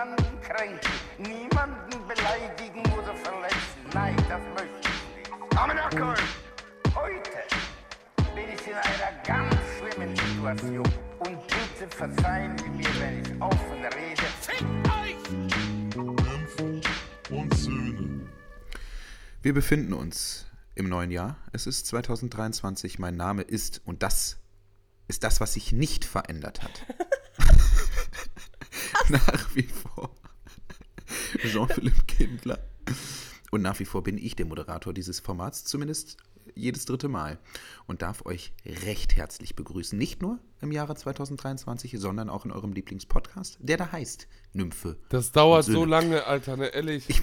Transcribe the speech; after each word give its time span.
niemanden 0.00 0.40
kränken, 0.40 0.90
niemanden 1.18 2.08
beleidigen 2.08 2.80
oder 2.92 3.14
verletzen. 3.16 3.80
Nein, 3.92 4.16
das 4.28 4.40
möchte 4.56 4.80
ich 4.80 5.28
nicht. 5.28 5.58
Amenakol! 5.58 6.14
Heute 6.94 7.30
bin 8.34 8.44
ich 8.54 8.66
in 8.66 8.74
einer 8.74 9.22
ganz 9.26 9.54
schlimmen 9.78 10.16
Situation. 10.16 10.88
Und 11.18 11.38
bitte 11.46 11.94
verzeihen 11.94 12.56
Sie 12.58 12.70
mir, 12.70 12.88
wenn 12.98 13.20
ich 13.20 13.42
offen 13.42 13.84
rede. 13.84 14.22
Fick 14.40 14.66
euch! 14.86 15.16
und 17.30 17.54
Söhne. 17.54 18.26
Wir 19.42 19.54
befinden 19.54 19.92
uns 19.92 20.46
im 20.74 20.88
neuen 20.88 21.10
Jahr. 21.10 21.36
Es 21.52 21.66
ist 21.66 21.86
2023. 21.86 22.98
Mein 22.98 23.16
Name 23.16 23.42
ist, 23.42 23.82
und 23.84 24.02
das 24.02 24.38
ist 25.08 25.24
das, 25.24 25.40
was 25.42 25.54
sich 25.54 25.72
nicht 25.72 26.06
verändert 26.06 26.62
hat. 26.62 26.86
nach 29.10 29.54
wie 29.54 29.64
vor 29.64 30.10
Jean-Philippe 31.42 32.04
Kindler. 32.06 32.58
Und 33.50 33.62
nach 33.62 33.78
wie 33.80 33.84
vor 33.84 34.02
bin 34.02 34.16
ich 34.16 34.36
der 34.36 34.46
Moderator 34.46 34.94
dieses 34.94 35.20
Formats, 35.20 35.64
zumindest 35.64 36.16
jedes 36.54 36.84
dritte 36.84 37.08
Mal. 37.08 37.38
Und 37.86 38.02
darf 38.02 38.24
euch 38.24 38.52
recht 38.64 39.16
herzlich 39.16 39.56
begrüßen. 39.56 39.98
Nicht 39.98 40.22
nur 40.22 40.38
im 40.60 40.72
Jahre 40.72 40.94
2023, 40.94 41.96
sondern 41.98 42.30
auch 42.30 42.44
in 42.44 42.52
eurem 42.52 42.72
Lieblingspodcast, 42.72 43.58
der 43.60 43.76
da 43.76 43.92
heißt 43.92 44.28
Nymphe. 44.52 44.96
Das 45.08 45.32
dauert 45.32 45.64
so 45.64 45.84
lange, 45.84 46.24
Alter, 46.24 46.56
ne, 46.56 46.66
ehrlich. 46.66 47.04
Ich, 47.08 47.20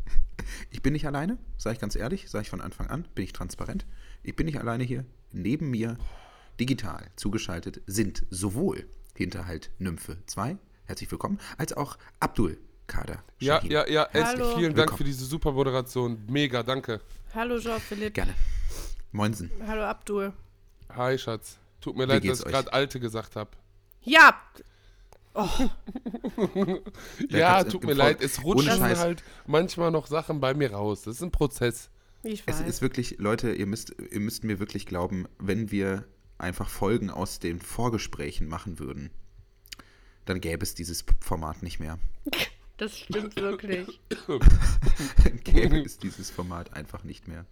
ich 0.70 0.82
bin 0.82 0.92
nicht 0.92 1.06
alleine, 1.06 1.38
sage 1.56 1.74
ich 1.74 1.80
ganz 1.80 1.94
ehrlich, 1.94 2.28
sage 2.30 2.42
ich 2.42 2.50
von 2.50 2.60
Anfang 2.60 2.88
an, 2.88 3.06
bin 3.14 3.24
ich 3.24 3.32
transparent. 3.32 3.86
Ich 4.22 4.34
bin 4.34 4.46
nicht 4.46 4.58
alleine 4.58 4.84
hier. 4.84 5.04
Neben 5.32 5.70
mir, 5.70 5.96
digital 6.58 7.10
zugeschaltet, 7.16 7.82
sind 7.86 8.24
sowohl 8.30 8.88
Hinterhalt 9.16 9.70
Nymphe 9.78 10.16
2, 10.26 10.58
herzlich 10.86 11.10
willkommen, 11.10 11.38
als 11.58 11.72
auch 11.72 11.96
Abdul 12.20 12.58
Kader. 12.86 13.22
ja, 13.38 13.56
Shahin. 13.56 13.70
ja, 13.70 13.88
ja, 13.88 14.04
echt, 14.12 14.24
Hallo. 14.26 14.56
vielen 14.56 14.74
Dank 14.74 14.76
Willkommen. 14.90 14.98
für 14.98 15.04
diese 15.04 15.24
super 15.24 15.52
Moderation. 15.52 16.18
Mega, 16.28 16.62
danke. 16.62 17.00
Hallo 17.34 17.58
Jean-Philippe. 17.58 18.10
Gerne. 18.12 18.34
Moinsen. 19.12 19.50
Hallo 19.66 19.82
Abdul. 19.84 20.32
Hi, 20.94 21.16
Schatz. 21.18 21.58
Tut 21.80 21.96
mir 21.96 22.04
leid, 22.06 22.22
geht's 22.22 22.38
dass 22.38 22.46
ich 22.46 22.52
gerade 22.52 22.72
Alte 22.72 23.00
gesagt 23.00 23.36
habe. 23.36 23.50
Ja, 24.06 24.34
Ja, 27.30 27.54
kann's 27.62 27.72
tut 27.72 27.82
im 27.82 27.88
mir 27.88 27.94
leid, 27.94 28.22
es 28.22 28.44
rutschen 28.44 28.80
halt 28.82 29.24
manchmal 29.46 29.90
noch 29.90 30.06
Sachen 30.06 30.40
bei 30.40 30.52
mir 30.54 30.72
raus. 30.72 31.02
Das 31.02 31.16
ist 31.16 31.22
ein 31.22 31.30
Prozess. 31.32 31.88
ich 32.22 32.42
Es 32.46 32.60
weiß. 32.60 32.68
ist 32.68 32.82
wirklich, 32.82 33.16
Leute, 33.18 33.52
ihr 33.52 33.66
müsst, 33.66 33.94
ihr 34.12 34.20
müsst 34.20 34.44
mir 34.44 34.58
wirklich 34.60 34.86
glauben, 34.86 35.26
wenn 35.38 35.70
wir 35.70 36.04
einfach 36.38 36.68
Folgen 36.68 37.10
aus 37.10 37.38
den 37.40 37.60
Vorgesprächen 37.60 38.46
machen 38.46 38.78
würden, 38.78 39.10
dann 40.24 40.40
gäbe 40.40 40.62
es 40.62 40.74
dieses 40.74 41.04
Format 41.20 41.62
nicht 41.62 41.80
mehr. 41.80 41.98
das 42.76 42.98
stimmt 42.98 43.36
wirklich. 43.36 44.00
Dann 44.26 45.40
gäbe 45.44 45.80
es 45.80 45.98
dieses 45.98 46.30
Format 46.30 46.72
einfach 46.72 47.04
nicht 47.04 47.28
mehr. 47.28 47.44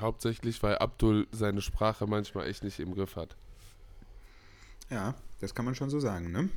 Hauptsächlich, 0.00 0.62
weil 0.62 0.78
Abdul 0.78 1.26
seine 1.32 1.60
Sprache 1.60 2.06
manchmal 2.06 2.48
echt 2.48 2.64
nicht 2.64 2.80
im 2.80 2.94
Griff 2.94 3.16
hat. 3.16 3.36
Ja, 4.90 5.14
das 5.40 5.54
kann 5.54 5.64
man 5.64 5.74
schon 5.74 5.90
so 5.90 6.00
sagen, 6.00 6.32
ne? 6.32 6.48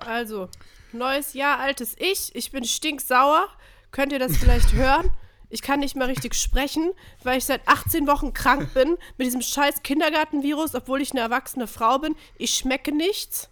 Also, 0.00 0.48
neues 0.92 1.34
Jahr, 1.34 1.58
altes 1.58 1.94
Ich. 1.98 2.34
Ich 2.34 2.50
bin 2.50 2.64
stinksauer. 2.64 3.48
Könnt 3.90 4.12
ihr 4.12 4.18
das 4.18 4.36
vielleicht 4.36 4.72
hören? 4.72 5.10
Ich 5.50 5.62
kann 5.62 5.80
nicht 5.80 5.94
mehr 5.94 6.08
richtig 6.08 6.34
sprechen, 6.34 6.92
weil 7.22 7.38
ich 7.38 7.44
seit 7.44 7.68
18 7.68 8.06
Wochen 8.06 8.32
krank 8.32 8.74
bin 8.74 8.96
mit 9.18 9.26
diesem 9.26 9.42
scheiß 9.42 9.82
Kindergartenvirus, 9.82 10.74
obwohl 10.74 11.00
ich 11.00 11.12
eine 11.12 11.20
erwachsene 11.20 11.66
Frau 11.66 11.98
bin. 11.98 12.16
Ich 12.38 12.54
schmecke 12.54 12.92
nichts. 12.92 13.50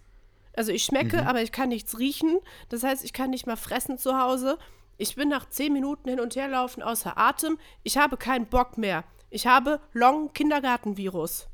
Also 0.55 0.71
ich 0.71 0.83
schmecke, 0.83 1.25
aber 1.25 1.41
ich 1.41 1.51
kann 1.51 1.69
nichts 1.69 1.97
riechen. 1.99 2.39
Das 2.69 2.83
heißt, 2.83 3.03
ich 3.03 3.13
kann 3.13 3.31
nicht 3.31 3.47
mal 3.47 3.55
fressen 3.55 3.97
zu 3.97 4.17
Hause. 4.19 4.57
Ich 4.97 5.15
bin 5.15 5.29
nach 5.29 5.49
10 5.49 5.73
Minuten 5.73 6.09
hin 6.09 6.19
und 6.19 6.35
her 6.35 6.47
laufen 6.47 6.83
außer 6.83 7.17
Atem. 7.17 7.57
Ich 7.81 7.97
habe 7.97 8.17
keinen 8.17 8.45
Bock 8.45 8.77
mehr. 8.77 9.03
Ich 9.31 9.47
habe 9.47 9.79
Long-Kindergartenvirus. 9.93 11.47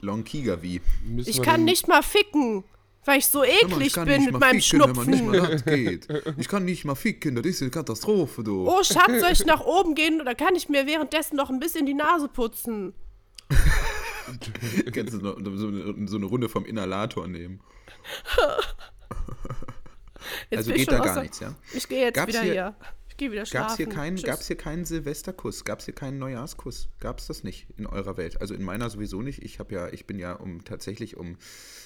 Long 0.00 0.24
Kigavi. 0.24 0.80
Ich 1.26 1.42
kann 1.42 1.64
nicht 1.64 1.88
mal 1.88 2.02
ficken, 2.02 2.64
weil 3.04 3.18
ich 3.18 3.26
so 3.26 3.44
eklig 3.44 3.92
bin 3.92 4.24
mit 4.24 4.40
meinem 4.40 4.62
Schnupfen. 4.62 5.30
das 5.32 5.64
geht. 5.66 6.08
Ich 6.38 6.48
kann 6.48 6.64
nicht 6.64 6.86
mal 6.86 6.94
ficken, 6.94 7.36
das 7.36 7.44
ist 7.44 7.60
eine 7.60 7.70
Katastrophe, 7.70 8.42
du. 8.42 8.66
Oh, 8.66 8.82
Schatz, 8.82 9.20
soll 9.20 9.32
ich 9.32 9.44
nach 9.46 9.60
oben 9.60 9.94
gehen 9.94 10.22
oder 10.22 10.34
kann 10.34 10.54
ich 10.56 10.70
mir 10.70 10.86
währenddessen 10.86 11.36
noch 11.36 11.50
ein 11.50 11.60
bisschen 11.60 11.84
die 11.84 11.94
Nase 11.94 12.28
putzen? 12.28 12.94
Kannst 14.92 15.14
du 15.14 15.18
noch 15.18 15.36
so 15.56 15.68
eine, 15.68 16.08
so 16.08 16.16
eine 16.16 16.26
Runde 16.26 16.48
vom 16.48 16.64
Inhalator 16.64 17.26
nehmen. 17.28 17.60
Jetzt 20.50 20.58
Also 20.58 20.72
geht 20.72 20.90
da 20.90 20.98
gar 20.98 21.16
außer- 21.16 21.22
nichts, 21.22 21.40
ja? 21.40 21.54
Ich 21.74 21.88
gehe 21.88 22.00
jetzt 22.02 22.14
Gab's 22.14 22.28
wieder 22.32 22.42
hier- 22.42 22.52
hier. 22.52 22.76
Ich 23.08 23.16
gehe 23.16 23.30
wieder 23.32 23.44
schlafen. 23.44 23.62
Gab 23.66 23.70
es 23.72 23.76
hier, 23.76 23.88
keinen- 23.88 24.16
Tschüss. 24.16 24.24
gab's 24.26 24.46
hier 24.46 24.56
keinen 24.56 24.84
Silvesterkuss? 24.84 25.64
Gab 25.64 25.80
es 25.80 25.84
hier 25.84 25.94
keinen 25.94 26.18
Neujahrskuss? 26.18 26.88
Gab 27.00 27.18
es 27.18 27.26
das 27.26 27.44
nicht 27.44 27.66
in 27.76 27.86
eurer 27.86 28.16
Welt? 28.16 28.40
Also 28.40 28.54
in 28.54 28.62
meiner 28.62 28.88
sowieso 28.88 29.20
nicht. 29.22 29.42
Ich 29.42 29.58
habe 29.58 29.74
ja, 29.74 29.88
ich 29.88 30.06
bin 30.06 30.18
ja 30.18 30.32
um 30.32 30.64
tatsächlich 30.64 31.16
um 31.16 31.36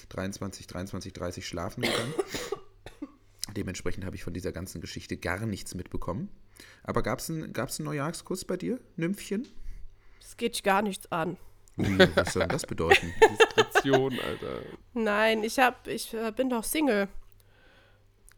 23, 0.09 0.67
23, 0.67 1.13
30 1.13 1.45
schlafen 1.47 1.81
gegangen. 1.81 2.13
Dementsprechend 3.55 4.05
habe 4.05 4.15
ich 4.15 4.23
von 4.23 4.33
dieser 4.33 4.51
ganzen 4.51 4.81
Geschichte 4.81 5.17
gar 5.17 5.45
nichts 5.45 5.73
mitbekommen. 5.75 6.29
Aber 6.83 7.01
gab 7.03 7.19
es 7.19 7.29
einen, 7.29 7.51
gab's 7.53 7.79
einen 7.79 7.85
Neujahrskuss 7.87 8.45
bei 8.45 8.55
dir, 8.57 8.79
Nymphchen? 8.95 9.47
Das 10.21 10.37
geht 10.37 10.55
dich 10.55 10.63
gar 10.63 10.81
nichts 10.81 11.11
an. 11.11 11.37
Ui, 11.77 11.97
was 12.15 12.33
soll 12.33 12.41
denn 12.41 12.49
das 12.49 12.65
bedeuten? 12.65 13.13
Diskretion, 13.57 14.19
Alter. 14.19 14.61
Nein, 14.93 15.43
ich 15.43 15.59
hab, 15.59 15.87
ich 15.87 16.13
äh, 16.13 16.31
bin 16.31 16.49
doch 16.49 16.63
Single. 16.63 17.07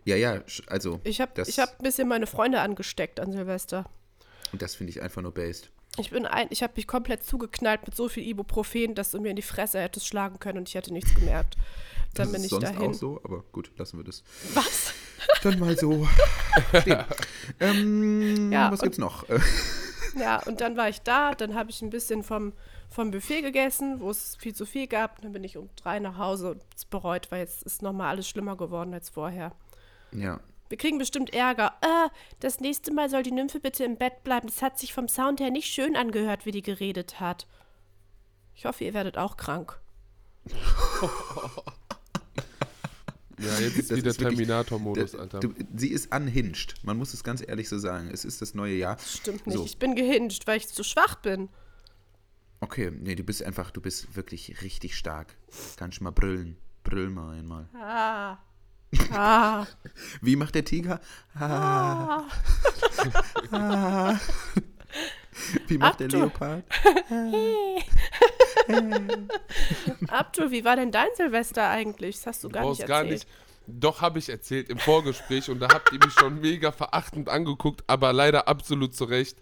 Ja, 0.06 0.16
ja, 0.16 0.42
also. 0.68 1.00
Ich 1.04 1.22
habe 1.22 1.32
das, 1.36 1.48
ich 1.48 1.60
hab 1.60 1.80
ein 1.80 1.84
bisschen 1.84 2.08
meine 2.08 2.28
Freunde 2.28 2.60
angesteckt 2.62 3.20
an 3.20 3.32
Silvester. 3.32 3.86
Und 4.52 4.62
das 4.62 4.76
finde 4.76 4.92
ich 4.92 5.02
einfach 5.02 5.22
nur 5.22 5.34
based. 5.34 5.70
Ich 5.98 6.12
bin 6.12 6.26
ein, 6.26 6.48
ich 6.50 6.64
habe 6.64 6.74
mich 6.76 6.88
komplett 6.88 7.24
zugeknallt 7.24 7.86
mit 7.86 7.96
so 7.96 8.08
viel 8.10 8.26
Ibuprofen, 8.28 8.96
dass 8.96 9.12
du 9.12 9.20
mir 9.20 9.30
in 9.30 9.36
die 9.36 9.42
Fresse 9.42 9.80
hättest 9.82 10.08
schlagen 10.08 10.40
können 10.40 10.60
und 10.60 10.70
ich 10.70 10.76
hätte 10.76 10.94
nichts 10.94 11.14
gemerkt. 11.14 11.56
Dann 12.14 12.26
das 12.28 12.32
bin 12.32 12.36
ist 12.42 12.46
ich 12.46 12.50
sonst 12.52 12.64
dahin. 12.66 12.90
auch 12.90 12.94
so, 12.94 13.22
aber 13.24 13.44
gut, 13.52 13.72
lassen 13.78 13.98
wir 13.98 14.04
das. 14.04 14.24
Was? 14.54 14.94
Dann 15.44 15.60
mal 15.60 15.78
so. 15.78 16.08
ähm, 17.60 18.52
Ja, 18.52 18.72
was 18.72 18.80
und- 18.80 18.84
gibt's 18.86 18.98
noch? 18.98 19.26
Ja, 20.18 20.42
und 20.46 20.62
dann 20.62 20.76
war 20.78 20.90
ich 20.90 21.02
da, 21.02 21.36
dann 21.36 21.54
habe 21.54 21.70
ich 21.70 21.82
ein 21.82 21.90
bisschen 21.90 22.24
vom, 22.24 22.54
vom 22.90 23.12
Buffet 23.12 23.42
gegessen, 23.42 24.00
wo 24.00 24.10
es 24.10 24.36
viel 24.36 24.54
zu 24.56 24.66
viel 24.66 24.88
gab. 24.88 25.22
Dann 25.22 25.32
bin 25.32 25.44
ich 25.44 25.58
um 25.58 25.70
drei 25.76 26.00
nach 26.00 26.18
Hause 26.18 26.52
und 26.52 26.62
es 26.76 26.86
bereut, 26.86 27.32
weil 27.32 27.40
jetzt 27.40 27.64
ist 27.64 27.82
nochmal 27.82 28.10
alles 28.10 28.28
schlimmer 28.28 28.58
geworden 28.58 28.94
als 28.94 29.10
vorher. 29.10 29.54
ja. 30.12 30.40
Wir 30.70 30.78
kriegen 30.78 31.00
bestimmt 31.00 31.34
Ärger. 31.34 31.74
Äh, 31.82 32.10
das 32.42 32.60
nächste 32.60 32.94
Mal 32.94 33.10
soll 33.10 33.24
die 33.24 33.32
Nymphe 33.32 33.60
bitte 33.60 33.84
im 33.84 33.98
Bett 33.98 34.24
bleiben. 34.24 34.46
Das 34.46 34.62
hat 34.62 34.78
sich 34.78 34.94
vom 34.94 35.08
Sound 35.08 35.40
her 35.40 35.50
nicht 35.50 35.66
schön 35.68 35.96
angehört, 35.96 36.46
wie 36.46 36.52
die 36.52 36.62
geredet 36.62 37.20
hat. 37.20 37.48
Ich 38.54 38.66
hoffe, 38.66 38.84
ihr 38.84 38.94
werdet 38.94 39.18
auch 39.18 39.36
krank. 39.36 39.80
Ja, 43.40 43.58
jetzt 43.60 43.78
ist 43.78 43.90
Das 43.92 43.98
wieder 43.98 44.14
Terminator-Modus, 44.14 45.16
Alter. 45.16 45.40
Du, 45.40 45.54
sie 45.74 45.90
ist 45.90 46.14
unhinged. 46.14 46.76
Man 46.84 46.98
muss 46.98 47.14
es 47.14 47.24
ganz 47.24 47.42
ehrlich 47.46 47.70
so 47.70 47.80
sagen. 47.80 48.10
Es 48.12 48.26
ist 48.26 48.42
das 48.42 48.54
neue 48.54 48.76
Jahr. 48.76 48.98
Stimmt 49.00 49.48
nicht. 49.48 49.58
So. 49.58 49.64
Ich 49.64 49.78
bin 49.78 49.96
gehinged, 49.96 50.46
weil 50.46 50.58
ich 50.58 50.68
zu 50.68 50.84
schwach 50.84 51.16
bin. 51.16 51.48
Okay, 52.62 52.92
nee, 52.92 53.16
du 53.16 53.24
bist 53.24 53.44
einfach, 53.44 53.72
du 53.72 53.81
bist 53.81 54.16
wirklich 54.16 54.62
richtig 54.62 54.96
stark. 54.97 55.36
Kannst 55.78 56.02
mal 56.02 56.12
brüllen. 56.12 56.58
Brüll 56.84 57.09
mal 57.09 57.38
einmal. 57.38 57.68
Ah. 57.74 58.38
Ah. 59.12 59.66
Wie 60.22 60.36
macht 60.36 60.56
der 60.56 60.66
Tiger? 60.66 61.00
Ah. 61.36 62.24
Ah. 63.52 64.20
Wie 65.68 65.78
macht 65.78 66.00
der 66.00 66.08
Abdu. 66.08 66.18
Leopard? 66.18 66.64
Abdul, 70.08 70.52
wie 70.52 70.66
war 70.66 70.76
denn 70.76 70.91
dein 70.91 71.08
Silvester 71.16 71.70
eigentlich? 71.70 72.17
Das 72.17 72.28
hast 72.28 72.44
du 72.44 72.50
gar 72.50 72.64
brauchst 72.64 72.79
nicht 72.82 72.88
gar 72.88 73.00
erzählt. 73.03 73.26
nicht. 73.26 73.28
Doch, 73.67 74.02
habe 74.02 74.20
ich 74.20 74.29
erzählt 74.29 74.70
im 74.70 74.79
Vorgespräch 74.79 75.50
und 75.50 75.59
da 75.59 75.70
habt 75.70 75.91
ihr 75.94 76.00
mich 76.03 76.14
schon 76.14 76.41
mega 76.41 76.72
verachtend 76.72 77.29
angeguckt, 77.29 77.84
aber 77.88 78.11
leider 78.14 78.47
absolut 78.47 78.96
zu 78.96 79.06
Recht. 79.06 79.38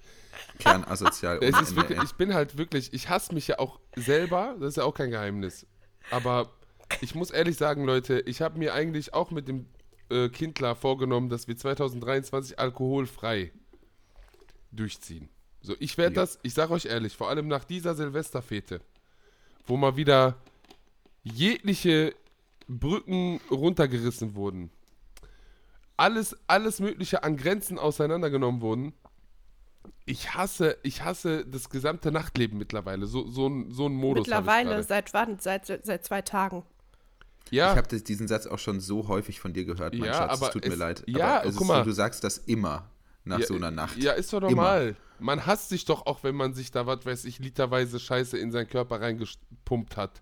Kernasozial. 0.59 1.39
Es 1.41 1.59
ist 1.61 1.75
wirklich, 1.75 2.01
ich 2.03 2.13
bin 2.13 2.33
halt 2.33 2.57
wirklich, 2.57 2.93
ich 2.93 3.09
hasse 3.09 3.33
mich 3.33 3.47
ja 3.47 3.59
auch 3.59 3.79
selber, 3.95 4.55
das 4.59 4.69
ist 4.69 4.75
ja 4.77 4.83
auch 4.83 4.93
kein 4.93 5.11
Geheimnis. 5.11 5.65
Aber 6.11 6.49
ich 7.01 7.15
muss 7.15 7.31
ehrlich 7.31 7.57
sagen, 7.57 7.83
Leute, 7.85 8.19
ich 8.21 8.41
habe 8.41 8.57
mir 8.57 8.73
eigentlich 8.73 9.13
auch 9.13 9.31
mit 9.31 9.47
dem 9.47 9.65
äh, 10.09 10.29
Kindler 10.29 10.75
vorgenommen, 10.75 11.29
dass 11.29 11.47
wir 11.47 11.57
2023 11.57 12.59
alkoholfrei 12.59 13.51
durchziehen. 14.71 15.29
So, 15.61 15.75
ich 15.79 15.97
werde 15.97 16.15
Ja. 16.15 16.21
das, 16.21 16.39
ich 16.43 16.53
sage 16.53 16.73
euch 16.73 16.85
ehrlich, 16.85 17.15
vor 17.17 17.29
allem 17.29 17.47
nach 17.47 17.63
dieser 17.65 17.95
Silvesterfete, 17.95 18.79
wo 19.65 19.75
mal 19.75 19.97
wieder 19.97 20.35
jegliche 21.23 22.13
Brücken 22.67 23.41
runtergerissen 23.51 24.35
wurden, 24.35 24.69
alles, 25.97 26.37
alles 26.47 26.79
Mögliche 26.79 27.23
an 27.23 27.37
Grenzen 27.37 27.79
auseinandergenommen 27.79 28.61
wurden. 28.61 28.93
Ich 30.05 30.33
hasse, 30.35 30.77
ich 30.83 31.03
hasse 31.03 31.45
das 31.45 31.69
gesamte 31.69 32.11
Nachtleben 32.11 32.57
mittlerweile. 32.57 33.05
So, 33.07 33.27
so, 33.27 33.47
ein, 33.47 33.71
so 33.71 33.87
ein 33.87 33.93
Modus. 33.93 34.25
Mittlerweile, 34.27 34.81
seit 34.83 35.13
wann? 35.13 35.39
Seit, 35.39 35.65
seit 35.65 36.05
zwei 36.05 36.21
Tagen. 36.21 36.63
Ja. 37.49 37.71
Ich 37.71 37.77
habe 37.77 37.87
diesen 38.01 38.27
Satz 38.27 38.45
auch 38.47 38.59
schon 38.59 38.79
so 38.79 39.07
häufig 39.07 39.39
von 39.39 39.53
dir 39.53 39.65
gehört, 39.65 39.93
mein 39.93 40.05
Ja, 40.05 40.13
Schatz. 40.13 40.31
aber 40.33 40.47
es 40.47 40.53
tut 40.53 40.65
mir 40.65 40.73
es- 40.73 40.79
leid. 40.79 41.03
ja, 41.07 41.37
aber 41.39 41.45
es 41.49 41.55
guck 41.55 41.61
ist 41.61 41.67
so, 41.67 41.73
mal. 41.73 41.83
du 41.83 41.91
sagst 41.91 42.23
das 42.23 42.37
immer 42.39 42.89
nach 43.23 43.39
ja, 43.39 43.45
so 43.47 43.55
einer 43.55 43.71
Nacht. 43.71 43.97
Ja, 43.97 44.13
ist 44.13 44.31
doch 44.33 44.39
Immer. 44.41 44.49
normal. 44.49 44.95
Man 45.19 45.45
hasst 45.45 45.69
sich 45.69 45.85
doch 45.85 46.05
auch, 46.05 46.23
wenn 46.23 46.35
man 46.35 46.53
sich 46.53 46.71
da, 46.71 46.85
was 46.87 47.05
weiß 47.05 47.25
ich, 47.25 47.39
literweise 47.39 47.99
Scheiße 47.99 48.37
in 48.37 48.51
seinen 48.51 48.67
Körper 48.67 49.01
reingepumpt 49.01 49.97
hat. 49.97 50.21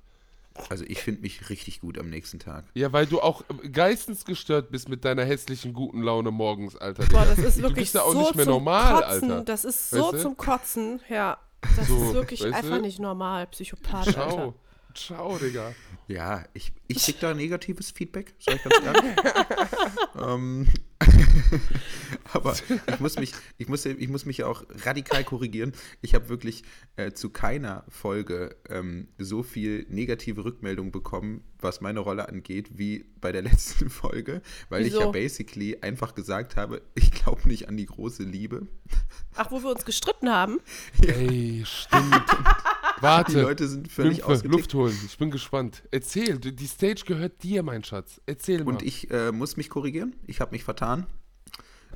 Also 0.70 0.86
ich 0.88 1.00
finde 1.02 1.22
mich 1.22 1.50
richtig 1.50 1.82
gut 1.82 1.98
am 1.98 2.10
nächsten 2.10 2.40
Tag. 2.40 2.66
Ja, 2.74 2.94
weil 2.94 3.06
du 3.06 3.22
auch 3.22 3.44
geistesgestört 3.72 4.72
bist 4.72 4.90
mit 4.90 5.04
deiner 5.06 5.24
hässlichen 5.26 5.74
guten 5.74 6.02
Laune 6.02 6.32
morgens, 6.32 6.76
Alter. 6.76 7.06
Boah, 7.08 7.26
das 7.26 7.40
ist 7.40 7.58
du 7.58 7.64
wirklich 7.64 7.98
auch 7.98 8.12
so 8.14 8.20
nicht 8.20 8.36
mehr 8.36 8.46
zum 8.46 8.54
normal, 8.54 9.02
Kotzen. 9.04 9.32
Alter. 9.32 9.44
Das 9.46 9.66
ist 9.66 9.90
so 9.90 10.04
Weißt 10.06 10.14
du? 10.14 10.18
zum 10.20 10.38
Kotzen. 10.38 11.02
Ja, 11.10 11.38
das 11.76 11.88
So, 11.88 11.98
ist 12.08 12.14
wirklich 12.14 12.44
weißt 12.44 12.54
einfach 12.54 12.78
du? 12.78 12.82
nicht 12.82 13.00
normal. 13.00 13.48
Psychopath, 13.48 14.18
Alter. 14.18 14.54
Ciao. 14.96 15.38
Digga. 15.38 15.76
Ja, 16.08 16.46
ich, 16.54 16.72
ich 16.88 17.04
krieg 17.04 17.20
da 17.20 17.34
negatives 17.34 17.92
Feedback, 17.92 18.34
sag 18.40 18.56
ich 18.56 18.64
ganz 18.64 18.86
ehrlich. 18.86 19.16
ähm, 20.22 20.68
aber 22.34 22.56
ich 22.88 23.00
muss, 23.00 23.18
mich, 23.18 23.34
ich, 23.58 23.68
muss, 23.68 23.86
ich 23.86 24.08
muss 24.08 24.26
mich 24.26 24.38
ja 24.38 24.48
auch 24.48 24.64
radikal 24.84 25.24
korrigieren. 25.24 25.74
Ich 26.02 26.16
habe 26.16 26.30
wirklich 26.30 26.64
äh, 26.96 27.12
zu 27.12 27.30
keiner 27.30 27.84
Folge 27.90 28.56
ähm, 28.70 29.10
so 29.18 29.44
viel 29.44 29.86
negative 29.90 30.46
Rückmeldung 30.46 30.92
bekommen, 30.92 31.44
was 31.60 31.82
meine 31.82 32.00
Rolle 32.00 32.30
angeht, 32.30 32.78
wie 32.78 33.06
bei 33.20 33.32
der 33.32 33.42
letzten 33.44 33.90
Folge, 33.90 34.42
weil 34.70 34.86
ich 34.86 34.94
ja 34.94 35.00
Wieso? 35.00 35.12
basically 35.12 35.78
einfach 35.82 36.16
gesagt 36.16 36.56
habe, 36.56 36.82
ich 36.96 37.12
glaube 37.12 37.48
nicht 37.48 37.68
an 37.68 37.78
die 37.78 37.86
große 37.86 38.24
Liebe. 38.24 38.68
Ach, 39.36 39.52
wo 39.52 39.62
wir 39.62 39.72
uns 39.72 39.86
gestritten 39.86 40.30
haben? 40.30 40.60
Ey, 41.02 41.64
stimmt. 41.66 42.24
Die 43.00 43.02
Warte. 43.02 43.42
Leute 43.42 43.68
sind 43.68 43.92
völlig 43.92 44.24
ausgetickt. 44.24 44.54
Luft 44.54 44.74
holen. 44.74 44.98
Ich 45.06 45.18
bin 45.18 45.32
gespannt. 45.32 45.84
Erzähl. 45.92 46.38
Die 46.38 46.68
Stage 46.68 47.04
gehört 47.06 47.44
dir, 47.44 47.62
mein 47.64 47.84
Schatz. 47.84 48.22
Erzähl 48.26 48.64
mal. 48.64 48.72
Und 48.72 48.82
ich 48.82 49.12
äh, 49.12 49.32
muss 49.32 49.58
mich 49.58 49.70
korrigieren. 49.70 50.16
Ich 50.28 50.40
habe 50.40 50.52
mich 50.52 50.64
vertan. 50.64 51.06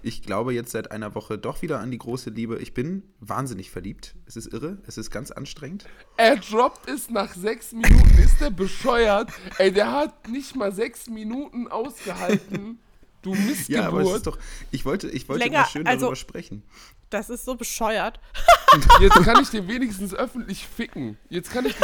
Ich 0.01 0.21
glaube 0.21 0.53
jetzt 0.53 0.71
seit 0.71 0.91
einer 0.91 1.13
Woche 1.15 1.37
doch 1.37 1.61
wieder 1.61 1.79
an 1.79 1.91
die 1.91 1.97
große 1.97 2.29
Liebe. 2.29 2.57
Ich 2.59 2.73
bin 2.73 3.03
wahnsinnig 3.19 3.69
verliebt. 3.69 4.15
Es 4.25 4.37
ist 4.37 4.53
irre. 4.53 4.77
Es 4.87 4.97
ist 4.97 5.11
ganz 5.11 5.31
anstrengend. 5.31 5.85
Er 6.15 6.37
droppt 6.37 6.89
es 6.89 7.09
nach 7.09 7.33
sechs 7.33 7.73
Minuten. 7.73 8.17
Ist 8.17 8.39
der 8.39 8.49
bescheuert? 8.49 9.31
Ey, 9.57 9.71
der 9.71 9.91
hat 9.91 10.29
nicht 10.29 10.55
mal 10.55 10.73
sechs 10.73 11.07
Minuten 11.09 11.67
ausgehalten. 11.67 12.79
Du 13.21 13.33
Missgeburt. 13.33 13.69
Ja, 13.69 13.87
aber 13.87 14.01
es 14.01 14.11
ist 14.11 14.27
doch. 14.27 14.37
Ich 14.71 14.85
wollte, 14.85 15.09
ich 15.09 15.27
wollte 15.27 15.43
Länger, 15.43 15.59
mal 15.59 15.67
schön 15.67 15.87
also- 15.87 16.05
darüber 16.07 16.15
sprechen. 16.15 16.63
Das 17.09 17.31
ist 17.31 17.43
so 17.43 17.55
bescheuert. 17.55 18.19
Jetzt 19.01 19.23
kann 19.23 19.41
ich 19.41 19.49
den 19.49 19.67
wenigstens 19.67 20.13
öffentlich 20.13 20.67
ficken. 20.67 21.17
Jetzt 21.29 21.51
kann 21.51 21.65
ich. 21.65 21.75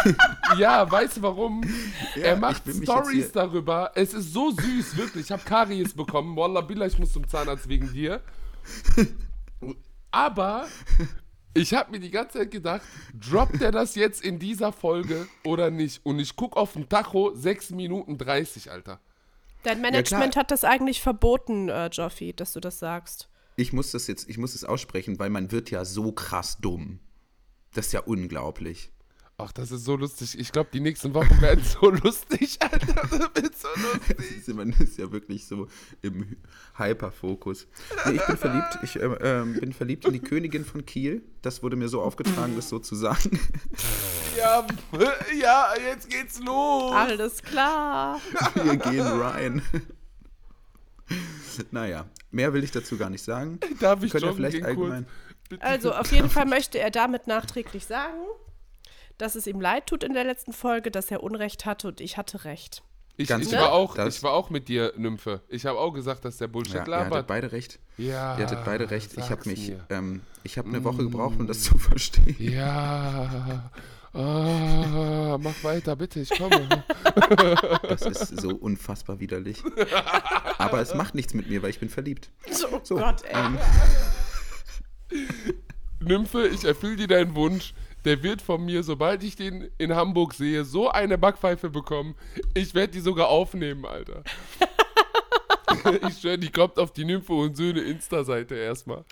ja, 0.58 0.88
weißt 0.88 1.16
du 1.16 1.22
warum? 1.22 1.62
er 2.14 2.34
ich 2.34 2.40
macht 2.40 2.62
Stories 2.82 3.32
darüber. 3.32 3.90
Es 3.96 4.14
ist 4.14 4.32
so 4.32 4.52
süß, 4.52 4.96
wirklich. 4.96 5.24
Ich 5.26 5.32
habe 5.32 5.42
Karies 5.44 5.94
bekommen. 5.94 6.36
Wallah 6.36 6.60
Billah, 6.60 6.86
ich 6.86 6.96
muss 6.96 7.12
zum 7.12 7.26
Zahnarzt 7.26 7.68
wegen 7.68 7.92
dir. 7.92 8.20
Aber 10.12 10.68
ich 11.54 11.74
habe 11.74 11.90
mir 11.90 11.98
die 11.98 12.10
ganze 12.10 12.38
Zeit 12.38 12.52
gedacht, 12.52 12.82
droppt 13.14 13.60
er 13.60 13.72
das 13.72 13.96
jetzt 13.96 14.22
in 14.22 14.38
dieser 14.38 14.70
Folge 14.70 15.26
oder 15.44 15.70
nicht? 15.72 16.04
Und 16.04 16.20
ich 16.20 16.36
guck 16.36 16.56
auf 16.56 16.74
den 16.74 16.88
Tacho 16.88 17.32
6 17.34 17.70
Minuten 17.70 18.16
30, 18.16 18.70
Alter. 18.70 19.00
Dein 19.68 19.82
Management 19.82 20.32
klar. 20.32 20.42
hat 20.42 20.50
das 20.50 20.64
eigentlich 20.64 21.02
verboten, 21.02 21.68
äh, 21.68 21.88
Joffi, 21.88 22.32
dass 22.32 22.54
du 22.54 22.60
das 22.60 22.78
sagst. 22.78 23.28
Ich 23.56 23.72
muss 23.74 23.90
das 23.90 24.06
jetzt, 24.06 24.28
ich 24.28 24.38
muss 24.38 24.54
es 24.54 24.64
aussprechen, 24.64 25.18
weil 25.18 25.28
man 25.28 25.52
wird 25.52 25.70
ja 25.70 25.84
so 25.84 26.12
krass 26.12 26.56
dumm. 26.58 27.00
Das 27.74 27.88
ist 27.88 27.92
ja 27.92 28.00
unglaublich. 28.00 28.92
Ach, 29.40 29.52
das 29.52 29.70
ist 29.70 29.84
so 29.84 29.94
lustig. 29.94 30.36
Ich 30.36 30.50
glaube, 30.50 30.70
die 30.72 30.80
nächsten 30.80 31.14
Wochen 31.14 31.30
werden 31.40 31.62
so 31.62 31.90
lustig, 31.90 32.58
Alter. 32.60 32.94
Das 32.94 33.10
wird 33.12 33.56
so 33.56 33.68
lustig. 33.76 34.52
Man 34.52 34.70
ist 34.70 34.98
ja 34.98 35.12
wirklich 35.12 35.46
so 35.46 35.68
im 36.02 36.36
Hyperfokus. 36.76 37.68
Nee, 38.06 38.16
ich 38.16 38.26
bin 38.26 38.36
verliebt. 38.36 38.78
Ich 38.82 38.96
äh, 38.96 39.04
ähm, 39.04 39.60
bin 39.60 39.72
verliebt 39.72 40.06
in 40.06 40.12
die 40.12 40.18
Königin 40.18 40.64
von 40.64 40.84
Kiel. 40.84 41.22
Das 41.40 41.62
wurde 41.62 41.76
mir 41.76 41.88
so 41.88 42.02
aufgetragen, 42.02 42.56
das 42.56 42.68
so 42.68 42.80
zu 42.80 42.96
sagen. 42.96 43.38
Ja, 44.36 44.66
ja, 45.40 45.72
jetzt 45.86 46.10
geht's 46.10 46.40
los. 46.40 46.92
Alles 46.92 47.40
klar. 47.40 48.20
Wir 48.54 48.76
gehen 48.76 49.06
rein. 49.06 49.62
Naja, 51.70 52.06
mehr 52.32 52.52
will 52.52 52.64
ich 52.64 52.72
dazu 52.72 52.96
gar 52.96 53.08
nicht 53.08 53.22
sagen. 53.22 53.60
Darf 53.78 54.02
ich 54.02 54.10
Könnt 54.10 54.24
ihr 54.24 54.34
vielleicht 54.34 54.56
gehen 54.56 54.66
allgemein. 54.66 55.06
kurz? 55.48 55.62
Also, 55.62 55.92
auf 55.92 56.10
jeden 56.10 56.28
Fall 56.28 56.46
möchte 56.46 56.78
er 56.80 56.90
damit 56.90 57.28
nachträglich 57.28 57.86
sagen, 57.86 58.18
dass 59.18 59.34
es 59.34 59.46
ihm 59.46 59.60
leid 59.60 59.86
tut 59.86 60.02
in 60.04 60.14
der 60.14 60.24
letzten 60.24 60.52
Folge, 60.52 60.90
dass 60.90 61.10
er 61.10 61.22
Unrecht 61.22 61.66
hatte 61.66 61.88
und 61.88 62.00
ich 62.00 62.16
hatte 62.16 62.44
recht. 62.44 62.82
Ich, 63.20 63.28
Ganz 63.28 63.46
ich, 63.48 63.52
war 63.52 63.72
auch, 63.72 63.94
Das- 63.96 64.16
ich 64.18 64.22
war 64.22 64.32
auch 64.32 64.48
mit 64.48 64.68
dir, 64.68 64.92
Nymphe. 64.96 65.40
Ich 65.48 65.66
habe 65.66 65.78
auch 65.78 65.90
gesagt, 65.92 66.24
dass 66.24 66.36
der 66.36 66.46
Bullshit 66.46 66.74
Ja, 66.74 66.78
ihr 66.86 66.94
hattet 66.96 67.10
labert. 67.10 67.26
beide 67.26 67.50
recht. 67.52 67.80
Ja, 67.96 68.38
Ihr 68.38 68.44
hattet 68.46 68.64
beide 68.64 68.90
recht. 68.92 69.10
Ich 69.18 69.28
habe 69.30 69.48
mich, 69.48 69.72
ähm, 69.90 70.22
ich 70.44 70.56
habe 70.56 70.68
eine 70.68 70.84
Woche 70.84 70.98
gebraucht, 70.98 71.34
um 71.40 71.48
das 71.48 71.62
zu 71.64 71.76
verstehen. 71.78 72.36
Ja. 72.38 73.70
Ah, 74.14 75.36
mach 75.40 75.64
weiter, 75.64 75.96
bitte, 75.96 76.20
ich 76.20 76.30
komme. 76.30 76.68
Das 77.88 78.02
ist 78.02 78.40
so 78.40 78.50
unfassbar 78.50 79.18
widerlich. 79.20 79.62
Aber 80.58 80.80
es 80.80 80.94
macht 80.94 81.14
nichts 81.16 81.34
mit 81.34 81.48
mir, 81.48 81.60
weil 81.62 81.70
ich 81.70 81.80
bin 81.80 81.88
verliebt. 81.88 82.30
Oh 82.72 82.80
So, 82.84 82.96
Gott, 82.96 83.22
ey. 83.24 83.34
ähm, 83.34 83.58
Nymphe, 86.00 86.46
ich 86.46 86.64
erfülle 86.64 86.96
dir 86.96 87.08
deinen 87.08 87.34
Wunsch. 87.34 87.74
Der 88.04 88.22
wird 88.22 88.40
von 88.42 88.64
mir, 88.64 88.82
sobald 88.82 89.22
ich 89.22 89.36
den 89.36 89.68
in 89.78 89.94
Hamburg 89.94 90.34
sehe, 90.34 90.64
so 90.64 90.88
eine 90.90 91.18
Backpfeife 91.18 91.68
bekommen. 91.70 92.14
Ich 92.54 92.74
werde 92.74 92.92
die 92.92 93.00
sogar 93.00 93.28
aufnehmen, 93.28 93.84
Alter. 93.84 94.22
ich 96.08 96.18
schwöre, 96.20 96.38
die 96.38 96.50
kommt 96.50 96.78
auf 96.78 96.92
die 96.92 97.04
Nymphe 97.04 97.32
und 97.32 97.56
Söhne 97.56 97.80
Insta-Seite 97.80 98.54
erstmal. 98.54 99.04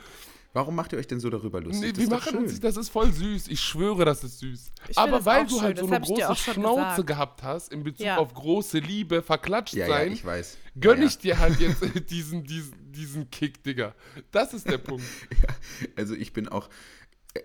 warum 0.53 0.75
macht 0.75 0.93
ihr 0.93 0.99
euch 0.99 1.07
denn 1.07 1.21
so 1.21 1.29
darüber 1.31 1.61
lustig? 1.61 1.83
Nee, 1.83 1.93
das 1.93 2.01
wir 2.01 2.09
machen 2.09 2.31
schön. 2.31 2.43
uns, 2.45 2.61
das 2.61 2.77
ist 2.77 2.89
voll 2.89 3.13
süß. 3.13 3.49
Ich 3.49 3.61
schwöre, 3.61 4.05
das 4.05 4.25
ist 4.25 4.39
süß. 4.39 4.73
Ich 4.89 4.97
Aber 4.99 5.25
weil 5.25 5.47
du 5.47 5.61
halt 5.61 5.79
schön, 5.79 5.87
so 5.89 5.93
das 5.93 6.09
eine 6.11 6.25
große 6.27 6.53
Schnauze 6.53 6.85
gesagt. 6.93 7.07
gehabt 7.09 7.43
hast 7.43 7.73
in 7.73 7.83
Bezug 7.85 8.07
Ja. 8.07 8.17
auf 8.19 8.33
große 8.33 8.79
Liebe, 8.79 9.21
verklatscht 9.23 9.75
ja, 9.75 9.87
ja, 9.87 9.95
sein, 9.95 10.13
ich 10.13 10.25
weiß. 10.25 10.57
gönn 10.81 11.01
ja, 11.01 11.07
ich 11.07 11.19
dir 11.19 11.39
halt 11.39 11.61
jetzt 11.61 11.83
diesen, 12.11 12.45
diesen, 12.45 12.93
diesen 12.93 13.31
Kick, 13.31 13.63
Digga. 13.63 13.95
Das 14.31 14.55
ist 14.55 14.67
der 14.69 14.79
Punkt. 14.79 15.05
Ja, 15.43 15.55
also 15.97 16.15
ich 16.15 16.33
bin 16.33 16.49
auch, 16.49 16.69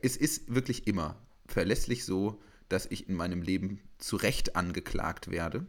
es 0.02 0.16
ist 0.16 0.54
wirklich 0.54 0.88
immer 0.88 1.18
verlässlich 1.52 2.06
so, 2.06 2.42
dass 2.70 2.86
ich 2.86 3.10
in 3.10 3.16
meinem 3.16 3.42
Leben 3.42 3.82
zu 3.98 4.16
Recht 4.16 4.56
angeklagt 4.56 5.30
werde. 5.30 5.66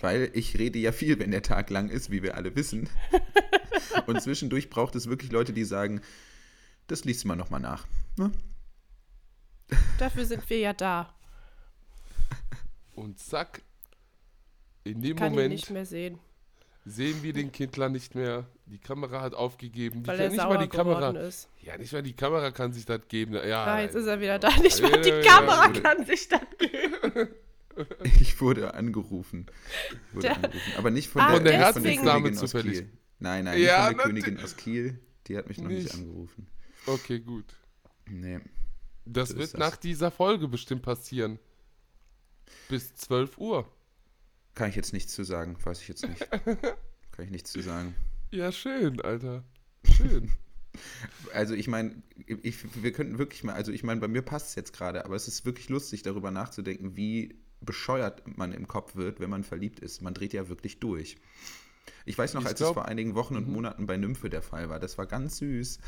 Weil 0.00 0.30
ich 0.34 0.58
rede 0.58 0.78
ja 0.78 0.92
viel, 0.92 1.18
wenn 1.18 1.30
der 1.30 1.42
Tag 1.42 1.70
lang 1.70 1.88
ist, 1.88 2.10
wie 2.10 2.22
wir 2.22 2.36
alle 2.36 2.54
wissen. 2.54 2.88
Und 4.06 4.20
zwischendurch 4.20 4.70
braucht 4.70 4.94
es 4.94 5.08
wirklich 5.08 5.32
Leute, 5.32 5.52
die 5.52 5.64
sagen, 5.64 6.00
das 6.86 7.04
liest 7.04 7.24
man 7.24 7.38
nochmal 7.38 7.60
nach. 7.60 7.86
Ne? 8.16 8.30
Dafür 9.98 10.26
sind 10.26 10.48
wir 10.50 10.58
ja 10.58 10.72
da. 10.72 11.14
Und 12.94 13.18
zack, 13.18 13.62
in 14.84 15.00
dem 15.00 15.16
Kann 15.16 15.32
Moment 15.32 15.52
nicht 15.52 15.70
mehr 15.70 15.86
sehen, 15.86 16.18
sehen 16.84 17.22
wir 17.22 17.32
den 17.32 17.50
Kindler 17.52 17.88
nicht 17.88 18.14
mehr. 18.14 18.46
Die 18.66 18.78
Kamera 18.78 19.20
hat 19.20 19.34
aufgegeben. 19.34 20.02
Die 20.02 20.06
weil 20.08 20.16
kann 20.16 20.24
er 20.26 20.30
nicht 20.30 20.40
sauer 20.40 20.54
mal 20.54 20.62
die 20.62 20.68
Kamera. 20.68 21.10
ist. 21.10 21.48
Ja, 21.62 21.76
nicht 21.76 21.92
mal 21.92 22.02
die 22.02 22.12
Kamera 22.14 22.50
kann 22.50 22.72
sich 22.72 22.84
das 22.86 23.06
geben. 23.08 23.34
Ja, 23.34 23.64
Ah, 23.64 23.80
jetzt 23.80 23.94
ist 23.94 24.06
er 24.06 24.20
wieder 24.20 24.38
da. 24.38 24.50
Nicht 24.58 24.80
mal 24.82 25.00
die 25.00 25.10
Kamera 25.26 25.72
ja. 25.72 25.80
kann 25.80 26.04
sich 26.06 26.28
das 26.28 26.40
geben. 26.58 27.28
Ich 28.20 28.40
wurde 28.40 28.74
angerufen. 28.74 29.46
Ich 30.08 30.14
wurde 30.14 30.28
Der- 30.28 30.36
angerufen. 30.36 30.72
Aber 30.78 30.90
nicht 30.92 31.08
von 31.08 31.22
Ah, 31.22 31.26
der, 31.30 31.34
Von 31.38 31.44
der 31.44 31.52
Herzdame 31.54 31.96
Königin 31.96 32.32
aus 32.34 32.38
zufällig. 32.38 32.72
Kiel. 32.78 32.90
Nein, 33.18 33.44
nein, 33.46 33.60
Ja, 33.60 33.88
nicht 33.88 34.00
von 34.00 34.14
der. 34.14 34.22
Königin 34.22 34.44
aus 34.44 34.56
Kiel. 34.56 35.00
Die 35.26 35.36
hat 35.36 35.48
mich 35.48 35.58
noch 35.58 35.66
nicht, 35.68 35.82
Nicht. 35.82 35.94
angerufen. 35.94 36.46
Okay, 36.86 37.18
gut. 37.18 37.46
Nee. 38.06 38.38
Das 39.04 39.30
So 39.30 39.38
wird 39.38 39.54
das. 39.54 39.58
nach 39.58 39.76
dieser 39.76 40.12
Folge 40.12 40.46
bestimmt 40.46 40.82
passieren. 40.82 41.40
Bis 42.68 42.94
12 42.94 43.38
Uhr. 43.38 43.68
Kann 44.54 44.68
ich 44.70 44.76
jetzt 44.76 44.92
nichts 44.92 45.12
zu 45.14 45.24
sagen, 45.24 45.56
weiß 45.62 45.82
ich 45.82 45.88
jetzt 45.88 46.06
nicht. 46.08 46.28
Kann 46.30 47.24
ich 47.24 47.30
nichts 47.30 47.52
zu 47.52 47.60
sagen. 47.60 47.94
Ja, 48.30 48.50
schön, 48.52 49.00
Alter. 49.00 49.44
Schön. 49.96 50.32
Also 51.32 51.54
ich 51.54 51.68
meine, 51.68 52.02
ich, 52.26 52.82
wir 52.82 52.92
könnten 52.92 53.16
wirklich 53.18 53.44
mal, 53.44 53.52
also 53.54 53.70
ich 53.70 53.84
meine, 53.84 54.00
bei 54.00 54.08
mir 54.08 54.22
passt 54.22 54.48
es 54.48 54.54
jetzt 54.56 54.72
gerade, 54.72 55.04
aber 55.04 55.14
es 55.14 55.28
ist 55.28 55.44
wirklich 55.44 55.68
lustig, 55.68 56.02
darüber 56.02 56.32
nachzudenken, 56.32 56.96
wie 56.96 57.38
bescheuert 57.60 58.36
man 58.36 58.52
im 58.52 58.66
Kopf 58.66 58.96
wird, 58.96 59.20
wenn 59.20 59.30
man 59.30 59.44
verliebt 59.44 59.78
ist. 59.78 60.02
Man 60.02 60.14
dreht 60.14 60.32
ja 60.32 60.48
wirklich 60.48 60.80
durch. 60.80 61.16
Ich 62.06 62.18
weiß 62.18 62.34
noch, 62.34 62.40
Ich 62.42 62.48
als 62.48 62.56
glaub- 62.58 62.70
es 62.70 62.74
vor 62.74 62.86
einigen 62.88 63.14
Wochen 63.14 63.34
Mhm. 63.34 63.38
und 63.44 63.48
Monaten 63.50 63.86
bei 63.86 63.96
Nymphe 63.96 64.28
der 64.30 64.42
Fall 64.42 64.68
war, 64.68 64.80
das 64.80 64.98
war 64.98 65.06
ganz 65.06 65.36
süß. 65.36 65.78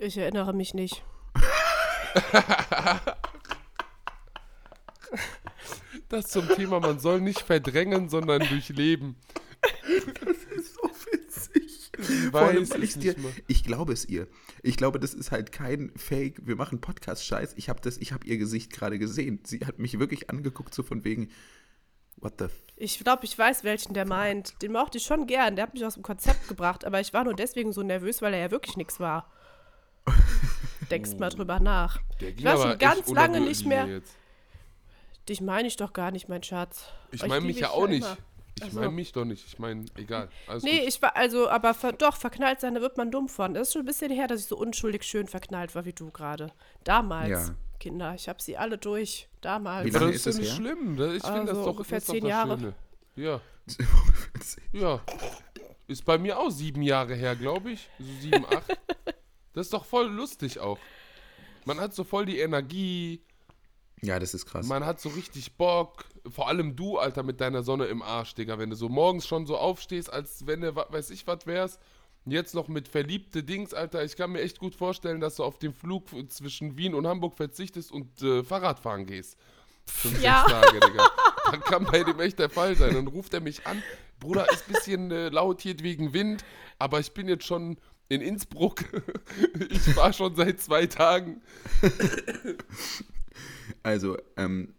Ich 0.00 0.16
erinnere 0.16 0.54
mich 0.54 0.72
nicht. 0.72 1.04
Das 6.12 6.26
zum 6.28 6.46
Thema, 6.46 6.78
man 6.78 6.98
soll 6.98 7.22
nicht 7.22 7.40
verdrängen, 7.40 8.10
sondern 8.10 8.46
durchleben. 8.46 9.16
Das 10.20 10.58
ist 10.58 10.74
so 10.74 10.90
witzig. 11.10 11.90
Vor 12.30 12.40
allem, 12.40 12.62
weiß 12.62 12.70
weil 12.70 12.82
es 12.82 12.96
ich's 12.96 12.98
dir, 12.98 13.14
ich 13.46 13.64
glaube 13.64 13.94
es 13.94 14.04
ihr. 14.04 14.26
Ich 14.62 14.76
glaube, 14.76 15.00
das 15.00 15.14
ist 15.14 15.30
halt 15.30 15.52
kein 15.52 15.90
Fake. 15.96 16.46
Wir 16.46 16.56
machen 16.56 16.82
Podcast-Scheiß. 16.82 17.54
Ich 17.56 17.70
habe 17.70 17.80
das, 17.80 17.96
ich 17.96 18.12
habe 18.12 18.26
ihr 18.26 18.36
Gesicht 18.36 18.74
gerade 18.74 18.98
gesehen. 18.98 19.40
Sie 19.44 19.60
hat 19.60 19.78
mich 19.78 19.98
wirklich 19.98 20.28
angeguckt, 20.28 20.74
so 20.74 20.82
von 20.82 21.02
wegen, 21.02 21.30
what 22.16 22.34
the. 22.38 22.46
Ich 22.76 22.98
glaube, 22.98 23.24
ich 23.24 23.38
weiß, 23.38 23.64
welchen 23.64 23.94
der 23.94 24.04
meint. 24.04 24.60
Den 24.60 24.72
mochte 24.72 24.98
ich 24.98 25.04
schon 25.04 25.26
gern. 25.26 25.56
Der 25.56 25.62
hat 25.62 25.72
mich 25.72 25.86
aus 25.86 25.94
dem 25.94 26.02
Konzept 26.02 26.46
gebracht. 26.46 26.84
Aber 26.84 27.00
ich 27.00 27.14
war 27.14 27.24
nur 27.24 27.34
deswegen 27.34 27.72
so 27.72 27.82
nervös, 27.82 28.20
weil 28.20 28.34
er 28.34 28.40
ja 28.40 28.50
wirklich 28.50 28.76
nichts 28.76 29.00
war. 29.00 29.32
Denkst 30.90 31.14
mal 31.18 31.30
drüber 31.30 31.58
nach. 31.58 32.02
Der 32.20 32.28
Ich 32.28 32.36
ging 32.36 32.44
war 32.44 32.58
schon 32.58 32.78
ganz 32.78 33.08
lange 33.08 33.40
nicht 33.40 33.64
mehr. 33.64 33.86
Jetzt. 33.86 34.14
Dich 35.28 35.40
meine 35.40 35.68
ich 35.68 35.76
doch 35.76 35.92
gar 35.92 36.10
nicht, 36.10 36.28
mein 36.28 36.42
Schatz. 36.42 36.86
Ich 37.12 37.26
meine 37.26 37.44
mich 37.46 37.60
ja 37.60 37.70
auch 37.70 37.86
nicht. 37.86 38.04
immer. 38.04 38.16
Ich 38.56 38.64
Ach 38.64 38.70
so. 38.70 38.80
meine 38.80 38.92
mich 38.92 39.12
doch 39.12 39.24
nicht. 39.24 39.46
Ich 39.46 39.58
meine, 39.58 39.86
egal. 39.96 40.28
Alles 40.46 40.62
Nee, 40.62 40.80
gut. 40.80 40.88
ich 40.88 41.00
war, 41.00 41.16
also, 41.16 41.48
aber 41.48 41.72
ver, 41.74 41.92
doch, 41.92 42.16
verknallt 42.16 42.60
sein, 42.60 42.74
da 42.74 42.80
wird 42.80 42.96
man 42.98 43.10
dumm 43.10 43.28
von. 43.28 43.54
Das 43.54 43.68
ist 43.68 43.72
schon 43.72 43.82
ein 43.82 43.86
bisschen 43.86 44.10
her, 44.12 44.26
dass 44.26 44.40
ich 44.40 44.46
so 44.46 44.56
unschuldig 44.58 45.04
schön 45.04 45.26
verknallt 45.26 45.74
war 45.74 45.84
wie 45.84 45.92
du 45.92 46.10
gerade. 46.10 46.52
Damals, 46.84 47.48
Ja. 47.48 47.54
Kinder, 47.80 48.14
ich 48.14 48.28
habe 48.28 48.42
sie 48.42 48.56
alle 48.56 48.78
durch. 48.78 49.28
Damals. 49.40 49.86
Wie 49.86 49.90
lange 49.90 50.06
das 50.08 50.16
ist 50.16 50.26
das 50.26 50.38
nicht 50.38 50.48
her? 50.50 50.56
schlimm. 50.56 50.96
Das- 50.96 51.14
Ich 51.16 51.22
finde 51.24 51.40
das 51.40 51.48
Also 51.50 51.64
doch, 51.64 51.70
ungefähr 51.72 51.98
das 51.98 52.06
zehn 52.06 52.26
Jahre. 52.26 52.58
Schöne. 52.58 52.74
Ja, 53.16 53.40
ja. 54.72 55.00
Ist 55.86 56.04
bei 56.04 56.18
mir 56.18 56.38
auch 56.38 56.50
sieben 56.50 56.82
Jahre 56.82 57.14
her, 57.14 57.34
glaube 57.36 57.72
ich. 57.72 57.88
So 57.98 58.04
sieben, 58.20 58.44
acht. 58.46 58.78
Das 59.54 59.66
ist 59.66 59.72
doch 59.74 59.84
voll 59.84 60.06
lustig 60.10 60.60
auch. 60.60 60.78
Man 61.66 61.78
hat 61.78 61.94
so 61.94 62.04
voll 62.04 62.24
die 62.24 62.38
Energie, 62.38 63.22
Ja, 64.04 64.18
das 64.18 64.34
ist 64.34 64.46
krass. 64.46 64.66
man 64.66 64.84
hat 64.84 65.00
so 65.00 65.10
richtig 65.10 65.56
Bock. 65.56 66.04
Vor 66.28 66.48
allem 66.48 66.74
du, 66.76 66.98
Alter, 66.98 67.22
mit 67.22 67.40
deiner 67.40 67.62
Sonne 67.62 67.86
im 67.86 68.02
Arsch, 68.02 68.34
Digga. 68.34 68.58
Wenn 68.58 68.70
du 68.70 68.76
so 68.76 68.88
morgens 68.88 69.26
schon 69.26 69.46
so 69.46 69.56
aufstehst, 69.56 70.12
als 70.12 70.46
wenn 70.46 70.60
du, 70.62 70.74
weiß 70.74 71.10
ich 71.10 71.26
was 71.26 71.46
wärst. 71.46 71.78
Und 72.24 72.32
Jetzt 72.32 72.54
noch 72.54 72.68
mit 72.68 72.88
verliebte 72.88 73.42
Dings, 73.42 73.74
Alter. 73.74 74.04
Ich 74.04 74.16
kann 74.16 74.32
mir 74.32 74.40
echt 74.40 74.58
gut 74.58 74.74
vorstellen, 74.74 75.20
dass 75.20 75.36
du 75.36 75.44
auf 75.44 75.58
den 75.58 75.72
Flug 75.72 76.06
zwischen 76.30 76.76
Wien 76.76 76.94
und 76.94 77.06
Hamburg 77.06 77.36
verzichtest 77.36 77.90
und 77.92 78.22
äh, 78.22 78.42
Fahrradfahren 78.44 79.06
gehst. 79.06 79.36
Fünf, 79.86 80.20
Ja. 80.22 80.44
sechs 80.48 80.60
Tage, 80.60 80.80
Digga. 80.80 81.10
Dann 81.50 81.60
kann 81.60 81.84
bei 81.84 82.02
dem 82.04 82.18
echt 82.20 82.38
der 82.38 82.50
Fall 82.50 82.76
sein. 82.76 82.94
Dann 82.94 83.06
ruft 83.08 83.34
er 83.34 83.40
mich 83.40 83.66
an. 83.66 83.82
Bruder, 84.20 84.50
ist 84.52 84.68
ein 84.68 84.72
bisschen 84.74 85.10
äh, 85.10 85.28
laut 85.28 85.60
hier 85.60 85.78
wegen 85.80 86.12
Wind, 86.12 86.44
aber 86.78 87.00
ich 87.00 87.12
bin 87.12 87.28
jetzt 87.28 87.44
schon 87.44 87.76
in 88.08 88.20
Innsbruck. 88.20 88.84
ich 89.70 89.96
war 89.96 90.12
schon 90.12 90.34
seit 90.36 90.60
zwei 90.60 90.86
Tagen. 90.86 91.42
Also, 93.82 94.16
ähm, 94.36 94.74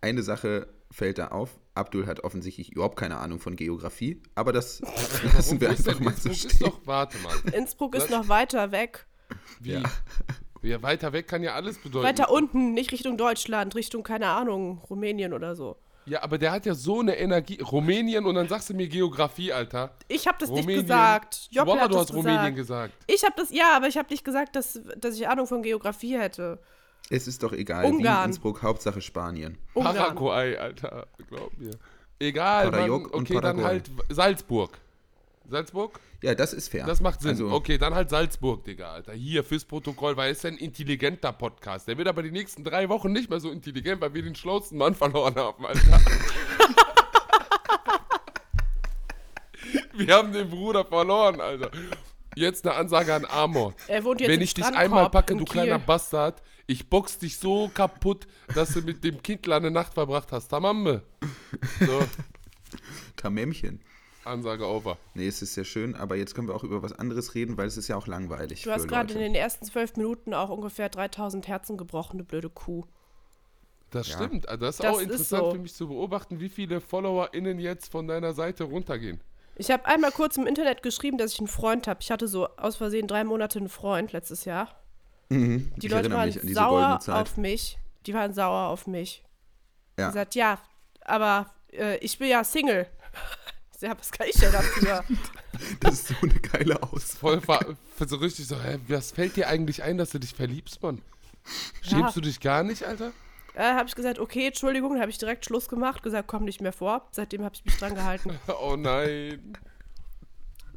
eine 0.00 0.22
Sache 0.22 0.68
fällt 0.90 1.18
da 1.18 1.28
auf. 1.28 1.58
Abdul 1.74 2.06
hat 2.06 2.20
offensichtlich 2.20 2.72
überhaupt 2.72 2.98
keine 2.98 3.16
Ahnung 3.16 3.40
von 3.40 3.56
Geografie, 3.56 4.22
aber 4.34 4.52
das 4.52 4.82
lassen 5.34 5.60
wir 5.60 5.70
einfach 5.70 5.98
mal 6.00 6.14
so 6.14 6.28
Innsbruck? 6.28 6.32
Ist 6.32 6.56
stehen. 6.56 6.66
doch, 6.68 6.80
warte 6.84 7.18
mal. 7.18 7.34
Innsbruck 7.52 7.94
ist 7.94 8.10
noch 8.10 8.28
weiter 8.28 8.72
weg. 8.72 9.06
Wie? 9.60 9.72
Ja. 9.72 9.82
Ja. 10.64 10.80
weiter 10.80 11.12
weg 11.12 11.26
kann 11.26 11.42
ja 11.42 11.54
alles 11.54 11.78
bedeuten. 11.78 12.06
Weiter 12.06 12.30
unten, 12.30 12.72
nicht 12.72 12.92
Richtung 12.92 13.16
Deutschland, 13.16 13.74
Richtung, 13.74 14.04
keine 14.04 14.28
Ahnung, 14.28 14.78
Rumänien 14.78 15.32
oder 15.32 15.56
so. 15.56 15.76
Ja, 16.04 16.22
aber 16.22 16.38
der 16.38 16.52
hat 16.52 16.66
ja 16.66 16.74
so 16.74 17.00
eine 17.00 17.16
Energie. 17.16 17.60
Rumänien 17.60 18.24
und 18.26 18.36
dann 18.36 18.48
sagst 18.48 18.70
du 18.70 18.74
mir 18.74 18.88
Geografie, 18.88 19.52
Alter. 19.52 19.94
Ich 20.06 20.28
habe 20.28 20.36
das 20.38 20.50
Rumänien. 20.50 20.68
nicht 20.68 20.80
gesagt. 20.82 21.48
Joppe 21.50 21.70
Wallah, 21.70 21.80
hat 21.82 21.90
du 21.90 21.94
das 21.94 22.02
hast 22.02 22.10
gesagt. 22.10 22.26
Rumänien 22.28 22.54
gesagt. 22.54 22.94
Ich 23.08 23.24
habe 23.24 23.34
das, 23.36 23.50
ja, 23.50 23.76
aber 23.76 23.88
ich 23.88 23.96
habe 23.96 24.08
nicht 24.10 24.24
gesagt, 24.24 24.54
dass, 24.54 24.80
dass 24.96 25.16
ich 25.16 25.28
Ahnung 25.28 25.48
von 25.48 25.62
Geografie 25.62 26.16
hätte. 26.16 26.60
Es 27.10 27.26
ist 27.26 27.42
doch 27.42 27.52
egal. 27.52 27.84
Wien, 27.84 27.96
Ungarn. 27.96 28.30
Innsbruck, 28.30 28.62
Hauptsache 28.62 29.00
Spanien. 29.00 29.58
Ungarn. 29.74 29.96
Paraguay, 29.96 30.56
Alter. 30.56 31.06
Glaub 31.28 31.56
mir. 31.58 31.72
Egal, 32.18 32.66
Mann. 32.66 32.72
Parajok 32.72 33.14
und 33.14 33.30
Okay, 33.30 33.40
dann 33.40 33.62
halt 33.62 33.90
Salzburg. 34.08 34.78
Salzburg? 35.50 35.98
Ja, 36.22 36.34
das 36.36 36.52
ist 36.52 36.68
fair. 36.68 36.86
Das 36.86 37.00
macht 37.00 37.20
Sinn. 37.20 37.30
Also, 37.30 37.50
okay, 37.50 37.78
dann 37.78 37.94
halt 37.94 38.10
Salzburg, 38.10 38.64
Digga, 38.64 38.92
Alter. 38.92 39.12
Hier 39.12 39.42
fürs 39.42 39.64
Protokoll, 39.64 40.16
weil 40.16 40.30
es 40.30 40.38
ist 40.38 40.46
ein 40.46 40.56
intelligenter 40.56 41.32
Podcast. 41.32 41.88
Der 41.88 41.98
wird 41.98 42.06
aber 42.06 42.22
die 42.22 42.30
nächsten 42.30 42.62
drei 42.62 42.88
Wochen 42.88 43.10
nicht 43.12 43.28
mehr 43.28 43.40
so 43.40 43.50
intelligent, 43.50 44.00
weil 44.00 44.14
wir 44.14 44.22
den 44.22 44.36
schlauesten 44.36 44.78
Mann 44.78 44.94
verloren 44.94 45.34
haben, 45.34 45.66
Alter. 45.66 46.00
wir 49.94 50.14
haben 50.14 50.32
den 50.32 50.48
Bruder 50.48 50.84
verloren, 50.84 51.40
Alter. 51.40 51.70
Jetzt 52.34 52.66
eine 52.66 52.76
Ansage 52.76 53.14
an 53.14 53.24
Amor. 53.26 53.74
Er 53.88 54.04
wohnt 54.04 54.20
jetzt 54.20 54.30
Wenn 54.30 54.40
ich 54.40 54.54
dich 54.54 54.64
einmal 54.64 55.10
packe, 55.10 55.36
du 55.36 55.44
kleiner 55.44 55.78
Bastard, 55.78 56.42
ich 56.66 56.88
box 56.88 57.18
dich 57.18 57.38
so 57.38 57.68
kaputt, 57.72 58.26
dass 58.54 58.72
du 58.72 58.80
mit 58.82 59.04
dem 59.04 59.22
Kindler 59.22 59.56
eine 59.56 59.70
Nacht 59.70 59.94
verbracht 59.94 60.32
hast. 60.32 60.48
Tamamme. 60.48 61.02
So, 61.80 62.00
Tamämchen. 63.16 63.80
Ansage 64.24 64.66
over. 64.68 64.98
Nee, 65.14 65.26
es 65.26 65.42
ist 65.42 65.54
sehr 65.54 65.64
schön, 65.64 65.96
aber 65.96 66.14
jetzt 66.16 66.34
können 66.34 66.46
wir 66.46 66.54
auch 66.54 66.62
über 66.62 66.80
was 66.82 66.92
anderes 66.92 67.34
reden, 67.34 67.56
weil 67.56 67.66
es 67.66 67.76
ist 67.76 67.88
ja 67.88 67.96
auch 67.96 68.06
langweilig. 68.06 68.62
Du 68.62 68.70
hast 68.70 68.86
gerade 68.86 69.12
in 69.14 69.18
den 69.20 69.34
ersten 69.34 69.64
zwölf 69.64 69.96
Minuten 69.96 70.32
auch 70.32 70.48
ungefähr 70.48 70.88
3000 70.88 71.48
Herzen 71.48 71.76
gebrochen, 71.76 72.18
du 72.18 72.24
blöde 72.24 72.48
Kuh. 72.48 72.84
Das 73.90 74.08
Ja. 74.08 74.16
stimmt. 74.16 74.46
Das 74.46 74.76
ist 74.76 74.84
Das 74.84 74.86
auch 74.86 74.98
ist 74.98 75.02
interessant 75.10 75.42
so. 75.44 75.50
für 75.52 75.58
mich 75.58 75.74
zu 75.74 75.88
beobachten, 75.88 76.38
wie 76.40 76.48
viele 76.48 76.80
FollowerInnen 76.80 77.58
jetzt 77.58 77.90
von 77.90 78.06
deiner 78.06 78.32
Seite 78.32 78.64
runtergehen. 78.64 79.20
Ich 79.56 79.70
habe 79.70 79.84
einmal 79.86 80.12
kurz 80.12 80.36
im 80.36 80.46
Internet 80.46 80.82
geschrieben, 80.82 81.18
dass 81.18 81.32
ich 81.32 81.38
einen 81.38 81.48
Freund 81.48 81.86
habe. 81.86 82.00
Ich 82.00 82.10
hatte 82.10 82.26
so 82.28 82.48
aus 82.56 82.76
Versehen 82.76 83.06
drei 83.06 83.24
Monate 83.24 83.58
einen 83.58 83.68
Freund 83.68 84.12
letztes 84.12 84.44
Jahr. 84.44 84.68
Mhm, 85.28 85.72
Die 85.76 85.86
ich 85.86 85.92
Leute 85.92 86.10
waren 86.10 86.26
mich 86.26 86.40
an 86.40 86.46
diese 86.46 86.54
sauer 86.54 87.00
auf 87.08 87.36
mich. 87.36 87.78
Die 88.06 88.14
waren 88.14 88.32
sauer 88.32 88.68
auf 88.68 88.86
mich. 88.86 89.22
Ja. 89.98 90.08
gesagt, 90.08 90.34
ja, 90.34 90.58
aber 91.02 91.52
äh, 91.72 91.96
ich 91.98 92.18
bin 92.18 92.28
ja 92.28 92.44
Single. 92.44 92.86
Ja, 93.80 93.98
was 93.98 94.12
kann 94.12 94.28
ich 94.28 94.36
denn 94.36 94.52
dafür? 94.52 95.04
Das 95.80 95.94
ist 95.94 96.06
so 96.06 96.14
eine 96.22 96.34
geile 96.34 96.80
Aus. 96.84 97.16
Voll 97.16 97.42
so 98.06 98.16
richtig 98.16 98.46
so, 98.46 98.60
hä, 98.62 98.78
was 98.86 99.10
fällt 99.10 99.34
dir 99.36 99.48
eigentlich 99.48 99.82
ein, 99.82 99.98
dass 99.98 100.10
du 100.10 100.20
dich 100.20 100.34
verliebst, 100.34 100.80
Mann? 100.82 101.02
Schämst 101.82 102.14
du 102.14 102.20
dich 102.20 102.38
gar 102.38 102.62
nicht, 102.62 102.84
Alter? 102.84 103.10
Da 103.54 103.76
habe 103.76 103.88
ich 103.88 103.94
gesagt, 103.94 104.18
okay, 104.18 104.46
Entschuldigung, 104.46 104.98
habe 105.00 105.10
ich 105.10 105.18
direkt 105.18 105.44
Schluss 105.44 105.68
gemacht, 105.68 106.02
gesagt, 106.02 106.26
komm 106.28 106.44
nicht 106.44 106.60
mehr 106.62 106.72
vor. 106.72 107.06
Seitdem 107.12 107.44
habe 107.44 107.54
ich 107.54 107.64
mich 107.64 107.76
dran 107.76 107.94
gehalten. 107.94 108.38
Oh 108.62 108.76
nein. 108.76 109.52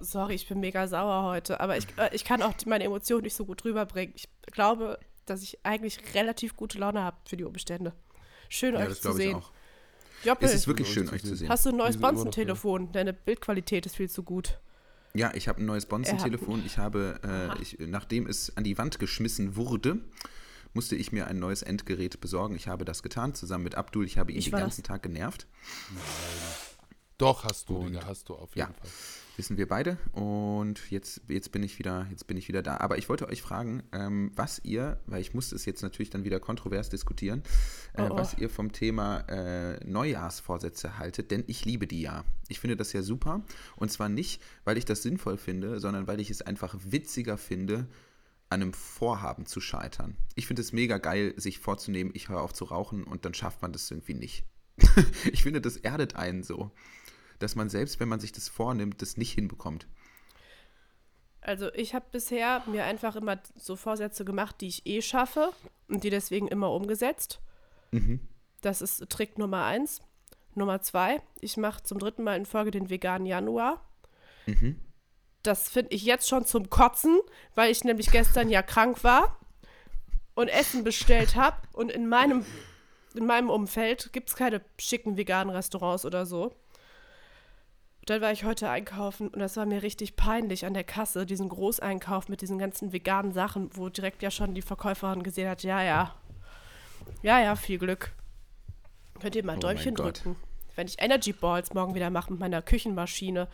Sorry, 0.02 0.36
ich 0.36 0.48
bin 0.48 0.60
mega 0.60 0.88
sauer 0.88 1.24
heute, 1.24 1.60
aber 1.62 1.78
ich, 1.78 1.88
äh, 1.98 2.10
ich 2.14 2.26
kann 2.26 2.42
auch 2.42 2.54
meine 2.66 2.84
Emotionen 2.84 3.24
nicht 3.24 3.36
so 3.36 3.46
gut 3.46 3.64
rüberbringen. 3.64 4.14
Ich 4.16 4.28
glaube, 4.52 5.00
dass 5.26 5.42
ich 5.42 5.58
eigentlich 5.66 6.00
relativ 6.14 6.56
gute 6.58 6.78
Laune 6.78 7.02
habe 7.02 7.18
für 7.28 7.38
die 7.38 7.46
Umstände. 7.46 7.94
Schön 8.50 8.76
Ja, 8.76 8.82
euch 8.82 8.90
das 8.90 8.98
zu 8.98 9.10
glaube 9.10 9.20
ich 9.24 9.26
sehen. 9.30 9.36
auch. 9.38 9.52
Joppel, 10.24 10.48
Es 10.50 10.54
ist 10.54 10.68
wirklich 10.68 10.92
schön, 10.92 11.08
euch 11.10 11.22
zu 11.22 11.28
sehen. 11.28 11.38
sehen. 11.38 11.50
hast 11.50 11.66
du 11.66 11.70
ein 11.70 11.78
neues 11.78 11.98
Bonzen-Telefon? 11.98 12.92
Deine 12.92 13.14
Bildqualität 13.14 13.86
ist 13.86 13.96
viel 13.96 14.10
zu 14.10 14.24
gut. 14.24 14.60
Ja, 15.14 15.32
ich 15.34 15.48
habe 15.48 15.62
ein 15.62 15.66
neues 15.66 15.86
Bonzen-Telefon. 15.86 16.64
Ich 16.66 16.78
habe, 16.78 17.20
äh, 17.58 17.62
ich, 17.62 17.78
nachdem 17.80 18.28
es 18.28 18.56
an 18.58 18.64
die 18.66 18.78
Wand 18.78 19.00
geschmissen 19.00 19.56
wurde, 19.56 20.00
musste 20.76 20.96
ich 20.96 21.12
mir 21.12 21.26
ein 21.28 21.40
neues 21.40 21.64
Endgerät 21.64 22.20
besorgen. 22.22 22.56
Ich 22.56 22.68
habe 22.68 22.86
das 22.86 23.02
getan, 23.02 23.34
zusammen 23.34 23.64
mit 23.64 23.76
Abdul. 23.76 24.06
Ich 24.06 24.18
habe 24.20 24.32
ihn 24.32 24.38
Ich 24.38 24.46
den 24.46 24.52
ganzen 24.60 24.84
das. 24.84 24.88
Tag 24.88 25.04
genervt. 25.04 25.48
Doch, 27.18 27.46
hast 27.46 27.70
du, 27.70 27.86
Digga, 27.86 28.06
hast 28.06 28.28
du 28.30 28.36
auf 28.36 28.56
jeden 28.56 28.68
Ja. 28.70 28.74
Fall. 28.74 28.90
Wissen 29.38 29.58
wir 29.58 29.68
beide. 29.68 29.98
Und 30.14 30.90
jetzt, 30.92 31.22
jetzt, 31.28 31.52
bin 31.52 31.62
ich 31.62 31.78
wieder, 31.78 32.08
jetzt 32.10 32.26
bin 32.26 32.38
ich 32.38 32.48
wieder 32.48 32.62
da. 32.62 32.78
Aber 32.78 32.98
ich 32.98 33.10
wollte 33.10 33.28
euch 33.28 33.42
fragen, 33.42 33.84
ähm, 33.92 34.32
was 34.36 34.60
ihr, 34.64 35.00
weil 35.08 35.20
ich 35.22 35.34
musste 35.34 35.56
es 35.56 35.66
jetzt 35.66 35.82
natürlich 35.82 36.10
dann 36.10 36.24
wieder 36.24 36.40
kontrovers 36.40 36.90
diskutieren, 36.90 37.44
äh, 37.96 38.04
Oh, 38.04 38.08
oh. 38.12 38.18
was 38.18 38.34
ihr 38.38 38.50
vom 38.50 38.72
Thema 38.72 39.20
äh, 39.30 39.84
Neujahrsvorsätze 39.86 40.98
haltet, 40.98 41.32
denn 41.32 41.44
ich 41.48 41.66
liebe 41.66 41.86
die 41.86 42.02
ja. 42.02 42.24
Ich 42.48 42.62
finde 42.62 42.78
das 42.78 42.94
ja 42.94 43.02
super. 43.02 43.44
Und 43.76 43.92
zwar 43.92 44.08
nicht, 44.08 44.42
weil 44.64 44.78
ich 44.78 44.86
das 44.86 45.02
sinnvoll 45.02 45.38
finde, 45.38 45.80
sondern 45.82 46.08
weil 46.08 46.22
ich 46.22 46.30
es 46.30 46.42
einfach 46.42 46.74
witziger 46.86 47.38
finde, 47.38 47.88
einem 48.56 48.74
Vorhaben 48.74 49.46
zu 49.46 49.62
scheitern. 49.62 50.18
Ich 50.36 50.48
finde 50.48 50.62
es 50.62 50.74
mega 50.74 50.98
geil, 50.98 51.34
sich 51.38 51.60
vorzunehmen, 51.60 52.12
ich 52.16 52.30
höre 52.30 52.42
auf 52.42 52.54
zu 52.54 52.66
rauchen 52.66 53.04
und 53.04 53.26
dann 53.26 53.34
schafft 53.34 53.62
man 53.62 53.72
das 53.72 53.92
irgendwie 53.92 54.14
nicht. 54.14 54.46
ich 55.32 55.44
finde, 55.44 55.62
das 55.62 55.78
erdet 55.78 56.16
einen 56.16 56.44
so, 56.44 56.72
dass 57.40 57.56
man 57.56 57.70
selbst, 57.70 58.00
wenn 58.00 58.10
man 58.10 58.20
sich 58.20 58.32
das 58.32 58.50
vornimmt, 58.50 59.02
das 59.02 59.18
nicht 59.18 59.34
hinbekommt. 59.34 59.88
Also 61.42 61.72
ich 61.74 61.94
habe 61.94 62.06
bisher 62.12 62.64
mir 62.66 62.86
einfach 62.86 63.16
immer 63.16 63.40
so 63.56 63.76
Vorsätze 63.76 64.26
gemacht, 64.26 64.62
die 64.62 64.68
ich 64.68 64.88
eh 64.88 65.02
schaffe 65.02 65.52
und 65.88 66.04
die 66.04 66.10
deswegen 66.10 66.48
immer 66.48 66.72
umgesetzt. 66.72 67.40
Das 68.62 68.82
ist 68.82 69.08
Trick 69.10 69.38
Nummer 69.38 69.66
eins. 69.66 70.02
Nummer 70.56 70.82
zwei, 70.82 71.22
ich 71.42 71.58
mache 71.58 71.84
zum 71.84 72.00
dritten 72.00 72.24
Mal 72.24 72.38
in 72.38 72.46
Folge 72.46 72.72
den 72.72 72.90
veganen 72.90 73.28
Januar. 73.28 73.86
Das 75.46 75.70
finde 75.70 75.94
ich 75.94 76.04
jetzt 76.04 76.28
schon 76.28 76.46
zum 76.46 76.70
Kotzen, 76.70 77.20
weil 77.54 77.72
ich 77.72 77.84
nämlich 77.84 78.12
gestern 78.12 78.50
ja 78.50 78.62
krank 78.62 79.04
war 79.04 79.38
und 80.34 80.48
Essen 80.48 80.84
bestellt 80.84 81.36
habe 81.36 81.58
und 81.74 81.92
in 81.92 82.08
meinem, 82.08 82.46
in 83.14 83.26
meinem 83.26 83.50
Umfeld 83.50 84.12
gibt 84.12 84.30
es 84.30 84.36
keine 84.36 84.62
schicken 84.80 85.18
veganen 85.18 85.56
Restaurants 85.56 86.06
oder 86.06 86.26
so. 86.26 86.54
Dann 88.06 88.22
war 88.22 88.32
ich 88.32 88.44
heute 88.44 88.70
einkaufen 88.70 89.30
und 89.30 89.40
das 89.40 89.58
war 89.58 89.66
mir 89.66 89.82
richtig 89.82 90.16
peinlich 90.16 90.66
an 90.66 90.74
der 90.76 90.84
Kasse, 90.84 91.26
diesen 91.26 91.50
Großeinkauf 91.50 92.28
mit 92.30 92.42
diesen 92.42 92.60
ganzen 92.60 92.94
veganen 92.94 93.32
Sachen, 93.32 93.70
wo 93.76 93.90
direkt 93.90 94.22
ja 94.22 94.30
schon 94.30 94.54
die 94.54 94.62
Verkäuferin 94.62 95.24
gesehen 95.24 95.50
hat, 95.50 95.64
ja, 95.64 95.82
ja. 95.82 96.16
Ja, 97.24 97.40
ja, 97.40 97.56
viel 97.56 97.80
Glück. 97.80 98.12
Könnt 99.20 99.36
ihr 99.36 99.44
mal 99.44 99.54
ein 99.54 99.58
Oh 99.60 99.62
Däumchen 99.62 99.96
Gott. 99.96 100.18
drücken. 100.24 100.36
Wenn 100.76 100.88
ich 100.88 101.02
Energy 101.02 101.34
Balls 101.34 101.74
morgen 101.74 101.96
wieder 101.96 102.10
mache 102.10 102.32
mit 102.32 102.40
meiner 102.40 102.62
Küchenmaschine 102.62 103.48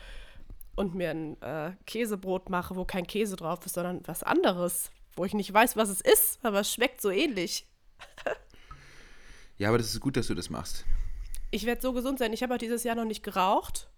und 0.75 0.95
mir 0.95 1.09
ein 1.11 1.41
äh, 1.41 1.73
Käsebrot 1.85 2.49
mache, 2.49 2.75
wo 2.75 2.85
kein 2.85 3.05
Käse 3.07 3.35
drauf 3.35 3.65
ist, 3.65 3.75
sondern 3.75 4.01
was 4.07 4.23
anderes, 4.23 4.91
wo 5.15 5.25
ich 5.25 5.33
nicht 5.33 5.51
weiß, 5.53 5.75
was 5.75 5.89
es 5.89 6.01
ist, 6.01 6.39
aber 6.43 6.61
es 6.61 6.71
schmeckt 6.73 7.01
so 7.01 7.09
ähnlich. 7.09 7.67
Ja, 9.57 9.69
aber 9.69 9.77
das 9.77 9.87
ist 9.93 9.99
gut, 9.99 10.17
dass 10.17 10.27
du 10.27 10.33
das 10.35 10.49
machst. 10.49 10.85
Ich 11.51 11.65
werde 11.65 11.81
so 11.81 11.93
gesund 11.93 12.17
sein. 12.19 12.33
Ich 12.33 12.41
habe 12.43 12.53
auch 12.55 12.57
dieses 12.57 12.83
Jahr 12.83 12.95
noch 12.95 13.05
nicht 13.05 13.23
geraucht, 13.23 13.89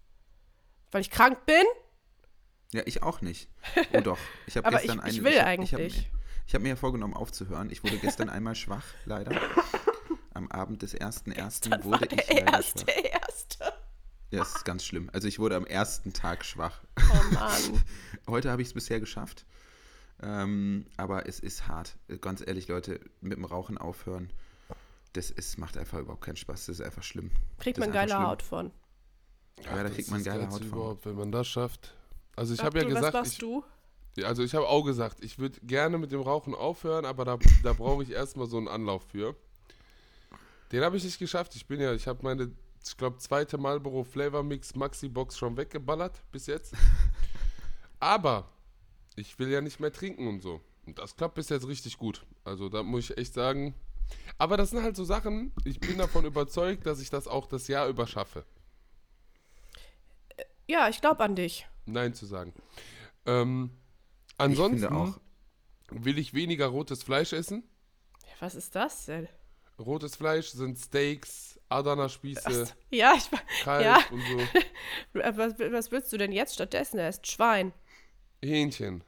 weil 0.90 1.00
ich 1.00 1.10
krank 1.10 1.46
bin. 1.46 1.64
Ja, 2.72 2.82
ich 2.86 3.02
auch 3.02 3.20
nicht. 3.20 3.48
Oh 3.92 4.00
doch. 4.00 4.18
Ich 4.46 4.56
habe 4.56 4.68
gestern 4.70 4.98
ich- 5.06 5.12
ich 5.12 5.16
einen- 5.18 5.24
will 5.24 5.32
ich 5.32 5.42
eigentlich. 5.42 5.72
Ich 6.46 6.52
habe 6.52 6.54
hab 6.54 6.62
mir 6.62 6.68
ja 6.70 6.76
vorgenommen, 6.76 7.14
aufzuhören. 7.14 7.70
Ich 7.70 7.82
wurde 7.84 7.96
gestern 7.98 8.28
einmal 8.28 8.54
schwach, 8.56 8.84
leider. 9.06 9.32
Am 10.34 10.50
Abend 10.50 10.82
des 10.82 10.94
1.1. 10.94 11.70
Dann 11.70 11.84
wurde 11.84 12.06
ich 12.10 12.26
der 12.26 12.34
leider 12.40 12.52
erste, 12.54 12.80
schwach. 12.80 13.04
erste. 13.22 13.72
Ja, 14.30 14.40
das 14.40 14.56
ist 14.56 14.64
ganz 14.64 14.84
schlimm. 14.84 15.10
Also 15.12 15.28
ich 15.28 15.38
wurde 15.38 15.56
am 15.56 15.66
ersten 15.66 16.12
Tag 16.12 16.44
schwach. 16.44 16.80
Oh 16.98 17.34
Mann. 17.34 17.84
Heute 18.28 18.50
habe 18.50 18.62
ich 18.62 18.68
es 18.68 18.74
bisher 18.74 19.00
geschafft. 19.00 19.44
Ähm, 20.22 20.86
aber 20.96 21.28
es 21.28 21.40
ist 21.40 21.68
hart. 21.68 21.96
Ganz 22.20 22.42
ehrlich, 22.44 22.68
Leute, 22.68 23.00
mit 23.20 23.36
dem 23.36 23.44
Rauchen 23.44 23.78
aufhören, 23.78 24.30
das 25.12 25.30
ist, 25.30 25.58
macht 25.58 25.76
einfach 25.76 25.98
überhaupt 25.98 26.24
keinen 26.24 26.36
Spaß. 26.36 26.66
Das 26.66 26.80
ist 26.80 26.84
einfach 26.84 27.02
schlimm. 27.02 27.30
Kriegt 27.58 27.78
Das 27.78 27.84
man 27.86 27.92
geile 27.92 28.10
schlimm. 28.12 28.26
Haut 28.26 28.42
von. 28.42 28.70
Ja, 29.64 29.76
da 29.76 29.82
das 29.84 29.92
kriegt 29.94 30.10
man 30.10 30.24
geile 30.24 30.48
Haut 30.50 30.64
von. 30.64 30.66
überhaupt, 30.68 31.06
wenn 31.06 31.14
man 31.14 31.30
das 31.30 31.46
schafft. 31.46 31.94
Also 32.36 32.54
ich 32.54 32.62
habe 32.62 32.78
ja 32.78 32.84
gesagt, 32.84 33.04
was 33.06 33.12
machst 33.12 33.32
ich, 33.34 33.38
du? 33.38 33.64
Ja, 34.16 34.26
Also 34.26 34.42
ich 34.42 34.54
habe 34.54 34.66
auch 34.66 34.82
gesagt, 34.82 35.22
ich 35.22 35.38
würde 35.38 35.60
gerne 35.62 35.98
mit 35.98 36.10
dem 36.12 36.20
Rauchen 36.20 36.54
aufhören, 36.54 37.04
aber 37.04 37.24
da, 37.24 37.38
da 37.62 37.72
brauche 37.72 38.02
ich 38.02 38.10
erstmal 38.10 38.46
so 38.48 38.56
einen 38.56 38.68
Anlauf 38.68 39.04
für. 39.10 39.36
Den 40.72 40.82
habe 40.82 40.96
ich 40.96 41.04
nicht 41.04 41.18
geschafft. 41.18 41.54
Ich 41.54 41.66
bin 41.66 41.80
ja, 41.80 41.92
ich 41.92 42.06
habe 42.08 42.20
meine, 42.22 42.50
ich 42.86 42.96
glaube, 42.96 43.18
zweite 43.18 43.58
Marlboro 43.58 44.04
Flavor 44.04 44.42
Mix 44.42 44.74
Maxi 44.74 45.08
Box 45.08 45.38
schon 45.38 45.56
weggeballert 45.56 46.20
bis 46.32 46.46
jetzt. 46.46 46.74
Aber 48.00 48.50
ich 49.16 49.38
will 49.38 49.48
ja 49.48 49.60
nicht 49.60 49.80
mehr 49.80 49.92
trinken 49.92 50.28
und 50.28 50.40
so. 50.40 50.60
Und 50.86 50.98
das 50.98 51.16
klappt 51.16 51.34
bis 51.36 51.48
jetzt 51.48 51.66
richtig 51.66 51.96
gut. 51.98 52.26
Also 52.44 52.68
da 52.68 52.82
muss 52.82 53.10
ich 53.10 53.16
echt 53.18 53.34
sagen. 53.34 53.74
Aber 54.36 54.56
das 54.58 54.70
sind 54.70 54.82
halt 54.82 54.96
so 54.96 55.04
Sachen, 55.04 55.52
ich 55.64 55.80
bin 55.80 55.96
davon 55.96 56.26
überzeugt, 56.26 56.86
dass 56.86 57.00
ich 57.00 57.08
das 57.08 57.26
auch 57.26 57.46
das 57.46 57.68
Jahr 57.68 57.88
über 57.88 58.06
schaffe. 58.06 58.44
Ja, 60.66 60.88
ich 60.88 61.00
glaube 61.00 61.22
an 61.24 61.36
dich. 61.36 61.66
Nein 61.86 62.14
zu 62.14 62.26
sagen. 62.26 62.52
Ähm, 63.26 63.70
Ich 64.28 64.34
ansonsten 64.38 64.86
auch. 64.86 65.18
will 65.90 66.18
ich 66.18 66.34
weniger 66.34 66.66
rotes 66.66 67.02
Fleisch 67.02 67.32
essen. 67.32 67.62
Was 68.40 68.54
ist 68.54 68.74
das 68.74 69.06
denn? 69.06 69.28
Rotes 69.78 70.16
Fleisch 70.16 70.48
sind 70.48 70.78
Steaks, 70.78 71.58
Adana-Spieße, 71.68 72.66
Ja, 72.90 73.14
ich, 73.16 73.28
Kalb 73.64 73.84
ja. 73.84 73.98
und 74.10 74.20
so. 74.20 74.60
Was, 75.36 75.58
was 75.58 75.90
willst 75.90 76.12
du 76.12 76.16
denn 76.18 76.32
jetzt 76.32 76.54
stattdessen? 76.54 76.98
Er 76.98 77.08
ist 77.08 77.26
Schwein, 77.26 77.72
Hähnchen. 78.42 79.02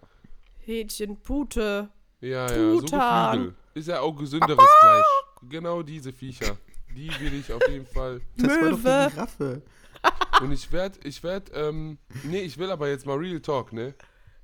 Hähnchen, 0.58 1.20
Pute. 1.22 1.90
Ja, 2.20 2.50
ja, 2.50 2.74
so. 2.74 2.80
Geflügel. 2.80 3.54
Ist 3.74 3.88
ja 3.88 4.00
auch 4.00 4.16
gesünderes 4.16 4.66
Fleisch. 4.80 5.06
Genau 5.48 5.82
diese 5.82 6.12
Viecher. 6.12 6.56
Die 6.96 7.10
will 7.20 7.34
ich 7.34 7.52
auf 7.52 7.62
jeden 7.68 7.86
Fall. 7.86 8.20
Das 8.36 8.48
war 8.48 8.70
doch 8.70 8.78
Möwe. 8.78 9.06
die 9.10 9.14
Giraffe. 9.14 9.62
Und 10.40 10.52
ich 10.52 10.72
werde, 10.72 10.98
ich 11.04 11.22
werde, 11.22 11.52
ähm, 11.52 11.98
nee, 12.24 12.40
ich 12.40 12.56
will 12.58 12.70
aber 12.70 12.88
jetzt 12.88 13.06
mal 13.06 13.16
Real 13.16 13.40
Talk, 13.40 13.72
ne? 13.72 13.94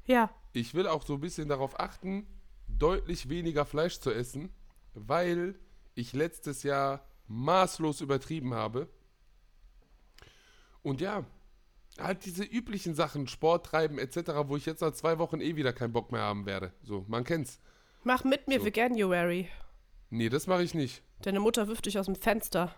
Ja. 0.04 0.30
Ich 0.52 0.74
will 0.74 0.86
auch 0.86 1.04
so 1.04 1.14
ein 1.14 1.20
bisschen 1.20 1.48
darauf 1.48 1.78
achten, 1.80 2.26
deutlich 2.68 3.28
weniger 3.28 3.64
Fleisch 3.64 3.98
zu 4.00 4.10
essen, 4.10 4.50
weil 4.94 5.54
ich 5.94 6.12
letztes 6.12 6.62
Jahr 6.62 7.06
maßlos 7.28 8.00
übertrieben 8.00 8.54
habe. 8.54 8.88
Und 10.82 11.00
ja, 11.00 11.24
halt 11.98 12.24
diese 12.24 12.44
üblichen 12.44 12.94
Sachen, 12.94 13.26
Sport 13.28 13.66
treiben 13.66 13.98
etc., 13.98 14.32
wo 14.46 14.56
ich 14.56 14.66
jetzt 14.66 14.80
nach 14.80 14.92
zwei 14.92 15.18
Wochen 15.18 15.40
eh 15.40 15.56
wieder 15.56 15.72
keinen 15.72 15.92
Bock 15.92 16.12
mehr 16.12 16.22
haben 16.22 16.46
werde. 16.46 16.72
So, 16.82 17.04
man 17.08 17.24
kennt's. 17.24 17.60
Mach 18.04 18.24
mit 18.24 18.48
mir 18.48 18.58
So. 18.60 18.66
Veganuary. 18.66 19.48
Nee, 20.10 20.28
das 20.28 20.46
mache 20.46 20.62
ich 20.62 20.74
nicht. 20.74 21.02
Deine 21.22 21.40
Mutter 21.40 21.68
wirft 21.68 21.86
dich 21.86 21.98
aus 21.98 22.06
dem 22.06 22.16
Fenster. 22.16 22.74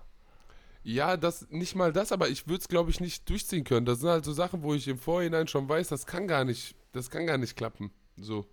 Ja, 0.83 1.17
das 1.17 1.49
nicht 1.51 1.75
mal 1.75 1.93
das, 1.95 2.13
aber 2.13 2.29
ich 2.29 2.47
würde 2.47 2.61
es 2.61 2.69
glaube 2.69 2.91
ich 2.91 3.01
nicht 3.01 3.29
durchziehen 3.31 3.65
können. 3.65 3.87
Das 3.87 4.01
sind 4.01 4.11
halt 4.11 4.25
so 4.25 4.35
Sachen, 4.35 4.63
wo 4.63 4.75
ich 4.75 4.87
im 4.87 4.99
Vorhinein 4.99 5.49
schon 5.49 5.67
weiß, 5.67 5.89
das 5.89 6.05
kann 6.07 6.29
gar 6.29 6.45
nicht, 6.45 6.77
das 6.93 7.11
kann 7.11 7.27
gar 7.27 7.39
nicht 7.39 7.57
klappen. 7.57 7.91
So, 8.19 8.47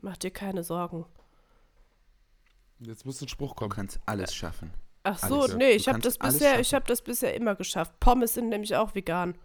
Mach 0.00 0.16
dir 0.16 0.30
keine 0.30 0.62
Sorgen. 0.62 1.06
Jetzt 2.80 3.04
muss 3.06 3.20
ein 3.20 3.28
Spruch 3.28 3.50
Du 3.50 3.54
kommen. 3.56 3.70
kannst 3.70 4.00
alles 4.06 4.34
schaffen. 4.34 4.72
Ach 5.02 5.18
so, 5.18 5.42
Alles, 5.42 5.56
nee, 5.56 5.70
Du 5.70 5.76
ich 5.76 5.88
habe 5.88 6.00
das 6.00 6.18
bisher, 6.18 6.58
ich 6.60 6.74
habe 6.74 6.84
das 6.86 7.00
bisher 7.02 7.34
immer 7.34 7.54
geschafft. 7.54 7.98
Pommes 8.00 8.34
sind 8.34 8.48
nämlich 8.48 8.74
auch 8.76 8.94
vegan. 8.94 9.36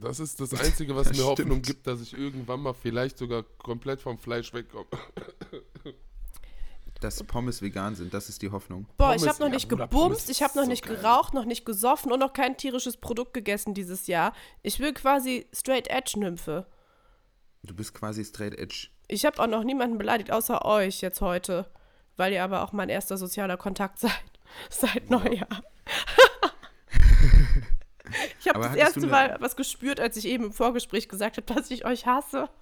Das 0.00 0.20
ist 0.20 0.40
das 0.40 0.52
Einzige, 0.54 0.94
was 0.94 1.08
Das 1.08 1.16
mir 1.16 1.24
Hoffnung 1.24 1.48
stimmt. 1.52 1.66
gibt, 1.66 1.86
dass 1.86 2.00
ich 2.02 2.12
irgendwann 2.12 2.60
mal 2.60 2.74
vielleicht 2.74 3.16
sogar 3.16 3.44
komplett 3.58 4.00
vom 4.00 4.18
Fleisch 4.18 4.52
wegkomme. 4.52 4.86
Dass 7.00 7.22
Pommes 7.22 7.62
vegan 7.62 7.94
sind, 7.94 8.12
das 8.12 8.28
ist 8.28 8.42
die 8.42 8.50
Hoffnung. 8.50 8.84
Boah, 8.98 9.06
Pommes, 9.14 9.22
ich 9.22 9.28
habe 9.28 9.38
noch 9.40 9.46
ja, 9.48 9.54
nicht 9.54 9.68
gebumst, 9.70 10.28
ich 10.28 10.42
habe 10.42 10.54
noch 10.58 10.64
so 10.64 10.70
nicht 10.70 10.84
geil. 10.84 10.96
geraucht, 10.96 11.32
noch 11.32 11.46
nicht 11.46 11.64
gesoffen 11.64 12.12
und 12.12 12.18
noch 12.18 12.34
kein 12.34 12.58
tierisches 12.58 12.98
Produkt 12.98 13.32
gegessen 13.32 13.72
dieses 13.72 14.06
Jahr. 14.06 14.34
Ich 14.62 14.80
will 14.80 14.92
quasi 14.92 15.46
straight 15.54 15.88
edge 15.88 16.18
Nymphe. 16.18 16.66
Du 17.62 17.74
bist 17.74 17.94
quasi 17.94 18.22
straight 18.22 18.58
edge. 18.58 18.88
Ich 19.08 19.24
habe 19.24 19.42
auch 19.42 19.46
noch 19.46 19.64
niemanden 19.64 19.96
beleidigt 19.96 20.30
außer 20.30 20.62
euch 20.66 21.00
jetzt 21.00 21.22
heute, 21.22 21.70
weil 22.20 22.34
ihr 22.34 22.44
aber 22.44 22.62
auch 22.62 22.72
mein 22.72 22.90
erster 22.90 23.16
sozialer 23.16 23.56
Kontakt 23.56 23.98
seid 23.98 24.12
seit 24.68 25.08
Neujahr. 25.08 25.48
ich 28.38 28.48
habe 28.48 28.60
das 28.60 28.76
erste 28.76 29.06
Mal 29.06 29.38
was 29.40 29.56
gespürt, 29.56 29.98
als 30.00 30.18
ich 30.18 30.26
eben 30.26 30.44
im 30.44 30.52
Vorgespräch 30.52 31.08
gesagt 31.08 31.38
habe, 31.38 31.52
dass 31.52 31.70
ich 31.70 31.84
euch 31.84 32.06
hasse. 32.06 32.48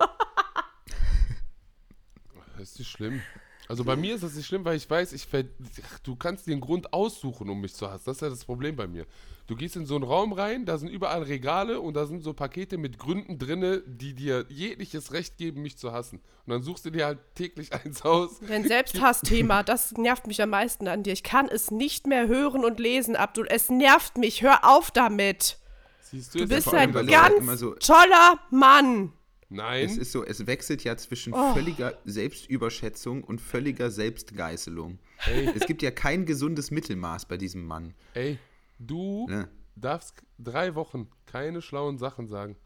Das 2.57 2.71
ist 2.71 2.79
nicht 2.81 2.91
schlimm. 2.91 3.23
Also 3.69 3.85
bei 3.85 3.97
mir 3.97 4.15
ist 4.15 4.25
das 4.25 4.35
nicht 4.35 4.47
schlimm, 4.47 4.65
weil 4.65 4.77
ich 4.77 4.89
weiß, 4.89 5.13
ich 5.13 5.27
ver 5.27 5.45
Ach, 5.93 5.99
du 6.01 6.17
kannst 6.17 6.47
dir 6.47 6.53
einen 6.53 6.61
Grund 6.63 6.93
aussuchen, 6.95 7.51
um 7.51 7.61
mich 7.61 7.75
zu 7.75 7.91
hassen. 7.91 8.05
Das 8.07 8.17
ist 8.17 8.23
ja 8.23 8.31
das 8.31 8.45
Problem 8.47 8.77
bei 8.77 8.87
mir. 8.87 9.05
Du 9.47 9.57
gehst 9.57 9.77
in 9.77 9.85
so 9.87 9.95
einen 9.95 10.05
Raum 10.05 10.33
rein, 10.33 10.65
da 10.67 10.77
sind 10.79 10.89
überall 10.89 11.23
Regale 11.23 11.81
und 11.81 11.95
da 11.95 12.07
sind 12.07 12.23
so 12.23 12.33
Pakete 12.35 12.77
mit 12.79 12.99
Gründen 12.99 13.39
drinne, 13.39 13.83
die 13.87 14.15
dir 14.15 14.45
jegliches 14.49 15.13
Recht 15.13 15.37
geben, 15.39 15.63
mich 15.63 15.77
zu 15.79 15.93
hassen. 15.93 16.21
Und 16.47 16.53
dann 16.53 16.63
suchst 16.63 16.85
du 16.87 16.91
dir 16.91 17.05
halt 17.07 17.19
täglich 17.35 17.73
eins 17.85 18.03
aus. 18.03 18.41
Dein 18.47 18.67
Selbsthassthema, 18.67 19.63
das 19.65 19.93
nervt 19.93 20.27
mich 20.27 20.41
am 20.43 20.51
meisten 20.51 20.89
an 20.89 21.03
dir. 21.03 21.13
Ich 21.13 21.23
kann 21.23 21.47
es 21.49 21.71
nicht 21.71 22.07
mehr 22.07 22.27
hören 22.27 22.65
und 22.65 22.79
lesen, 22.81 23.17
Abdul. 23.17 23.47
Es 23.51 23.69
nervt 23.71 24.17
mich. 24.17 24.43
Hör 24.43 24.65
auf 24.65 24.91
damit. 24.91 25.59
Siehst 26.03 26.35
du, 26.35 26.39
Du 26.39 26.49
bist 26.49 26.73
ein 26.73 26.93
ganz 27.07 27.37
immer 27.39 27.57
so- 27.59 27.75
toller 27.75 28.39
Mann. 28.51 29.13
Nein. 29.51 29.85
Es 29.87 29.97
ist 29.97 30.13
so, 30.13 30.25
es 30.25 30.47
wechselt 30.47 30.85
ja 30.85 30.97
zwischen 30.97 31.33
Oh. 31.33 31.55
völliger 31.55 31.99
Selbstüberschätzung 32.05 33.25
und 33.25 33.41
völliger 33.41 33.91
Selbstgeißelung. 33.91 34.99
Ey. 35.27 35.51
Es 35.55 35.67
gibt 35.67 35.81
ja 35.83 35.91
kein 35.91 36.27
gesundes 36.27 36.71
Mittelmaß 36.71 37.27
bei 37.27 37.37
diesem 37.39 37.65
Mann. 37.65 37.95
Ey, 38.15 38.39
du 38.79 39.27
Ne? 39.29 39.49
darfst 39.75 40.23
drei 40.39 40.75
Wochen 40.75 41.09
keine 41.27 41.63
schlauen 41.63 41.97
Sachen 41.99 42.27
sagen. 42.27 42.57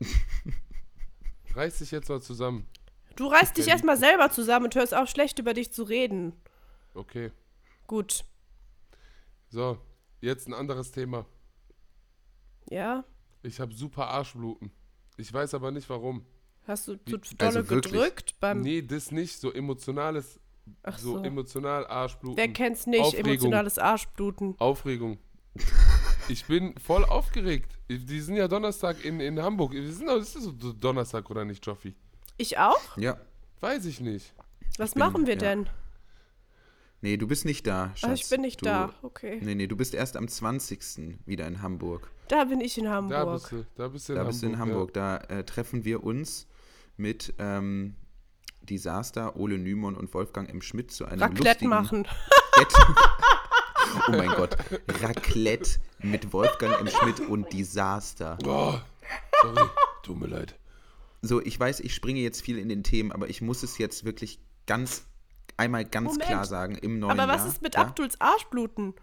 Reiß 1.54 1.78
dich 1.78 1.90
jetzt 1.90 2.08
mal 2.08 2.20
zusammen. 2.20 2.66
Du 3.16 3.26
reißt 3.26 3.56
dich 3.58 3.68
erstmal 3.68 3.98
selber 3.98 4.30
zusammen 4.30 4.64
und 4.66 4.74
hörst 4.74 4.94
auf, 4.94 5.08
schlecht 5.08 5.38
über 5.38 5.52
dich 5.54 5.70
zu 5.72 5.82
reden. 5.82 6.32
Okay. 6.94 7.30
Gut. 7.86 8.24
So, 9.50 9.78
jetzt 10.22 10.48
ein 10.48 10.54
anderes 10.54 10.92
Thema. 10.92 11.26
Ja? 12.70 13.04
Ich 13.42 13.60
habe 13.60 13.74
super 13.74 14.08
Arschbluten. 14.08 14.72
Ich 15.18 15.30
weiß 15.32 15.52
aber 15.54 15.70
nicht 15.70 15.90
warum. 15.90 16.24
Hast 16.66 16.86
du 16.88 16.94
zu 16.96 17.16
Wie- 17.20 17.34
dolle 17.36 17.56
also 17.58 17.64
gedrückt 17.74 18.34
beim. 18.40 18.60
Nee, 18.60 18.82
das 18.82 19.10
nicht. 19.10 19.40
So 19.40 19.52
emotionales, 19.52 20.38
Ach 20.84 20.98
so, 20.98 21.18
so. 21.18 21.24
emotional 21.24 21.86
Arschbluten. 21.86 22.36
Wer 22.36 22.48
kennt's 22.52 22.86
nicht? 22.86 23.00
Aufregung. 23.00 23.26
Emotionales 23.30 23.78
Arschbluten. 23.78 24.54
Aufregung. 24.58 25.18
Ich 26.28 26.44
bin 26.46 26.74
voll 26.78 27.04
aufgeregt. 27.04 27.72
Die 27.90 28.20
sind 28.20 28.36
ja 28.36 28.46
Donnerstag 28.48 29.04
in, 29.04 29.18
in 29.20 29.40
Hamburg. 29.42 29.72
Wir 29.72 29.92
sind, 29.92 30.06
das 30.06 30.36
ist 30.36 30.44
so 30.60 30.72
Donnerstag 30.72 31.28
oder 31.30 31.44
nicht, 31.44 31.66
Joffi? 31.66 31.94
Ich 32.38 32.58
auch? 32.58 32.96
Ja. 32.96 33.18
Weiß 33.60 33.84
ich 33.86 34.00
nicht. 34.00 34.32
Was 34.78 34.94
bin- 34.94 35.00
machen 35.00 35.26
wir 35.26 35.34
ja. 35.34 35.40
denn? 35.40 35.68
Nee, 37.00 37.16
du 37.16 37.26
bist 37.26 37.44
nicht 37.44 37.66
da, 37.66 37.90
Schatz. 37.96 38.10
Ach, 38.10 38.14
ich 38.14 38.30
bin 38.30 38.40
nicht 38.42 38.60
du, 38.60 38.66
da. 38.66 38.94
Okay. 39.02 39.40
Nee, 39.42 39.56
nee, 39.56 39.66
du 39.66 39.76
bist 39.76 39.92
erst 39.92 40.16
am 40.16 40.28
20. 40.28 41.18
wieder 41.26 41.48
in 41.48 41.60
Hamburg. 41.60 42.08
Da 42.28 42.44
bin 42.44 42.60
ich 42.60 42.78
in 42.78 42.84
Da 42.84 42.92
Hamburg. 42.92 43.32
bist 43.40 43.52
du, 43.52 43.66
da 43.74 43.88
bist 43.88 44.08
du 44.08 44.12
in 44.12 44.16
da 44.16 44.20
Hamburg. 44.20 44.30
bist 44.32 44.42
du 44.42 44.46
in 44.46 44.58
Hamburg. 44.58 44.94
Da 44.94 45.16
äh, 45.16 45.44
treffen 45.44 45.84
wir 45.84 46.04
uns 46.04 46.46
mit 47.02 47.34
ähm, 47.38 47.96
Disaster, 48.62 49.36
Ole 49.36 49.58
Nymon 49.58 49.96
und 49.96 50.14
Wolfgang 50.14 50.48
M. 50.48 50.62
Schmidt 50.62 50.90
zu 50.90 51.04
einem 51.04 51.20
Raclette 51.20 51.44
lustigen 51.44 51.68
machen. 51.68 52.08
Raclette. 52.56 52.96
oh 54.08 54.12
mein 54.12 54.30
Gott. 54.30 54.56
Raclette 55.02 55.80
mit 55.98 56.32
Wolfgang 56.32 56.80
M. 56.80 56.88
Schmidt 56.88 57.20
und 57.20 57.52
Disaster. 57.52 58.38
Oh, 58.46 58.78
sorry. 59.42 59.68
Tut 60.02 60.18
mir 60.18 60.28
leid. 60.28 60.54
So, 61.20 61.40
ich 61.40 61.58
weiß, 61.58 61.80
ich 61.80 61.94
springe 61.94 62.20
jetzt 62.20 62.40
viel 62.40 62.58
in 62.58 62.68
den 62.68 62.82
Themen, 62.82 63.12
aber 63.12 63.28
ich 63.28 63.42
muss 63.42 63.62
es 63.62 63.78
jetzt 63.78 64.04
wirklich 64.04 64.40
ganz, 64.66 65.04
einmal 65.56 65.84
ganz 65.84 66.12
Moment. 66.12 66.24
klar 66.24 66.44
sagen, 66.46 66.76
im 66.76 66.98
neuen 66.98 67.18
Aber 67.18 67.30
was 67.32 67.42
Jahr. 67.42 67.48
ist 67.48 67.62
mit 67.62 67.74
ja? 67.74 67.82
Abduls 67.82 68.20
Arschbluten? 68.20 68.94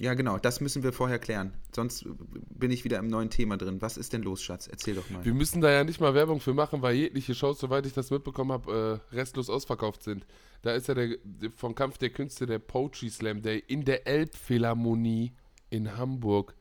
Ja, 0.00 0.14
genau, 0.14 0.38
das 0.38 0.60
müssen 0.60 0.84
wir 0.84 0.92
vorher 0.92 1.18
klären. 1.18 1.52
Sonst 1.74 2.06
bin 2.50 2.70
ich 2.70 2.84
wieder 2.84 3.00
im 3.00 3.08
neuen 3.08 3.30
Thema 3.30 3.56
drin. 3.56 3.82
Was 3.82 3.96
ist 3.96 4.12
denn 4.12 4.22
los, 4.22 4.40
Schatz? 4.40 4.68
Erzähl 4.68 4.94
doch 4.94 5.10
mal. 5.10 5.24
Wir 5.24 5.34
müssen 5.34 5.60
da 5.60 5.72
ja 5.72 5.82
nicht 5.82 6.00
mal 6.00 6.14
Werbung 6.14 6.38
für 6.38 6.54
machen, 6.54 6.82
weil 6.82 6.94
jegliche 6.94 7.34
Shows, 7.34 7.58
soweit 7.58 7.84
ich 7.84 7.94
das 7.94 8.12
mitbekommen 8.12 8.52
habe, 8.52 9.02
äh, 9.12 9.16
restlos 9.16 9.50
ausverkauft 9.50 10.04
sind. 10.04 10.24
Da 10.62 10.70
ist 10.70 10.86
ja 10.86 10.94
der, 10.94 11.16
vom 11.56 11.74
Kampf 11.74 11.98
der 11.98 12.10
Künste 12.10 12.46
der 12.46 12.60
Poetry 12.60 13.10
Slam 13.10 13.42
Day 13.42 13.58
in 13.66 13.84
der 13.84 14.06
Elbphilharmonie 14.06 15.32
in 15.68 15.96
Hamburg. 15.96 16.54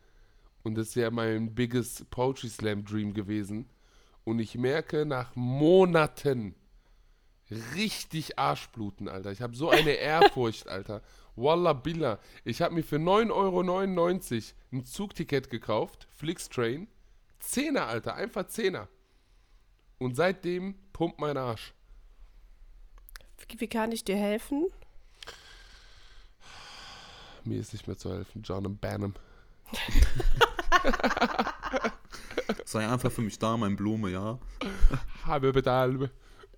Und 0.63 0.75
das 0.75 0.87
ist 0.87 0.95
ja 0.95 1.11
mein 1.11 1.53
biggest 1.53 2.09
Poetry 2.09 2.49
Slam 2.49 2.85
Dream 2.85 3.13
gewesen. 3.13 3.69
Und 4.23 4.39
ich 4.39 4.55
merke 4.55 5.05
nach 5.05 5.35
Monaten 5.35 6.55
richtig 7.75 8.37
Arschbluten, 8.37 9.07
Alter. 9.07 9.31
Ich 9.31 9.41
habe 9.41 9.55
so 9.55 9.69
eine 9.69 9.91
Ehrfurcht, 9.91 10.67
Alter. 10.69 11.01
Wallah 11.35 11.73
Billah. 11.73 12.19
Ich 12.43 12.61
habe 12.61 12.73
mir 12.73 12.83
für 12.83 12.97
9,99 12.97 13.31
Euro 13.31 14.43
ein 14.71 14.85
Zugticket 14.85 15.49
gekauft, 15.49 16.07
Flixtrain. 16.11 16.87
Zehner, 17.39 17.87
Alter, 17.87 18.15
einfach 18.15 18.47
Zehner. 18.47 18.87
Und 19.99 20.15
seitdem 20.15 20.75
pumpt 20.93 21.19
mein 21.19 21.37
Arsch. 21.37 21.73
Wie, 23.57 23.67
kann 23.67 23.91
ich 23.91 24.03
dir 24.03 24.17
helfen? 24.17 24.65
Mir 27.43 27.59
ist 27.59 27.71
nicht 27.71 27.87
mehr 27.87 27.97
zu 27.97 28.11
helfen, 28.11 28.41
John 28.43 28.65
und 28.65 28.81
Banham. 28.81 29.13
Sei 32.65 32.87
einfach 32.87 33.11
für 33.11 33.21
mich 33.21 33.39
da, 33.39 33.55
mein 33.55 33.75
Blume, 33.75 34.09
ja? 34.09 34.39
Habe 35.23 35.53
Bedalbe. 35.53 36.11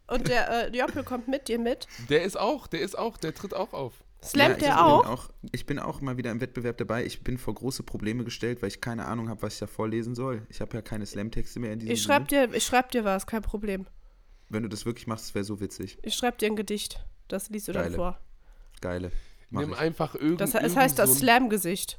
Und 0.09 0.27
der 0.27 0.67
äh, 0.73 0.77
Joppel 0.77 1.03
kommt 1.03 1.27
mit 1.27 1.47
dir 1.47 1.59
mit. 1.59 1.87
Der 2.09 2.23
ist 2.23 2.37
auch, 2.39 2.67
der 2.67 2.81
ist 2.81 2.97
auch, 2.97 3.17
der 3.17 3.33
tritt 3.33 3.53
auch 3.53 3.73
auf. 3.73 3.93
Slammt 4.23 4.61
ja, 4.61 4.67
der 4.67 4.75
bin 4.75 4.77
auch? 4.77 5.07
auch? 5.07 5.29
Ich 5.53 5.65
bin 5.65 5.79
auch 5.79 6.01
mal 6.01 6.17
wieder 6.17 6.31
im 6.31 6.41
Wettbewerb 6.41 6.77
dabei. 6.77 7.05
Ich 7.05 7.23
bin 7.23 7.37
vor 7.37 7.53
große 7.53 7.83
Probleme 7.83 8.23
gestellt, 8.25 8.61
weil 8.61 8.67
ich 8.67 8.81
keine 8.81 9.05
Ahnung 9.05 9.29
habe, 9.29 9.41
was 9.41 9.53
ich 9.53 9.59
da 9.59 9.67
vorlesen 9.67 10.13
soll. 10.13 10.45
Ich 10.49 10.59
habe 10.59 10.75
ja 10.75 10.81
keine 10.81 11.05
Slam-Texte 11.05 11.59
mehr 11.59 11.71
in 11.71 11.79
diesem 11.79 11.93
Ich 11.93 12.03
schreib 12.03 12.27
dir, 12.27 12.53
ich 12.53 12.65
schreib 12.65 12.91
dir 12.91 13.05
was, 13.05 13.27
kein 13.27 13.41
Problem. 13.41 13.87
Wenn 14.49 14.63
du 14.63 14.69
das 14.69 14.85
wirklich 14.85 15.07
machst, 15.07 15.33
wäre 15.35 15.45
so 15.45 15.61
witzig. 15.61 15.97
Ich 16.01 16.15
schreib 16.15 16.37
dir 16.37 16.47
ein 16.47 16.55
Gedicht. 16.57 17.05
Das 17.29 17.49
liest 17.49 17.67
du 17.69 17.71
dann 17.71 17.83
Geile. 17.83 17.95
vor. 17.95 18.19
Geile. 18.81 19.11
Mach 19.51 19.61
Nimm 19.61 19.71
ich. 19.73 19.79
einfach 19.79 20.15
irgend, 20.15 20.41
Das, 20.41 20.53
es 20.53 20.75
heißt 20.75 20.99
das 20.99 21.11
so 21.13 21.19
Slam-Gesicht. 21.19 21.97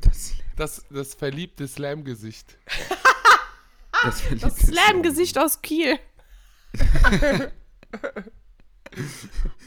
Das, 0.00 0.32
das, 0.56 0.84
das 0.88 1.14
verliebte 1.14 1.66
Slam-Gesicht. 1.68 2.56
das, 4.04 4.22
Das 4.40 4.56
Slam-Gesicht 4.56 5.38
aus 5.38 5.60
Kiel. 5.60 5.98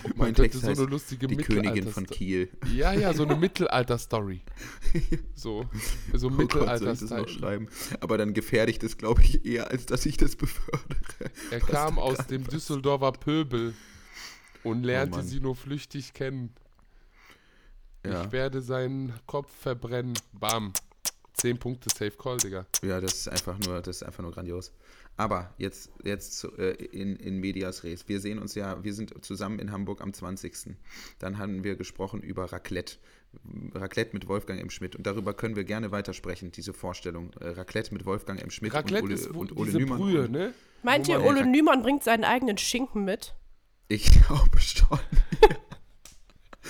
Mein 0.03 0.17
Man 0.17 0.33
könnte 0.33 0.41
Text 0.43 0.61
so 0.61 0.67
heißt 0.67 0.79
eine 0.81 0.89
lustige 0.89 1.27
Die 1.27 1.37
Königin 1.37 1.87
von 1.87 2.03
Mittelalter- 2.03 2.13
Kiel. 2.15 2.49
Ja, 2.73 2.91
ja, 2.93 3.13
so 3.13 3.23
eine 3.23 3.35
Mittelalter-Story. 3.37 4.41
So, 5.35 5.65
so 6.13 6.27
Oh 6.27 6.31
Gott, 6.47 6.81
ich 6.81 6.85
das 6.85 7.01
noch 7.01 7.27
schreiben? 7.29 7.67
Aber 7.99 8.17
dann 8.17 8.33
gefährde 8.33 8.71
ich 8.71 8.79
das, 8.79 8.97
glaube 8.97 9.21
ich, 9.21 9.45
eher, 9.45 9.69
als 9.69 9.85
dass 9.85 10.05
ich 10.05 10.17
das 10.17 10.35
befördere. 10.35 11.31
Er 11.51 11.61
Was 11.61 11.67
kam 11.69 11.99
aus 11.99 12.17
dem 12.27 12.43
passiert. 12.43 12.53
Düsseldorfer 12.53 13.11
Pöbel 13.13 13.73
und 14.63 14.83
lernte 14.83 15.19
Mann. 15.19 15.27
sie 15.27 15.39
nur 15.39 15.55
flüchtig 15.55 16.13
kennen. 16.13 16.53
Ja. 18.05 18.23
Ich 18.25 18.31
werde 18.31 18.61
seinen 18.61 19.13
Kopf 19.27 19.51
verbrennen. 19.61 20.13
Bam. 20.33 20.73
Zehn 21.33 21.57
Punkte 21.57 21.89
Safe 21.89 22.11
Call, 22.17 22.37
Digga. 22.37 22.65
Ja, 22.83 22.99
das 22.99 23.13
ist 23.13 23.27
einfach 23.29 23.57
nur, 23.59 23.81
das 23.81 23.97
ist 23.97 24.03
einfach 24.03 24.23
nur 24.23 24.31
grandios. 24.31 24.73
Aber 25.21 25.53
jetzt, 25.59 25.91
jetzt 26.03 26.39
zu, 26.39 26.51
äh, 26.57 26.71
in, 26.71 27.15
in 27.15 27.37
Medias 27.37 27.83
Res. 27.83 28.09
Wir 28.09 28.19
sehen 28.19 28.39
uns 28.39 28.55
ja, 28.55 28.83
wir 28.83 28.91
sind 28.91 29.23
zusammen 29.23 29.59
in 29.59 29.71
Hamburg 29.71 30.01
am 30.01 30.13
20. 30.13 30.75
Dann 31.19 31.37
haben 31.37 31.63
wir 31.63 31.75
gesprochen 31.75 32.23
über 32.23 32.51
Raclette. 32.51 32.95
Raclette 33.75 34.13
mit 34.13 34.27
Wolfgang 34.27 34.59
M. 34.59 34.71
Schmidt. 34.71 34.95
Und 34.95 35.05
darüber 35.05 35.35
können 35.35 35.55
wir 35.55 35.63
gerne 35.63 35.91
weitersprechen, 35.91 36.51
diese 36.51 36.73
Vorstellung. 36.73 37.33
Äh, 37.39 37.49
Raclette 37.49 37.93
mit 37.93 38.03
Wolfgang 38.07 38.41
M. 38.41 38.49
Schmidt 38.49 38.73
Raclette 38.73 39.03
und 39.03 39.09
Ole, 39.11 39.13
ist 39.13 39.31
wo, 39.31 39.39
und 39.41 39.55
Ole 39.55 39.65
diese 39.65 39.77
Nümann. 39.77 39.99
Brühe, 39.99 40.27
ne? 40.27 40.55
Meint 40.81 41.07
ihr, 41.07 41.23
Ole 41.23 41.45
Nümann 41.45 41.83
bringt 41.83 42.03
seinen 42.03 42.23
eigenen 42.23 42.57
Schinken 42.57 43.05
mit? 43.05 43.35
Ich 43.89 44.09
glaube 44.27 44.59
schon. 44.59 44.97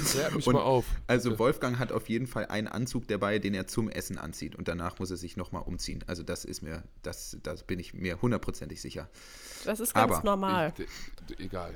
Klär 0.06 0.32
mich 0.32 0.48
Und- 0.48 0.54
mal 0.54 0.62
auf. 0.62 0.86
Also 1.08 1.38
Wolfgang 1.40 1.80
hat 1.80 1.92
auf 1.92 2.10
jeden 2.10 2.28
Fall 2.28 2.46
einen 2.48 2.68
Anzug 2.68 3.08
dabei, 3.08 3.40
den 3.40 3.54
er 3.54 3.68
zum 3.68 3.90
Essen 3.90 4.18
anzieht 4.18 4.56
und 4.56 4.68
danach 4.68 5.00
muss 5.00 5.12
er 5.12 5.18
sich 5.18 5.38
nochmal 5.38 5.64
umziehen. 5.64 6.04
Also 6.08 6.24
das 6.24 6.46
ist 6.46 6.62
mir, 6.62 6.84
das, 7.04 7.38
das 7.44 7.64
bin 7.64 7.80
ich 7.80 7.94
mir 7.94 8.22
hundertprozentig 8.22 8.82
sicher. 8.82 9.10
Das 9.66 9.80
ist 9.80 9.94
ganz 9.94 10.12
Aber 10.14 10.24
normal. 10.24 10.74
Ich, 11.30 11.40
egal. 11.40 11.76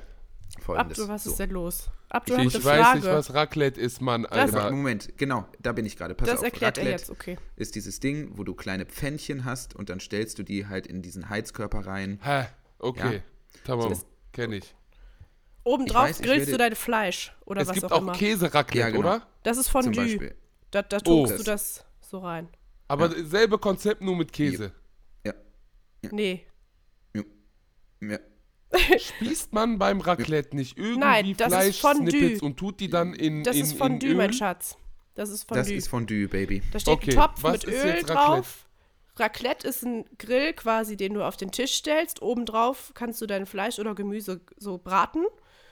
Folgendes. 0.60 0.98
Abdu, 1.00 1.12
was 1.12 1.24
So. 1.24 1.30
ist 1.30 1.40
denn 1.40 1.50
los? 1.50 1.90
Abdu 2.08 2.36
Ich 2.36 2.54
weiß 2.54 2.62
Frage. 2.62 2.98
nicht, 3.00 3.08
was 3.08 3.34
Raclette 3.34 3.80
ist, 3.80 4.00
Mann, 4.00 4.22
Das- 4.22 4.54
Alter. 4.54 4.70
Moment, 4.70 5.18
genau, 5.18 5.44
da 5.60 5.72
bin 5.72 5.84
ich 5.84 5.96
gerade. 5.96 6.14
Pass 6.14 6.28
das 6.28 6.38
auf, 6.38 6.44
erklärt 6.44 6.78
er 6.78 6.84
Raclette 6.84 7.00
jetzt, 7.02 7.10
okay. 7.10 7.36
ist 7.56 7.74
dieses 7.74 7.98
Ding, 7.98 8.30
wo 8.38 8.44
du 8.44 8.54
kleine 8.54 8.86
Pfännchen 8.86 9.44
hast 9.44 9.74
und 9.74 9.90
dann 9.90 9.98
stellst 10.00 10.38
du 10.38 10.44
die 10.44 10.66
halt 10.68 10.86
in 10.86 11.02
diesen 11.02 11.28
Heizkörper 11.28 11.84
rein. 11.86 12.20
Hä? 12.22 12.44
Okay. 12.78 13.16
Ja. 13.16 13.20
Tamam, 13.64 13.92
So. 13.94 14.02
kenn 14.32 14.52
ich. 14.52 14.75
Obendrauf 15.66 16.04
weiß, 16.08 16.22
grillst 16.22 16.52
du 16.52 16.56
dein 16.58 16.74
Fleisch 16.76 17.34
oder 17.44 17.62
Es 17.62 17.68
was 17.68 17.74
gibt 17.74 17.86
auch, 17.86 17.96
auch 17.98 18.02
immer. 18.02 18.12
Käse-Raclette, 18.12 18.78
Ja, 18.78 18.90
genau. 18.90 19.00
oder? 19.00 19.26
Das 19.42 19.58
ist 19.58 19.68
Fondue. 19.68 19.94
Beispiel. 20.04 20.34
Da, 20.70 20.82
da 20.82 20.98
Oh. 20.98 21.00
tunkst 21.26 21.38
du 21.40 21.42
das 21.42 21.84
so 22.00 22.18
rein. 22.18 22.48
Aber 22.88 23.10
selbe 23.10 23.58
Konzept, 23.58 24.00
nur 24.00 24.14
mit 24.16 24.32
Käse. 24.32 24.72
Ja. 25.24 25.34
Nee. 26.12 26.46
ja. 28.00 28.18
Spießt 28.98 29.52
man 29.52 29.78
beim 29.78 30.00
Raclette 30.00 30.54
nicht 30.54 30.76
irgendwie 30.78 30.98
Nein, 31.00 31.34
das 31.36 31.52
ist 31.66 31.80
Fondue. 31.80 32.10
Fleisch-Snippets 32.10 32.42
und 32.42 32.56
tut 32.58 32.80
die 32.80 32.88
dann 32.88 33.14
in 33.14 33.42
Das 33.42 33.56
in, 33.56 33.62
ist 33.62 33.72
Fondue, 33.76 34.14
mein 34.14 34.32
Schatz. 34.32 34.76
Das 35.14 35.30
ist 35.30 35.44
Fondue. 35.48 35.62
Das 35.62 35.70
ist 35.70 35.88
Fondue, 35.88 36.28
Baby. 36.28 36.62
da 36.72 36.78
steht 36.78 36.94
Okay, 36.94 37.10
ein 37.12 37.16
Topf 37.16 37.42
was 37.42 37.52
mit 37.52 37.64
ist 37.64 37.70
Öl 37.84 37.90
jetzt 37.90 38.10
Raclette? 38.10 38.12
drauf. 38.14 38.66
Raclette 39.18 39.66
ist 39.66 39.82
ein 39.82 40.04
Grill 40.18 40.52
quasi, 40.52 40.96
den 40.96 41.14
du 41.14 41.24
auf 41.24 41.36
den 41.36 41.50
Tisch 41.50 41.72
stellst. 41.74 42.20
Obendrauf 42.22 42.92
kannst 42.94 43.20
du 43.22 43.26
dein 43.26 43.46
Fleisch 43.46 43.78
oder 43.78 43.94
Gemüse 43.94 44.42
so 44.58 44.76
braten. 44.78 45.24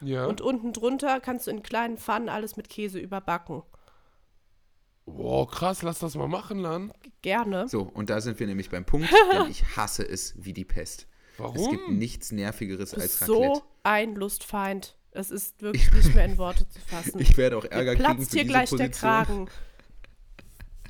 Ja. 0.04 0.26
Und 0.26 0.40
unten 0.40 0.72
drunter 0.72 1.20
kannst 1.20 1.46
du 1.46 1.50
in 1.50 1.62
kleinen 1.62 1.98
Pfannen 1.98 2.28
alles 2.28 2.56
mit 2.56 2.68
Käse 2.68 2.98
überbacken. 2.98 3.62
Boah, 5.06 5.48
krass, 5.48 5.82
lass 5.82 5.98
das 5.98 6.14
mal 6.14 6.28
machen, 6.28 6.58
Lan. 6.58 6.92
Gerne. 7.22 7.68
So, 7.68 7.82
und 7.82 8.08
da 8.10 8.20
sind 8.20 8.40
wir 8.40 8.46
nämlich 8.46 8.70
beim 8.70 8.84
Punkt, 8.84 9.08
denn 9.32 9.50
ich 9.50 9.76
hasse 9.76 10.02
es 10.02 10.34
wie 10.36 10.52
die 10.52 10.64
Pest. 10.64 11.06
Warum? 11.36 11.56
Es 11.56 11.70
gibt 11.70 11.88
nichts 11.90 12.32
Nervigeres 12.32 12.94
als 12.94 13.22
Raclette. 13.22 13.54
so 13.54 13.62
ein 13.82 14.14
Lustfeind. 14.14 14.96
Es 15.10 15.30
ist 15.30 15.60
wirklich 15.62 15.92
nicht 15.92 16.14
mehr 16.14 16.24
in 16.24 16.38
Worte 16.38 16.68
zu 16.68 16.80
fassen. 16.80 17.20
Ich 17.20 17.36
werde 17.36 17.58
auch 17.58 17.64
Ärger 17.64 17.92
Mir 17.92 17.98
kriegen 17.98 18.16
platzt 18.16 18.32
hier 18.32 18.44
gleich 18.44 18.70
der. 18.70 18.90
Kragen. 18.90 19.48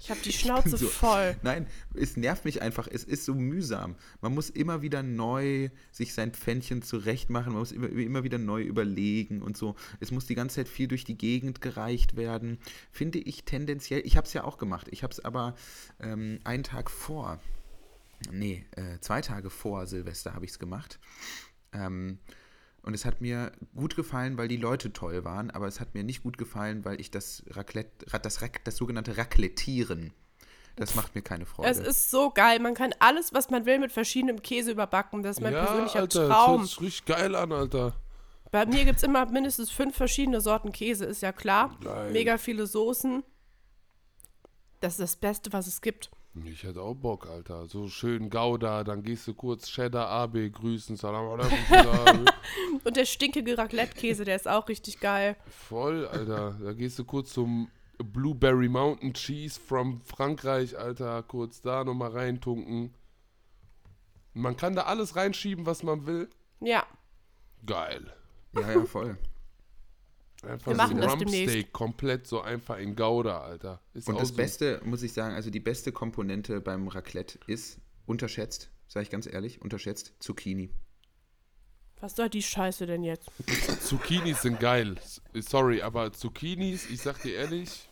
Ich 0.04 0.10
habe 0.10 0.20
die 0.20 0.32
Schnauze 0.34 0.76
so- 0.76 0.86
voll. 0.86 1.34
Nein, 1.42 1.66
es 1.94 2.18
nervt 2.18 2.44
mich 2.44 2.60
einfach. 2.60 2.86
Es 2.86 3.04
ist 3.04 3.24
so 3.24 3.34
mühsam. 3.34 3.96
Man 4.20 4.34
muss 4.34 4.50
immer 4.50 4.82
wieder 4.82 5.02
neu 5.02 5.70
sich 5.92 6.12
sein 6.12 6.32
Pfännchen 6.32 6.82
zurechtmachen. 6.82 7.52
Man 7.54 7.60
muss 7.60 7.72
immer, 7.72 7.88
immer 7.88 8.22
wieder 8.22 8.36
neu 8.36 8.60
überlegen 8.62 9.40
und 9.40 9.56
so. 9.56 9.76
Es 10.00 10.10
muss 10.10 10.26
die 10.26 10.34
ganze 10.34 10.56
Zeit 10.56 10.68
viel 10.68 10.88
durch 10.88 11.04
die 11.04 11.16
Gegend 11.16 11.62
gereicht 11.62 12.16
werden. 12.18 12.58
Finde 12.92 13.18
ich 13.18 13.44
tendenziell. 13.44 14.02
Ich 14.04 14.18
habe 14.18 14.26
es 14.26 14.34
ja 14.34 14.44
auch 14.44 14.58
gemacht. 14.58 14.88
Ich 14.90 15.02
habe 15.02 15.10
es 15.12 15.24
aber 15.24 15.54
ähm, 16.00 16.38
einen 16.44 16.64
Tag 16.64 16.90
vor. 16.90 17.40
Nee, 18.30 18.66
äh, 18.72 18.98
zwei 19.00 19.22
Tage 19.22 19.48
vor 19.48 19.86
Silvester 19.86 20.34
habe 20.34 20.44
ich 20.44 20.50
es 20.50 20.58
gemacht. 20.58 20.98
Ähm, 21.72 22.18
und 22.84 22.94
es 22.94 23.04
hat 23.04 23.20
mir 23.20 23.52
gut 23.74 23.96
gefallen, 23.96 24.36
weil 24.38 24.48
die 24.48 24.56
Leute 24.56 24.92
toll 24.92 25.24
waren, 25.24 25.50
aber 25.50 25.66
es 25.66 25.80
hat 25.80 25.94
mir 25.94 26.04
nicht 26.04 26.22
gut 26.22 26.38
gefallen, 26.38 26.84
weil 26.84 27.00
ich 27.00 27.10
das 27.10 27.42
Raclette, 27.50 28.12
Ra- 28.12 28.18
das, 28.18 28.40
Rac- 28.42 28.60
das 28.64 28.76
sogenannte 28.76 29.16
Raclettieren, 29.16 30.12
das 30.76 30.94
macht 30.94 31.14
mir 31.14 31.22
keine 31.22 31.46
Freude. 31.46 31.68
Es 31.70 31.78
ist 31.78 32.10
so 32.10 32.30
geil. 32.30 32.58
Man 32.58 32.74
kann 32.74 32.92
alles, 32.98 33.32
was 33.32 33.48
man 33.50 33.64
will, 33.64 33.78
mit 33.78 33.92
verschiedenem 33.92 34.42
Käse 34.42 34.72
überbacken. 34.72 35.22
Das 35.22 35.36
ist 35.36 35.42
mein 35.42 35.52
ja, 35.52 35.64
persönlicher 35.64 36.00
Alter, 36.00 36.28
das 36.28 36.36
Traum. 36.36 36.58
hört 36.60 36.68
sich 36.68 36.80
richtig 36.80 37.04
geil 37.06 37.34
an, 37.36 37.52
Alter. 37.52 37.94
Bei 38.50 38.66
mir 38.66 38.84
gibt 38.84 38.98
es 38.98 39.02
immer 39.02 39.24
mindestens 39.26 39.70
fünf 39.70 39.96
verschiedene 39.96 40.40
Sorten 40.40 40.72
Käse, 40.72 41.04
ist 41.04 41.22
ja 41.22 41.32
klar. 41.32 41.76
Geil. 41.82 42.10
Mega 42.12 42.38
viele 42.38 42.66
Soßen. 42.66 43.22
Das 44.80 44.94
ist 44.94 45.00
das 45.00 45.16
Beste, 45.16 45.52
was 45.52 45.66
es 45.66 45.80
gibt. 45.80 46.10
Ich 46.42 46.64
hätte 46.64 46.82
auch 46.82 46.94
Bock, 46.94 47.28
Alter. 47.28 47.66
So 47.66 47.86
schön 47.88 48.28
Gouda, 48.28 48.82
dann 48.82 49.02
gehst 49.04 49.28
du 49.28 49.34
kurz 49.34 49.68
Cheddar 49.68 50.08
AB 50.08 50.50
grüßen. 50.52 50.96
Salam 50.96 51.28
alaikum. 51.28 52.24
Und 52.84 52.96
der 52.96 53.04
stinkige 53.04 53.56
Raclette-Käse, 53.56 54.24
der 54.24 54.34
ist 54.36 54.48
auch 54.48 54.68
richtig 54.68 54.98
geil. 54.98 55.36
Voll, 55.48 56.06
Alter. 56.08 56.58
Da 56.60 56.72
gehst 56.72 56.98
du 56.98 57.04
kurz 57.04 57.32
zum 57.32 57.70
Blueberry 57.98 58.68
Mountain 58.68 59.14
Cheese 59.14 59.60
from 59.60 60.00
Frankreich, 60.00 60.76
Alter. 60.76 61.22
Kurz 61.22 61.60
da 61.60 61.84
nochmal 61.84 62.10
reintunken. 62.10 62.92
Man 64.32 64.56
kann 64.56 64.74
da 64.74 64.82
alles 64.82 65.14
reinschieben, 65.14 65.66
was 65.66 65.84
man 65.84 66.06
will. 66.06 66.28
Ja, 66.60 66.84
Geil. 67.64 68.12
ja, 68.54 68.72
ja, 68.72 68.84
voll. 68.84 69.16
Einfach 70.46 70.66
Wir 70.66 70.76
so 70.76 70.82
machen 70.82 70.96
das 70.98 71.12
Rumpsteak 71.12 71.46
demnächst. 71.46 71.72
komplett 71.72 72.26
so 72.26 72.40
einfach 72.42 72.78
in 72.78 72.96
Gouda, 72.96 73.40
Alter. 73.40 73.80
Ist 73.94 74.08
Und 74.08 74.16
auch 74.16 74.20
das 74.20 74.28
so. 74.30 74.34
Beste, 74.36 74.80
muss 74.84 75.02
ich 75.02 75.12
sagen, 75.12 75.34
also 75.34 75.50
die 75.50 75.60
beste 75.60 75.92
Komponente 75.92 76.60
beim 76.60 76.88
Raclette 76.88 77.38
ist, 77.46 77.78
unterschätzt, 78.06 78.70
sage 78.88 79.04
ich 79.04 79.10
ganz 79.10 79.26
ehrlich, 79.26 79.62
unterschätzt, 79.62 80.14
Zucchini. 80.20 80.70
was 82.00 82.16
soll 82.16 82.28
die 82.28 82.42
Scheiße 82.42 82.84
denn 82.86 83.02
jetzt? 83.02 83.30
Zucchinis 83.80 84.42
sind 84.42 84.60
geil. 84.60 84.96
Sorry, 85.34 85.80
aber 85.80 86.12
Zucchinis, 86.12 86.90
ich 86.90 87.00
sag 87.00 87.22
dir 87.22 87.34
ehrlich, 87.36 87.88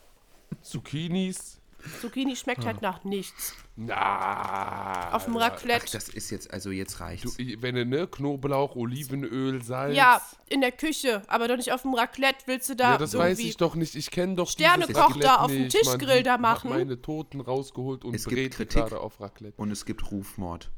Zucchinis. 0.60 1.61
Zucchini 2.00 2.36
schmeckt 2.36 2.64
halt 2.64 2.80
nach 2.82 3.04
nichts. 3.04 3.54
Na. 3.76 5.12
Auf 5.12 5.24
dem 5.24 5.36
Ach, 5.36 5.40
Raclette. 5.42 5.86
das 5.92 6.08
ist 6.08 6.30
jetzt, 6.30 6.52
also 6.52 6.70
jetzt 6.70 6.98
Du, 7.00 7.04
reicht's. 7.04 7.36
wenn 7.38 7.74
du, 7.74 7.84
ne, 7.86 8.06
Knoblauch, 8.06 8.76
Olivenöl, 8.76 9.62
Salz. 9.62 9.96
Ja, 9.96 10.20
in 10.48 10.60
der 10.60 10.72
Küche, 10.72 11.22
aber 11.28 11.48
doch 11.48 11.56
nicht 11.56 11.72
auf 11.72 11.82
dem 11.82 11.94
Raclette. 11.94 12.38
Willst 12.46 12.68
du 12.68 12.76
da 12.76 12.92
Ja, 12.92 12.98
das 12.98 13.16
weiß 13.16 13.38
ich 13.40 13.56
doch 13.56 13.74
nicht. 13.74 13.94
Ich 13.96 14.10
kenne 14.10 14.34
doch 14.36 14.48
Sternekoch 14.48 14.86
dieses 14.88 15.04
Skelett 15.10 15.24
da 15.24 15.36
auf 15.36 15.50
dem. 15.50 15.68
Tischgrill 15.68 16.14
Man 16.16 16.24
da 16.24 16.38
machen? 16.38 16.70
meine 16.70 17.00
Toten 17.00 17.40
rausgeholt 17.40 18.04
und 18.04 18.14
Es 18.14 18.26
gibt 18.26 18.54
Kritik. 18.54 18.70
gerade 18.82 19.00
auf 19.00 19.20
Raclette. 19.20 19.54
Und 19.60 19.70
es 19.70 19.84
gibt 19.84 20.10
Rufmord. 20.10 20.70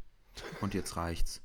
Und 0.61 0.75
jetzt 0.75 0.97
reicht's. 0.97 1.43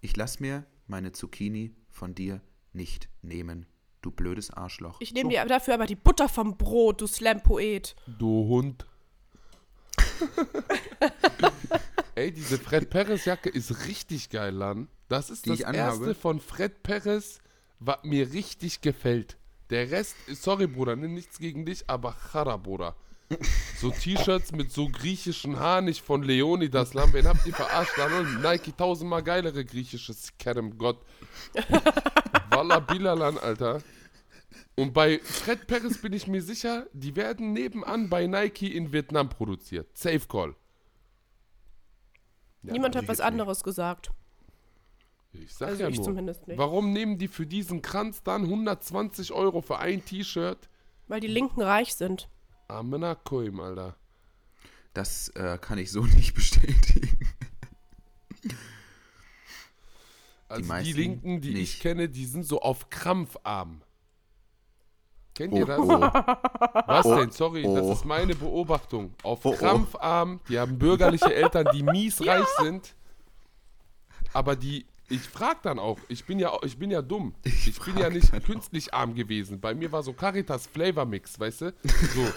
Ich 0.00 0.16
lass 0.16 0.40
mir 0.40 0.66
meine 0.86 1.12
Zucchini 1.12 1.74
von 1.88 2.14
dir 2.14 2.40
nicht 2.72 3.08
nehmen, 3.22 3.66
du 4.04 4.10
blödes 4.10 4.50
Arschloch. 4.50 5.00
Ich 5.00 5.12
nehme 5.12 5.30
dir 5.30 5.44
dafür 5.46 5.74
aber 5.74 5.86
die 5.86 5.96
Butter 5.96 6.28
vom 6.28 6.56
Brot, 6.56 7.00
du 7.00 7.06
Slam-Poet. 7.06 7.96
Du 8.06 8.48
Hund. 8.48 8.86
Ey, 12.14 12.32
diese 12.32 12.58
Fred 12.58 12.90
Perez 12.90 13.24
Jacke 13.24 13.48
ist 13.48 13.86
richtig 13.86 14.30
geil, 14.30 14.54
Lan. 14.54 14.88
Das 15.08 15.30
ist 15.30 15.46
Die 15.46 15.50
das 15.50 15.60
erste 15.60 16.14
von 16.14 16.40
Fred 16.40 16.82
Perez, 16.82 17.40
was 17.80 17.98
mir 18.04 18.32
richtig 18.32 18.80
gefällt. 18.80 19.36
Der 19.70 19.90
Rest, 19.90 20.14
sorry 20.28 20.66
Bruder, 20.66 20.96
ne, 20.96 21.08
nichts 21.08 21.38
gegen 21.38 21.64
dich, 21.64 21.84
aber 21.88 22.14
Chara, 22.32 22.56
Bruder. 22.56 22.94
So 23.80 23.90
T-Shirts 23.90 24.52
mit 24.52 24.70
so 24.70 24.88
griechischen 24.88 25.58
Haaren, 25.58 25.86
nicht 25.86 26.02
von 26.02 26.22
Leonidas 26.22 26.94
Lamp. 26.94 27.14
Wen 27.14 27.26
habt 27.26 27.46
ihr 27.46 27.54
verarscht? 27.54 27.96
Lan? 27.96 28.42
Nike 28.42 28.76
tausendmal 28.76 29.22
geilere 29.22 29.64
griechisches 29.64 30.28
Kerem 30.38 30.78
Gott. 30.78 30.98
Walla 32.50 32.80
Bilalan, 32.80 33.38
Alter. 33.38 33.82
Und 34.76 34.92
bei 34.92 35.20
Fred 35.20 35.66
Perez 35.68 35.98
bin 35.98 36.12
ich 36.12 36.26
mir 36.26 36.42
sicher, 36.42 36.86
die 36.92 37.14
werden 37.14 37.52
nebenan 37.52 38.08
bei 38.10 38.26
Nike 38.26 38.74
in 38.74 38.92
Vietnam 38.92 39.28
produziert. 39.28 39.96
Safe 39.96 40.20
Call. 40.28 40.56
Ja, 42.62 42.72
Niemand 42.72 42.94
weiß 42.94 42.98
hat 42.98 43.02
ich 43.04 43.08
was 43.08 43.18
jetzt 43.18 43.24
nicht. 43.24 43.32
anderes 43.32 43.62
gesagt. 43.62 44.10
Ich 45.32 45.54
sag 45.54 45.68
Also 45.68 45.82
ja 45.82 45.88
ich 45.88 45.96
nur. 45.96 46.04
zumindest 46.06 46.46
nicht. 46.48 46.58
Warum 46.58 46.92
nehmen 46.92 47.18
die 47.18 47.28
für 47.28 47.46
diesen 47.46 47.82
Kranz 47.82 48.22
dann 48.22 48.42
120 48.44 49.32
Euro 49.32 49.60
für 49.62 49.78
ein 49.78 50.04
T-Shirt? 50.04 50.68
Weil 51.06 51.20
die 51.20 51.26
Linken 51.28 51.60
reich 51.62 51.94
sind. 51.94 52.28
Amena 52.68 53.14
Koim, 53.14 53.60
Alter. 53.60 53.96
Das 54.92 55.28
äh, 55.30 55.58
kann 55.60 55.78
ich 55.78 55.90
so 55.92 56.00
nicht 56.04 56.34
bestätigen. 56.34 57.18
Also 60.48 60.62
die, 60.62 60.68
meisten 60.68 60.96
Linken, 60.96 61.40
die 61.40 61.50
ich 61.50 61.54
nicht. 61.54 61.80
kenne, 61.82 62.08
die 62.08 62.26
sind 62.26 62.44
so 62.44 62.60
auf 62.60 62.90
Krampfarm. 62.90 63.82
Kennt 65.34 65.52
Oh, 65.52 65.56
ihr 65.58 65.66
das? 65.66 65.78
oh. 65.80 66.00
Was 66.86 67.06
Oh, 67.06 67.16
denn? 67.16 67.30
Sorry, 67.30 67.64
oh. 67.66 67.74
das 67.74 67.98
ist 67.98 68.04
meine 68.04 68.34
Beobachtung. 68.34 69.14
Auf 69.22 69.44
Oh, 69.44 69.50
oh. 69.50 69.56
Krampfarm, 69.56 70.40
die 70.48 70.58
haben 70.58 70.78
bürgerliche 70.78 71.34
Eltern, 71.34 71.66
die 71.74 71.82
mies 71.82 72.20
reich 72.26 72.46
sind. 72.60 72.94
Aber 74.32 74.56
die, 74.56 74.86
ich 75.08 75.20
frag 75.22 75.62
dann 75.62 75.78
auch, 75.78 75.98
ich 76.08 76.24
bin 76.24 76.38
ja, 76.38 76.52
ich 76.62 76.78
bin 76.78 76.90
ja 76.90 77.02
dumm. 77.02 77.34
Ich, 77.44 77.78
bin 77.80 77.96
ja 77.98 78.10
nicht 78.10 78.32
dann 78.32 78.40
auch. 78.42 78.46
künstlich 78.46 78.94
arm 78.94 79.14
gewesen. 79.14 79.60
Bei 79.60 79.74
mir 79.74 79.90
war 79.92 80.02
so 80.02 80.12
Caritas 80.12 80.66
Flavor 80.66 81.04
Mix, 81.04 81.38
weißt 81.38 81.60
du? 81.62 81.74
So. 82.14 82.26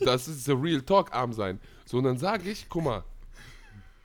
Das 0.00 0.28
ist 0.28 0.44
the 0.44 0.52
real 0.52 0.82
talk 0.82 1.14
arm 1.14 1.32
sein. 1.32 1.58
So, 1.86 1.96
und 1.96 2.04
dann 2.04 2.18
sage 2.18 2.50
ich, 2.50 2.68
guck 2.68 2.84
mal, 2.84 3.02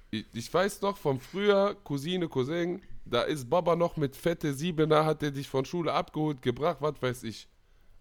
ich, 0.09 0.25
ich 0.31 0.53
weiß 0.53 0.79
noch 0.81 0.95
von 0.95 1.19
früher, 1.19 1.75
Cousine, 1.83 2.29
Cousin, 2.29 2.81
da 3.03 3.23
ist 3.23 3.49
Baba 3.49 3.75
noch 3.75 3.97
mit 3.97 4.15
fette 4.15 4.53
Siebener, 4.53 5.03
hat 5.03 5.21
er 5.21 5.31
dich 5.31 5.49
von 5.49 5.65
Schule 5.65 5.91
abgeholt, 5.91 6.41
gebracht, 6.41 6.77
was 6.79 6.93
weiß 7.01 7.23
ich. 7.23 7.45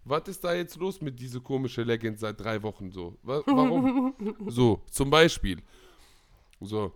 Was 0.03 0.27
ist 0.27 0.43
da 0.43 0.53
jetzt 0.53 0.77
los 0.77 0.99
mit 1.01 1.19
diese 1.19 1.39
komische 1.39 1.83
Legend 1.83 2.19
seit 2.19 2.39
drei 2.39 2.61
Wochen 2.63 2.91
so? 2.91 3.17
Wa 3.21 3.41
warum? 3.45 4.15
so, 4.47 4.81
zum 4.89 5.09
Beispiel. 5.09 5.61
So. 6.59 6.91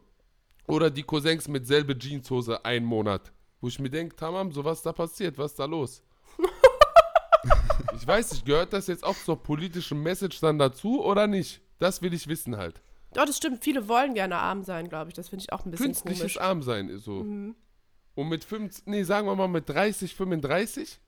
Oder 0.67 0.89
die 0.89 1.03
Cousins 1.03 1.47
mit 1.47 1.67
selbe 1.67 1.97
Jeanshose 1.97 2.63
einen 2.65 2.85
Monat. 2.85 3.31
Wo 3.61 3.67
ich 3.67 3.79
mir 3.79 3.89
denke, 3.89 4.15
Tamam, 4.15 4.51
so 4.51 4.63
was 4.63 4.81
da 4.81 4.91
passiert, 4.91 5.37
was 5.37 5.51
ist 5.51 5.59
da 5.59 5.65
los? 5.65 6.01
ich 7.95 8.05
weiß 8.05 8.33
nicht, 8.33 8.45
gehört 8.45 8.73
das 8.73 8.87
jetzt 8.87 9.03
auch 9.03 9.15
zur 9.15 9.41
politischen 9.41 10.01
Message 10.01 10.39
dann 10.39 10.57
dazu 10.57 11.03
oder 11.03 11.27
nicht? 11.27 11.61
Das 11.77 12.01
will 12.01 12.13
ich 12.13 12.27
wissen 12.27 12.57
halt. 12.57 12.81
Doch, 13.13 13.25
das 13.25 13.37
stimmt. 13.37 13.63
Viele 13.63 13.87
wollen 13.87 14.13
gerne 14.13 14.37
arm 14.37 14.63
sein, 14.63 14.89
glaube 14.89 15.09
ich. 15.09 15.15
Das 15.15 15.29
finde 15.29 15.43
ich 15.43 15.53
auch 15.53 15.65
ein 15.65 15.71
bisschen 15.71 15.87
Künstliches 15.87 16.21
komisch. 16.21 16.41
Armsein 16.41 16.89
ist 16.89 17.05
so. 17.05 17.19
Und 17.19 18.29
mit 18.29 18.43
5, 18.43 18.83
nee, 18.85 19.03
sagen 19.03 19.27
wir 19.27 19.35
mal 19.35 19.47
mit 19.47 19.69
30, 19.69 20.15
35 20.15 20.99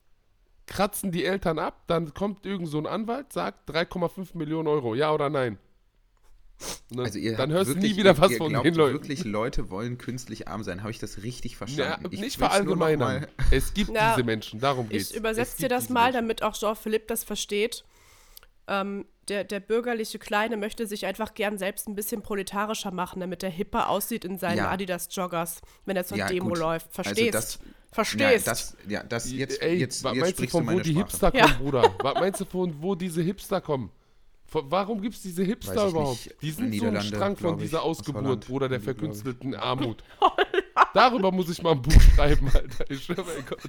kratzen 0.68 1.10
die 1.10 1.24
Eltern 1.24 1.58
ab, 1.58 1.82
dann 1.88 2.14
kommt 2.14 2.46
irgend 2.46 2.68
so 2.68 2.78
ein 2.78 2.86
Anwalt, 2.86 3.32
sagt 3.32 3.68
3,5 3.70 4.36
Millionen 4.36 4.68
Euro, 4.68 4.94
ja 4.94 5.12
oder 5.12 5.28
nein? 5.30 5.58
Dann, 6.90 7.04
Also 7.06 7.18
ihr 7.20 7.36
dann 7.36 7.52
hörst 7.52 7.70
du 7.70 7.74
nie 7.76 7.96
wieder 7.96 8.18
was 8.18 8.32
ihr 8.32 8.36
von 8.38 8.48
glaubt 8.50 8.66
den 8.66 8.74
Leuten. 8.74 8.94
wirklich, 8.94 9.24
Leute 9.24 9.70
wollen 9.70 9.96
künstlich 9.96 10.48
arm 10.48 10.64
sein. 10.64 10.80
Habe 10.82 10.90
ich 10.90 10.98
das 10.98 11.22
richtig 11.22 11.52
Ja, 11.52 11.58
verstanden? 11.58 12.08
Ich 12.10 12.20
nicht 12.20 12.36
verallgemeinern. 12.36 13.20
mal- 13.20 13.28
Es 13.52 13.74
gibt 13.74 13.90
Ja, 13.90 14.14
diese 14.14 14.24
Menschen, 14.26 14.58
darum 14.58 14.88
geht's. 14.88 15.10
Ich 15.12 15.16
übersetze 15.16 15.50
Es 15.52 15.56
dir 15.56 15.68
das 15.68 15.88
mal, 15.88 16.04
Menschen. 16.04 16.14
damit 16.14 16.42
auch 16.42 16.54
Jean-Philippe 16.54 17.06
das 17.06 17.22
versteht. 17.22 17.84
Ähm, 18.66 19.06
der, 19.28 19.44
der 19.44 19.60
bürgerliche 19.60 20.18
Kleine 20.18 20.56
möchte 20.56 20.86
sich 20.88 21.06
einfach 21.06 21.34
gern 21.34 21.58
selbst 21.58 21.86
ein 21.86 21.94
bisschen 21.94 22.22
proletarischer 22.22 22.90
machen, 22.90 23.20
damit 23.20 23.42
er 23.44 23.50
hipper 23.50 23.88
aussieht 23.88 24.24
in 24.24 24.36
seinen 24.38 24.58
Ja. 24.58 24.70
Adidas-Joggers, 24.70 25.60
wenn 25.86 25.96
er 25.96 26.04
zur 26.06 26.16
Ja, 26.18 26.26
Demo 26.26 26.48
gut. 26.48 26.58
läuft. 26.58 26.86
Also 26.88 27.02
Verstehst? 27.02 27.34
das- 27.34 27.58
Verstehst? 27.90 28.46
Ja, 28.46 28.52
das, 28.52 28.76
ja, 28.86 29.02
das 29.02 29.32
jetzt, 29.32 29.62
Ey, 29.62 29.78
jetzt, 29.78 30.04
was 30.04 30.14
jetzt 30.14 30.20
meinst 30.22 30.38
du 30.38 30.42
sprichst 30.42 30.54
du 30.54 30.58
von 30.58 30.66
wo 30.66 30.70
meine 30.70 30.82
die 30.82 30.90
Sprache. 30.92 31.06
Hipster 31.06 31.34
Ja. 31.34 31.46
kommen, 31.46 31.58
Bruder? 31.58 31.94
Was 32.02 32.14
meinst 32.14 32.40
du 32.40 32.44
von 32.44 32.82
wo 32.82 32.94
diese 32.94 33.22
Hipster 33.22 33.60
kommen? 33.60 33.90
Von, 34.44 34.70
warum 34.70 35.00
gibt 35.02 35.14
es 35.14 35.22
diese 35.22 35.42
Hipster 35.42 35.88
überhaupt? 35.88 36.26
nicht. 36.26 36.42
Die 36.42 36.50
sind 36.50 36.74
so 36.74 36.86
ein 36.86 37.02
Strang 37.02 37.36
von 37.36 37.56
ich, 37.56 37.64
dieser 37.64 37.82
aus 37.82 37.98
Ausgeburt, 38.00 38.24
Holland. 38.24 38.46
Bruder, 38.46 38.68
der 38.68 38.80
verkünstelten 38.80 39.54
Armut. 39.54 40.02
Darüber 40.94 41.32
muss 41.32 41.50
ich 41.50 41.62
mal 41.62 41.72
ein 41.72 41.82
Buch 41.82 42.00
schreiben, 42.14 42.48
Alter. 42.52 42.90
Ich 42.90 43.04
schwöre, 43.04 43.24
mein 43.24 43.44
Gott. 43.46 43.60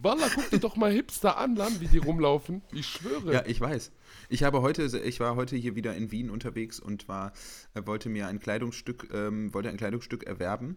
Walla, 0.00 0.28
guck 0.32 0.50
dir 0.50 0.58
doch 0.60 0.76
mal 0.76 0.92
Hipster 0.92 1.36
an, 1.38 1.56
Land, 1.56 1.80
wie 1.80 1.88
die 1.88 1.98
rumlaufen. 1.98 2.62
Ich 2.72 2.86
schwöre. 2.86 3.32
Ja, 3.32 3.42
ich 3.46 3.60
weiß. 3.60 3.90
Ich 4.28 4.44
habe 4.44 4.62
heute, 4.62 4.84
ich 4.98 5.18
war 5.18 5.34
heute 5.34 5.56
hier 5.56 5.74
wieder 5.74 5.94
in 5.96 6.12
Wien 6.12 6.30
unterwegs 6.30 6.78
und 6.78 7.08
war, 7.08 7.32
äh, 7.74 7.82
wollte 7.84 8.08
mir 8.08 8.28
ein 8.28 8.38
Kleidungsstück, 8.38 9.08
ähm, 9.12 9.52
wollte 9.52 9.68
ein 9.68 9.76
Kleidungsstück 9.76 10.24
erwerben. 10.24 10.76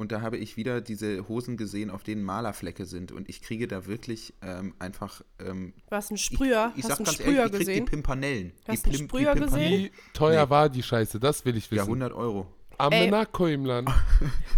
Und 0.00 0.12
da 0.12 0.22
habe 0.22 0.38
ich 0.38 0.56
wieder 0.56 0.80
diese 0.80 1.28
Hosen 1.28 1.58
gesehen, 1.58 1.90
auf 1.90 2.02
denen 2.02 2.22
Malerflecke 2.24 2.86
sind. 2.86 3.12
Und 3.12 3.28
ich 3.28 3.42
kriege 3.42 3.68
da 3.68 3.84
wirklich 3.86 4.32
ähm, 4.40 4.74
einfach. 4.78 5.20
Ähm, 5.38 5.74
Was 5.90 6.10
ein 6.10 6.14
ich, 6.14 6.24
Sprüher? 6.24 6.72
ich 6.74 6.84
Hast 6.84 6.88
sag 6.88 6.96
du 6.96 7.00
einen 7.00 7.04
ganz 7.04 7.16
Sprüher 7.18 7.34
ehrlich, 7.36 7.44
ich 7.44 7.50
krieg 7.52 7.58
gesehen? 7.66 7.84
die 7.84 7.90
Pimpanellen. 7.90 8.52
Hast 8.66 8.86
die 8.86 8.90
du 8.90 8.96
einen 8.96 9.08
Sprüher 9.08 9.34
gesehen? 9.34 9.48
Pimpanellen. 9.50 9.82
Wie 9.84 10.12
teuer 10.14 10.44
Nee. 10.46 10.50
war 10.50 10.68
die 10.70 10.82
Scheiße? 10.82 11.20
Das 11.20 11.44
will 11.44 11.54
ich 11.56 11.66
Ja, 11.66 11.72
wissen. 11.72 11.88
100 11.88 12.12
Euro. 12.14 12.46
Amenako 12.78 13.46
im 13.48 13.66
Land. 13.66 13.90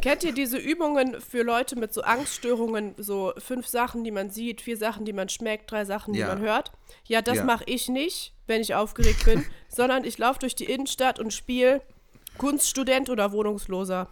Kennt 0.00 0.22
ihr 0.22 0.32
diese 0.32 0.56
Übungen 0.58 1.20
für 1.20 1.42
Leute 1.42 1.74
mit 1.74 1.92
so 1.92 2.02
Angststörungen, 2.02 2.94
so 2.96 3.32
fünf 3.38 3.66
Sachen, 3.66 4.04
die 4.04 4.12
man 4.12 4.30
sieht, 4.30 4.60
vier 4.60 4.76
Sachen, 4.76 5.04
die 5.04 5.12
man 5.12 5.28
schmeckt, 5.28 5.68
drei 5.72 5.84
Sachen, 5.84 6.12
die 6.14 6.20
Ja. 6.20 6.28
man 6.28 6.38
hört? 6.38 6.70
Ja, 7.08 7.20
das 7.20 7.38
Ja. 7.38 7.44
mache 7.44 7.64
ich 7.66 7.88
nicht, 7.88 8.32
wenn 8.46 8.60
ich 8.60 8.76
aufgeregt 8.76 9.24
bin, 9.24 9.44
sondern 9.68 10.04
ich 10.04 10.18
laufe 10.18 10.38
durch 10.38 10.54
die 10.54 10.66
Innenstadt 10.66 11.18
und 11.18 11.32
spiele 11.32 11.82
Kunststudent 12.38 13.10
oder 13.10 13.32
Wohnungsloser. 13.32 14.08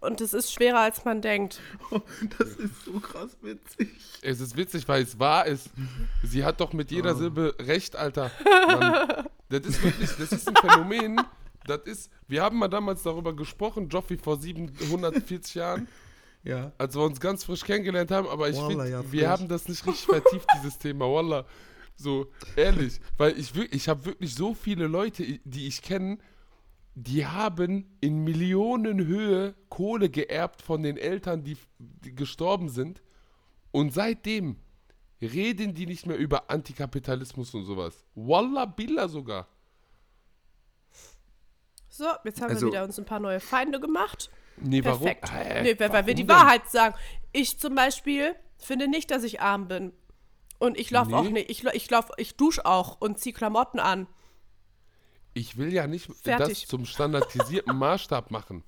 Und 0.00 0.20
es 0.22 0.32
ist 0.32 0.52
schwerer, 0.52 0.80
als 0.80 1.04
man 1.04 1.20
denkt. 1.20 1.60
Das 2.38 2.48
ist 2.56 2.84
so 2.84 2.98
krass 3.00 3.36
witzig. 3.42 3.90
Es 4.22 4.40
ist 4.40 4.56
witzig, 4.56 4.88
weil 4.88 5.02
es 5.02 5.18
wahr 5.18 5.46
ist. 5.46 5.70
Sie 6.22 6.44
hat 6.44 6.60
doch 6.60 6.72
mit 6.72 6.90
Oh. 6.90 6.94
jeder 6.94 7.14
Silbe 7.14 7.54
recht, 7.58 7.96
Alter. 7.96 8.30
Mann, 8.66 9.26
das 9.50 9.66
ist 9.66 9.82
wirklich, 9.82 10.10
das 10.18 10.32
ist 10.32 10.48
ein 10.48 10.56
Phänomen. 10.56 11.20
Das 11.66 11.80
ist, 11.84 12.10
wir 12.28 12.42
haben 12.42 12.58
mal 12.58 12.68
damals 12.68 13.02
darüber 13.02 13.34
gesprochen, 13.36 13.88
Joffi 13.90 14.16
vor 14.16 14.38
740 14.38 15.54
Jahren, 15.54 15.88
Ja. 16.42 16.72
als 16.78 16.94
wir 16.96 17.02
uns 17.02 17.20
ganz 17.20 17.44
frisch 17.44 17.62
kennengelernt 17.64 18.10
haben, 18.10 18.26
aber 18.28 18.48
ich 18.48 18.56
finde, 18.58 18.88
ja, 18.88 19.02
wir 19.12 19.20
frisch. 19.20 19.28
haben 19.28 19.48
das 19.48 19.68
nicht 19.68 19.86
richtig 19.86 20.06
vertieft, 20.06 20.46
dieses 20.56 20.78
Thema, 20.78 21.04
Wallah. 21.06 21.44
So, 21.96 22.28
ehrlich, 22.56 22.98
weil 23.18 23.38
ich 23.38 23.54
wirklich, 23.54 23.82
ich 23.82 23.88
habe 23.90 24.06
wirklich 24.06 24.34
so 24.34 24.54
viele 24.54 24.86
Leute, 24.86 25.22
die 25.44 25.66
ich 25.66 25.82
kenne, 25.82 26.16
die 27.06 27.24
haben 27.26 27.96
in 28.00 28.24
Millionenhöhe 28.24 29.54
Kohle 29.70 30.10
geerbt 30.10 30.60
von 30.60 30.82
den 30.82 30.96
Eltern, 30.98 31.42
die, 31.44 31.56
die 31.78 32.14
gestorben 32.14 32.68
sind. 32.68 33.02
Und 33.70 33.94
seitdem 33.94 34.56
reden 35.22 35.74
die 35.74 35.86
nicht 35.86 36.06
mehr 36.06 36.18
über 36.18 36.50
Antikapitalismus 36.50 37.54
und 37.54 37.64
sowas. 37.64 38.04
Wallah 38.14 38.66
Billah 38.66 39.08
sogar. 39.08 39.48
So, 41.88 42.04
jetzt 42.24 42.40
haben 42.40 42.50
Also- 42.50 42.66
wir 42.66 42.72
wieder 42.72 42.84
uns 42.84 42.98
ein 42.98 43.04
paar 43.04 43.20
neue 43.20 43.40
Feinde 43.40 43.80
gemacht. 43.80 44.30
Nee, 44.58 44.82
Perfekt. 44.82 45.30
warum? 45.32 45.62
Nee, 45.62 45.78
weil, 45.78 45.92
weil 45.92 46.06
wir 46.06 46.14
die 46.14 46.28
Warum 46.28 46.40
denn? 46.40 46.46
Wahrheit 46.46 46.70
sagen. 46.70 46.94
Ich 47.32 47.58
zum 47.58 47.74
Beispiel 47.74 48.34
finde 48.58 48.88
nicht, 48.88 49.10
dass 49.10 49.24
ich 49.24 49.40
arm 49.40 49.68
bin. 49.68 49.92
Und 50.58 50.78
ich 50.78 50.90
laufe 50.90 51.10
Nee. 51.10 51.16
auch 51.16 51.30
nicht. 51.30 51.50
Ich, 51.50 51.64
ich, 51.64 51.90
lauf, 51.90 52.10
ich 52.18 52.36
dusche 52.36 52.66
auch 52.66 53.00
und 53.00 53.18
ziehe 53.18 53.32
Klamotten 53.34 53.78
an. 53.78 54.06
Ich 55.34 55.56
will 55.56 55.72
ja 55.72 55.86
nicht 55.86 56.10
Fertig. 56.22 56.60
das 56.60 56.68
zum 56.68 56.84
standardisierten 56.84 57.76
Maßstab 57.78 58.30
machen. 58.30 58.64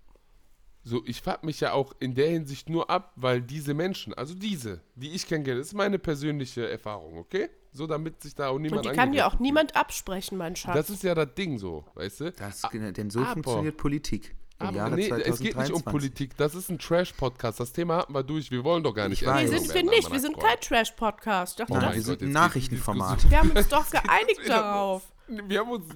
So, 0.84 1.02
ich 1.06 1.22
fuck 1.22 1.44
mich 1.44 1.60
ja 1.60 1.72
auch 1.72 1.92
in 2.00 2.14
der 2.14 2.28
Hinsicht 2.28 2.68
nur 2.68 2.90
ab, 2.90 3.12
weil 3.14 3.40
diese 3.40 3.72
Menschen, 3.72 4.14
also 4.14 4.34
diese, 4.34 4.80
die 4.96 5.10
ich 5.10 5.26
kennengelernt, 5.26 5.60
das 5.60 5.68
ist 5.68 5.74
meine 5.74 5.98
persönliche 5.98 6.68
Erfahrung, 6.68 7.18
okay? 7.18 7.50
So, 7.72 7.86
damit 7.86 8.20
sich 8.20 8.34
da 8.34 8.48
auch 8.48 8.58
niemand 8.58 8.84
Und 8.86 8.92
die 8.92 8.98
kann 8.98 9.12
dir 9.12 9.26
auch 9.26 9.38
niemand 9.38 9.76
absprechen, 9.76 10.36
mein. 10.36 10.56
Schatz. 10.56 10.74
Das 10.74 10.90
ist 10.90 11.04
ja 11.04 11.14
das 11.14 11.34
Ding 11.34 11.58
so, 11.58 11.84
weißt 11.94 12.20
du? 12.20 12.32
Das, 12.32 12.62
denn 12.72 13.10
so 13.10 13.20
aber- 13.20 13.32
funktioniert 13.32 13.76
Politik. 13.76 14.34
Im 14.60 14.68
Aber 14.68 14.90
nee, 14.90 15.08
2023. 15.08 15.26
es 15.32 15.40
geht 15.40 15.56
nicht 15.56 15.72
um 15.72 15.82
Politik, 15.82 16.36
das 16.36 16.54
ist 16.54 16.68
ein 16.68 16.78
Trash-Podcast. 16.78 17.58
Das 17.58 17.72
Thema 17.72 17.96
hatten 17.96 18.12
wir 18.14 18.22
durch, 18.22 18.50
wir 18.52 18.62
wollen 18.62 18.84
doch 18.84 18.94
gar 18.94 19.08
nicht. 19.08 19.22
Nee, 19.26 19.46
sind 19.46 19.74
wir 19.74 19.82
nicht. 19.82 20.10
Wir 20.12 20.20
sind 20.20 20.38
kein 20.38 20.60
Trash-Podcast. 20.60 21.62
Oh 21.68 21.74
wir 21.74 22.02
sind 22.02 22.22
ein 22.22 22.30
Nachrichtenformat. 22.30 23.28
Wir 23.28 23.38
haben 23.40 23.50
uns 23.50 23.68
doch 23.68 23.90
geeinigt 23.90 24.48
darauf. 24.48 25.11
Wir 25.28 25.60
haben 25.60 25.70
uns, 25.70 25.86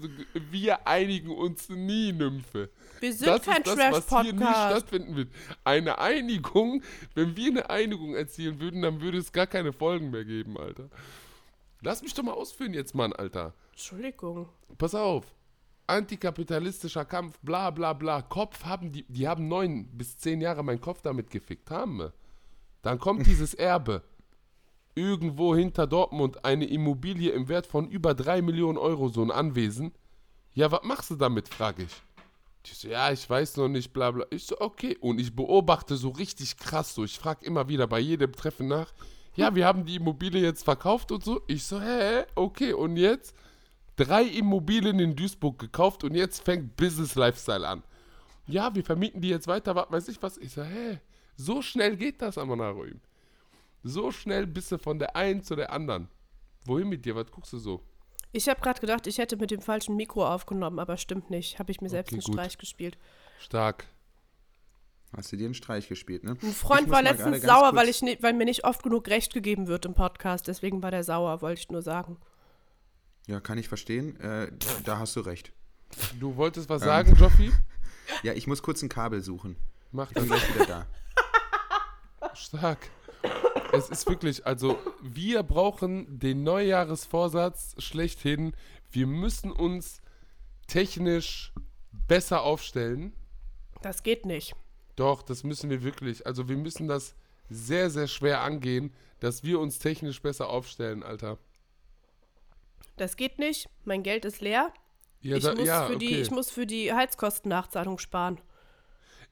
wir 0.50 0.86
einigen 0.86 1.30
uns 1.30 1.68
nie, 1.68 2.12
Nymphe. 2.12 2.70
Wir 3.00 3.12
sind 3.12 3.28
das 3.28 3.42
kein 3.42 3.62
ist 3.62 3.76
das, 3.76 4.08
was 4.08 4.22
hier 4.22 4.32
nie 4.32 4.38
Trash-Podcast. 4.38 4.70
stattfinden 4.70 5.16
wird. 5.16 5.28
Eine 5.64 5.98
Einigung, 5.98 6.82
wenn 7.14 7.36
wir 7.36 7.50
eine 7.50 7.70
Einigung 7.70 8.14
erzielen 8.14 8.60
würden, 8.60 8.82
dann 8.82 9.00
würde 9.00 9.18
es 9.18 9.32
gar 9.32 9.46
keine 9.46 9.72
Folgen 9.72 10.10
mehr 10.10 10.24
geben, 10.24 10.56
Alter. 10.56 10.88
Lass 11.82 12.02
mich 12.02 12.14
doch 12.14 12.22
mal 12.22 12.32
ausführen 12.32 12.72
jetzt, 12.74 12.94
Mann, 12.94 13.12
Alter. 13.12 13.54
Entschuldigung. 13.72 14.48
Pass 14.78 14.94
auf. 14.94 15.26
Antikapitalistischer 15.86 17.04
Kampf, 17.04 17.38
bla 17.42 17.70
bla 17.70 17.92
bla. 17.92 18.22
Kopf 18.22 18.64
haben 18.64 18.90
die, 18.90 19.04
die 19.08 19.28
haben 19.28 19.46
neun 19.48 19.86
bis 19.96 20.18
zehn 20.18 20.40
Jahre 20.40 20.64
meinen 20.64 20.80
Kopf 20.80 21.02
damit 21.02 21.30
gefickt, 21.30 21.70
haben 21.70 21.98
wir. 21.98 22.12
Dann 22.82 22.98
kommt 22.98 23.26
dieses 23.26 23.54
Erbe. 23.54 24.02
Irgendwo 24.96 25.54
hinter 25.54 25.86
Dortmund 25.86 26.44
eine 26.44 26.64
Immobilie 26.64 27.30
im 27.30 27.48
Wert 27.48 27.68
von 27.68 27.88
über 27.88 28.14
drei 28.14 28.42
Millionen 28.42 28.78
Euro, 28.78 29.08
so 29.08 29.22
ein 29.22 29.30
Anwesen. 29.30 29.92
Ja, 30.54 30.72
was 30.72 30.82
machst 30.82 31.10
du 31.10 31.14
damit, 31.14 31.48
frage 31.48 31.84
ich. 31.84 31.92
Die 32.66 32.74
so, 32.74 32.88
ja, 32.88 33.12
ich 33.12 33.30
weiß 33.30 33.58
noch 33.58 33.68
nicht, 33.68 33.92
bla 33.92 34.10
bla. 34.10 34.26
Ich 34.30 34.46
so, 34.46 34.60
okay. 34.60 34.96
Und 35.00 35.20
ich 35.20 35.36
beobachte 35.36 35.96
so 35.96 36.08
richtig 36.08 36.56
krass 36.56 36.94
so. 36.94 37.04
Ich 37.04 37.16
frage 37.16 37.46
immer 37.46 37.68
wieder 37.68 37.86
bei 37.86 38.00
jedem 38.00 38.32
Treffen 38.32 38.66
nach. 38.66 38.92
Ja, 39.36 39.54
wir 39.54 39.66
haben 39.66 39.84
die 39.84 39.94
Immobilie 39.94 40.42
jetzt 40.42 40.64
verkauft 40.64 41.12
und 41.12 41.22
so. 41.22 41.42
Ich 41.46 41.62
so, 41.62 41.80
hä, 41.80 42.24
okay. 42.34 42.72
Und 42.72 42.96
jetzt? 42.96 43.36
drei 43.96 44.24
Immobilien 44.24 44.98
in 44.98 45.16
Duisburg 45.16 45.58
gekauft 45.58 46.04
und 46.04 46.14
jetzt 46.14 46.44
fängt 46.44 46.76
Business 46.76 47.14
Lifestyle 47.14 47.66
an. 47.66 47.82
Ja, 48.46 48.74
wir 48.74 48.84
vermieten 48.84 49.20
die 49.20 49.30
jetzt 49.30 49.48
weiter, 49.48 49.74
was 49.74 49.90
weiß 49.90 50.08
ich 50.08 50.22
was. 50.22 50.38
Ich 50.38 50.52
sag, 50.52 50.66
hä, 50.66 51.00
so 51.36 51.62
schnell 51.62 51.96
geht 51.96 52.22
das, 52.22 52.38
Amanaroim. 52.38 53.00
So 53.88 54.10
schnell 54.10 54.46
bist 54.46 54.72
du 54.72 54.78
von 54.78 54.98
der 54.98 55.14
einen 55.14 55.42
zu 55.42 55.54
der 55.54 55.72
anderen. 55.72 56.08
Wohin 56.64 56.88
mit 56.88 57.04
dir? 57.04 57.14
Was 57.14 57.30
guckst 57.30 57.52
du 57.52 57.58
so? 57.58 57.82
Ich 58.32 58.48
habe 58.48 58.60
gerade 58.60 58.80
gedacht, 58.80 59.06
ich 59.06 59.18
hätte 59.18 59.36
mit 59.36 59.50
dem 59.52 59.60
falschen 59.60 59.94
Mikro 59.96 60.26
aufgenommen, 60.26 60.78
aber 60.80 60.96
stimmt 60.96 61.30
nicht. 61.30 61.58
Habe 61.60 61.70
ich 61.70 61.80
mir 61.80 61.88
selbst 61.88 62.12
Okay, 62.12 62.16
einen 62.20 62.24
gut. 62.24 62.34
Streich 62.34 62.58
gespielt. 62.58 62.98
Stark. 63.38 63.86
Hast 65.16 65.30
du 65.32 65.36
dir 65.36 65.44
einen 65.44 65.54
Streich 65.54 65.88
gespielt, 65.88 66.24
ne? 66.24 66.36
Ein 66.42 66.52
Freund 66.52 66.90
war 66.90 67.00
letztens 67.00 67.42
sauer, 67.42 67.74
weil, 67.76 67.88
ich 67.88 68.02
ni- 68.02 68.18
weil 68.20 68.32
mir 68.34 68.44
nicht 68.44 68.64
oft 68.64 68.82
genug 68.82 69.06
Recht 69.08 69.32
gegeben 69.32 69.68
wird 69.68 69.84
im 69.86 69.94
Podcast. 69.94 70.48
Deswegen 70.48 70.82
war 70.82 70.90
der 70.90 71.04
sauer, 71.04 71.40
wollte 71.40 71.60
ich 71.60 71.70
nur 71.70 71.80
sagen. 71.82 72.18
Ja, 73.28 73.38
kann 73.40 73.56
ich 73.56 73.68
verstehen. 73.68 74.18
Äh, 74.20 74.50
da 74.84 74.98
hast 74.98 75.14
du 75.16 75.20
recht. 75.20 75.52
Du 76.18 76.36
wolltest 76.36 76.68
was 76.68 76.82
sagen, 76.82 77.14
Joffi? 77.14 77.52
Ja, 78.22 78.34
ich 78.34 78.46
muss 78.46 78.62
kurz 78.62 78.82
ein 78.82 78.88
Kabel 78.88 79.20
suchen. 79.20 79.56
Mach 79.90 80.10
Ich 80.10 80.14
bin 80.14 80.28
das 80.28 80.40
gleich 80.40 80.54
wieder 80.54 80.66
da. 80.66 80.86
stark. 82.34 82.88
Es 83.76 83.88
ist 83.90 84.08
wirklich, 84.08 84.46
also 84.46 84.78
wir 85.02 85.42
brauchen 85.42 86.18
den 86.18 86.42
Neujahresvorsatz 86.42 87.74
schlechthin. 87.78 88.54
Wir 88.90 89.06
müssen 89.06 89.52
uns 89.52 90.00
technisch 90.66 91.52
besser 92.08 92.42
aufstellen. 92.42 93.12
Das 93.82 94.02
geht 94.02 94.26
nicht. 94.26 94.54
Doch, 94.96 95.22
das 95.22 95.44
müssen 95.44 95.70
wir 95.70 95.82
wirklich. 95.82 96.26
Also 96.26 96.48
wir 96.48 96.56
müssen 96.56 96.88
das 96.88 97.14
sehr, 97.48 97.90
sehr 97.90 98.08
schwer 98.08 98.40
angehen, 98.40 98.92
dass 99.20 99.44
wir 99.44 99.60
uns 99.60 99.78
technisch 99.78 100.20
besser 100.22 100.48
aufstellen, 100.48 101.02
Alter. 101.02 101.38
Das 102.96 103.16
geht 103.16 103.38
nicht. 103.38 103.68
Mein 103.84 104.02
Geld 104.02 104.24
ist 104.24 104.40
leer. 104.40 104.72
Ja, 105.20 105.36
ich, 105.36 105.44
da- 105.44 105.54
muss 105.54 105.66
ja, 105.66 105.86
für 105.86 105.96
die, 105.98 106.06
okay. 106.06 106.20
ich 106.22 106.30
muss 106.30 106.50
für 106.50 106.66
die 106.66 106.92
Heizkostennachzahlung 106.92 107.98
sparen. 107.98 108.40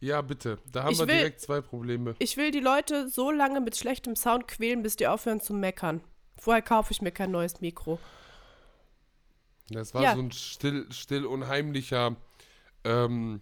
Ja, 0.05 0.21
bitte. 0.23 0.59
Da 0.71 0.85
haben 0.85 0.93
Ich 0.93 0.99
wir 0.99 1.09
will- 1.09 1.17
direkt 1.17 1.41
zwei 1.41 1.61
Probleme. 1.61 2.15
Ich 2.19 2.37
will 2.37 2.51
die 2.51 2.61
Leute 2.61 3.09
so 3.09 3.31
lange 3.31 3.61
mit 3.61 3.77
schlechtem 3.77 4.17
Sound 4.17 4.49
quälen, 4.49 4.83
bis 4.83 4.97
die 4.97 5.07
aufhören 5.07 5.41
zu 5.41 5.55
meckern. 5.55 6.03
Vorher 6.37 6.63
kaufe 6.63 6.93
ich 6.93 7.01
mir 7.03 7.11
kein 7.13 7.31
neues 7.31 7.61
Mikro. 7.61 7.99
Das 9.71 9.95
war 9.95 10.03
Ja. 10.03 10.15
so 10.15 10.21
ein 10.21 10.31
still, 10.33 10.87
still 10.93 11.25
unheimlicher, 11.25 12.17
ähm, 12.85 13.41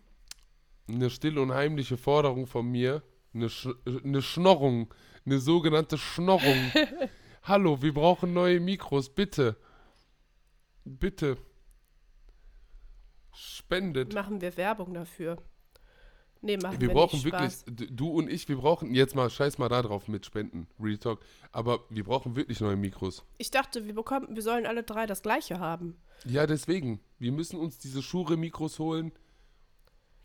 eine 0.89 1.11
still 1.11 1.39
unheimliche 1.39 1.97
Forderung 1.97 2.47
von 2.47 2.67
mir. 2.71 3.03
Eine, 3.35 3.49
Sch 3.49 3.69
eine 4.05 4.23
Schnorrung. 4.23 4.93
Eine 5.25 5.39
sogenannte 5.39 5.99
Schnorrung. 5.99 6.71
Hallo, 7.43 7.83
wir 7.83 7.93
brauchen 7.95 8.33
neue 8.35 8.61
Mikros, 8.61 9.09
bitte. 9.09 9.57
Bitte. 10.85 11.39
Spendet. 13.35 14.13
Machen 14.15 14.41
wir 14.41 14.57
Werbung 14.57 14.93
dafür. 14.95 15.43
Nee, 16.45 16.57
machen 16.57 16.81
Wir 16.81 16.89
wir, 16.89 16.95
brauchen 16.95 17.17
nicht. 17.17 17.25
wirklich, 17.25 17.53
Spaß. 17.53 17.65
du 17.91 18.09
und 18.09 18.29
ich, 18.29 18.49
wir 18.49 18.57
brauchen, 18.57 18.93
jetzt 18.95 19.15
mal, 19.15 19.31
scheiß 19.31 19.59
mal 19.59 19.69
da 19.69 19.81
drauf 19.81 20.09
mit 20.09 20.27
Spenden, 20.27 20.67
Real 20.81 20.99
Talk, 20.99 21.21
aber 21.53 21.85
wir 21.89 22.03
brauchen 22.03 22.35
wirklich 22.35 22.61
neue 22.61 22.75
Mikros. 22.77 23.25
Ich 23.39 23.53
dachte, 23.53 23.87
wir 23.87 23.95
bekommen, 23.95 24.35
wir 24.35 24.43
sollen 24.43 24.67
alle 24.67 24.83
drei 24.83 25.07
das 25.07 25.23
gleiche 25.23 25.61
haben. 25.61 25.97
Ja, 26.25 26.47
deswegen, 26.49 27.01
wir 27.21 27.31
müssen 27.31 27.59
uns 27.61 27.79
diese 27.79 28.03
Schure-Mikros 28.03 28.81
holen, 28.81 29.13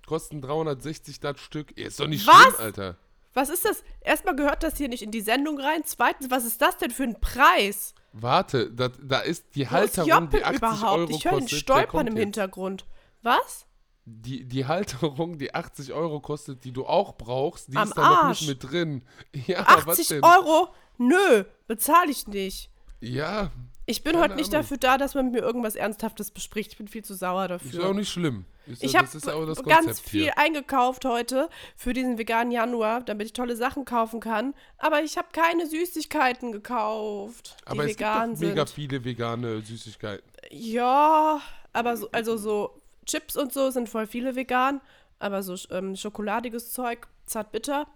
kosten 0.07 0.41
360 0.41 1.19
das 1.19 1.39
Stück, 1.39 1.71
ist 1.77 1.99
doch 1.99 2.07
nicht 2.07 2.25
Was? 2.25 2.35
schlimm, 2.35 2.55
Alter. 2.59 2.97
Was 3.33 3.49
ist 3.49 3.65
das? 3.65 3.83
Erstmal 4.01 4.35
gehört 4.35 4.63
das 4.63 4.77
hier 4.77 4.87
nicht 4.89 5.03
in 5.03 5.11
die 5.11 5.21
Sendung 5.21 5.59
rein. 5.59 5.83
Zweitens, 5.85 6.31
was 6.31 6.43
ist 6.43 6.59
das 6.59 6.77
denn 6.77 6.89
für 6.89 7.03
ein 7.03 7.19
Preis? 7.21 7.93
Warte, 8.11 8.71
da, 8.71 8.87
da 8.87 9.19
ist 9.19 9.53
die 9.53 9.59
Wo 9.59 9.65
ist 9.65 9.97
Halterung, 9.99 10.29
die 10.31 10.43
80 10.43 10.57
überhaupt? 10.57 10.97
Euro 10.99 11.09
Ich 11.11 11.25
höre 11.25 11.39
der 11.41 11.47
stolpern 11.47 12.07
im 12.07 12.15
jetzt. 12.15 12.23
Hintergrund. 12.23 12.87
Was? 13.21 13.66
Die, 14.09 14.45
die 14.45 14.65
Halterung, 14.65 15.37
die 15.37 15.53
80 15.53 15.91
Euro 15.91 16.21
kostet, 16.21 16.63
die 16.63 16.71
du 16.71 16.85
auch 16.85 17.17
brauchst, 17.17 17.73
die 17.73 17.75
Am 17.75 17.89
ist 17.89 17.97
da 17.97 18.09
noch 18.09 18.23
Arsch. 18.23 18.39
nicht 18.41 18.49
mit 18.49 18.71
drin. 18.71 19.01
Ja, 19.47 19.65
was 19.85 19.99
80 19.99 20.07
denn? 20.07 20.23
Euro? 20.23 20.69
Nö, 20.97 21.43
bezahle 21.67 22.09
ich 22.09 22.25
nicht. 22.25 22.69
Ja, 23.01 23.51
Ich 23.85 24.03
bin 24.03 24.17
heute 24.17 24.35
nicht 24.35 24.47
Ahnung. 24.53 24.61
dafür 24.63 24.77
da, 24.77 24.97
dass 24.97 25.13
man 25.13 25.25
mit 25.25 25.33
mir 25.33 25.41
irgendwas 25.41 25.75
Ernsthaftes 25.75 26.31
bespricht. 26.31 26.71
Ich 26.71 26.77
bin 26.77 26.87
viel 26.87 27.03
zu 27.03 27.15
sauer 27.15 27.43
ist 27.43 27.49
dafür. 27.49 27.89
auch 27.89 27.93
nicht 27.93 28.09
schlimm. 28.09 28.45
Ist, 28.65 28.81
Ich 28.81 28.95
habe 28.95 29.07
ist 29.07 29.63
ganz 29.65 29.99
viel 29.99 30.23
hier. 30.23 30.37
eingekauft 30.37 31.03
heute 31.05 31.49
für 31.75 31.91
diesen 31.93 32.17
veganen 32.17 32.51
Januar, 32.51 33.01
damit 33.01 33.27
ich 33.27 33.33
tolle 33.33 33.55
Sachen 33.57 33.83
kaufen 33.85 34.19
kann. 34.21 34.53
Aber 34.77 35.03
ich 35.03 35.17
habe 35.17 35.27
keine 35.33 35.67
Süßigkeiten 35.67 36.51
gekauft, 36.53 37.57
die 37.65 37.71
Aber 37.71 37.83
es 37.83 37.89
gibt 37.89 37.99
vegan 37.99 38.33
doch 38.33 38.39
mega 38.39 38.65
viele 38.65 39.03
vegane 39.03 39.61
Süßigkeiten. 39.61 40.25
Ja, 40.49 41.41
aber 41.73 41.97
so, 41.97 42.09
also 42.11 42.37
so 42.37 42.73
Chips 43.07 43.35
und 43.35 43.51
so 43.51 43.69
sind 43.71 43.89
voll 43.89 44.05
viele 44.07 44.35
vegan. 44.35 44.81
Aber 45.19 45.41
so 45.41 45.55
ähm, 45.73 45.95
schokoladiges 45.95 46.71
Zeug, 46.71 47.07
zartbitter, 47.25 47.87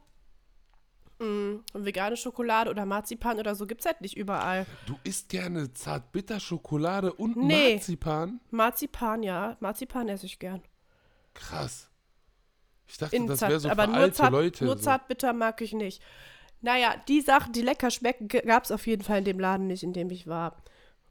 mm, 1.20 1.58
vegane 1.74 2.18
Schokolade 2.18 2.70
oder 2.72 2.86
Marzipan 2.86 3.40
oder 3.40 3.54
so 3.54 3.68
gibt's 3.68 3.86
halt 3.86 4.02
nicht 4.02 4.18
überall. 4.18 4.66
Du 4.88 4.96
isst 5.04 5.30
gerne 5.30 5.72
Zartbitterschokolade 5.74 7.14
und 7.14 7.38
Nee. 7.38 7.76
Marzipan? 7.76 8.40
Marzipan, 8.50 9.22
ja. 9.24 9.58
Marzipan 9.60 10.10
esse 10.10 10.26
ich 10.26 10.40
gern. 10.40 10.62
Krass. 11.36 11.90
Ich 12.88 12.98
dachte, 12.98 13.16
In 13.16 13.28
das 13.28 13.42
wäre 13.42 13.60
so 13.60 13.70
aber 13.70 13.84
für 13.84 13.90
nur, 13.92 13.98
alte 14.00 14.16
zart, 14.16 14.32
Leute. 14.32 14.66
nur 14.66 14.78
so. 14.78 14.84
zartbitter 14.84 15.32
mag 15.34 15.62
ich 15.62 15.74
nicht. 15.74 16.02
Naja, 16.62 16.96
die 17.08 17.22
Sachen, 17.22 17.54
die 17.54 17.62
lecker 17.62 17.90
schmecken, 17.90 18.28
gab 18.28 18.64
es 18.66 18.72
auf 18.72 18.86
jeden 18.86 19.04
Fall 19.04 19.20
in 19.20 19.26
dem 19.26 19.40
Laden 19.40 19.68
nicht, 19.68 19.84
in 19.84 19.94
dem 19.94 20.10
ich 20.12 20.28
war. 20.28 20.58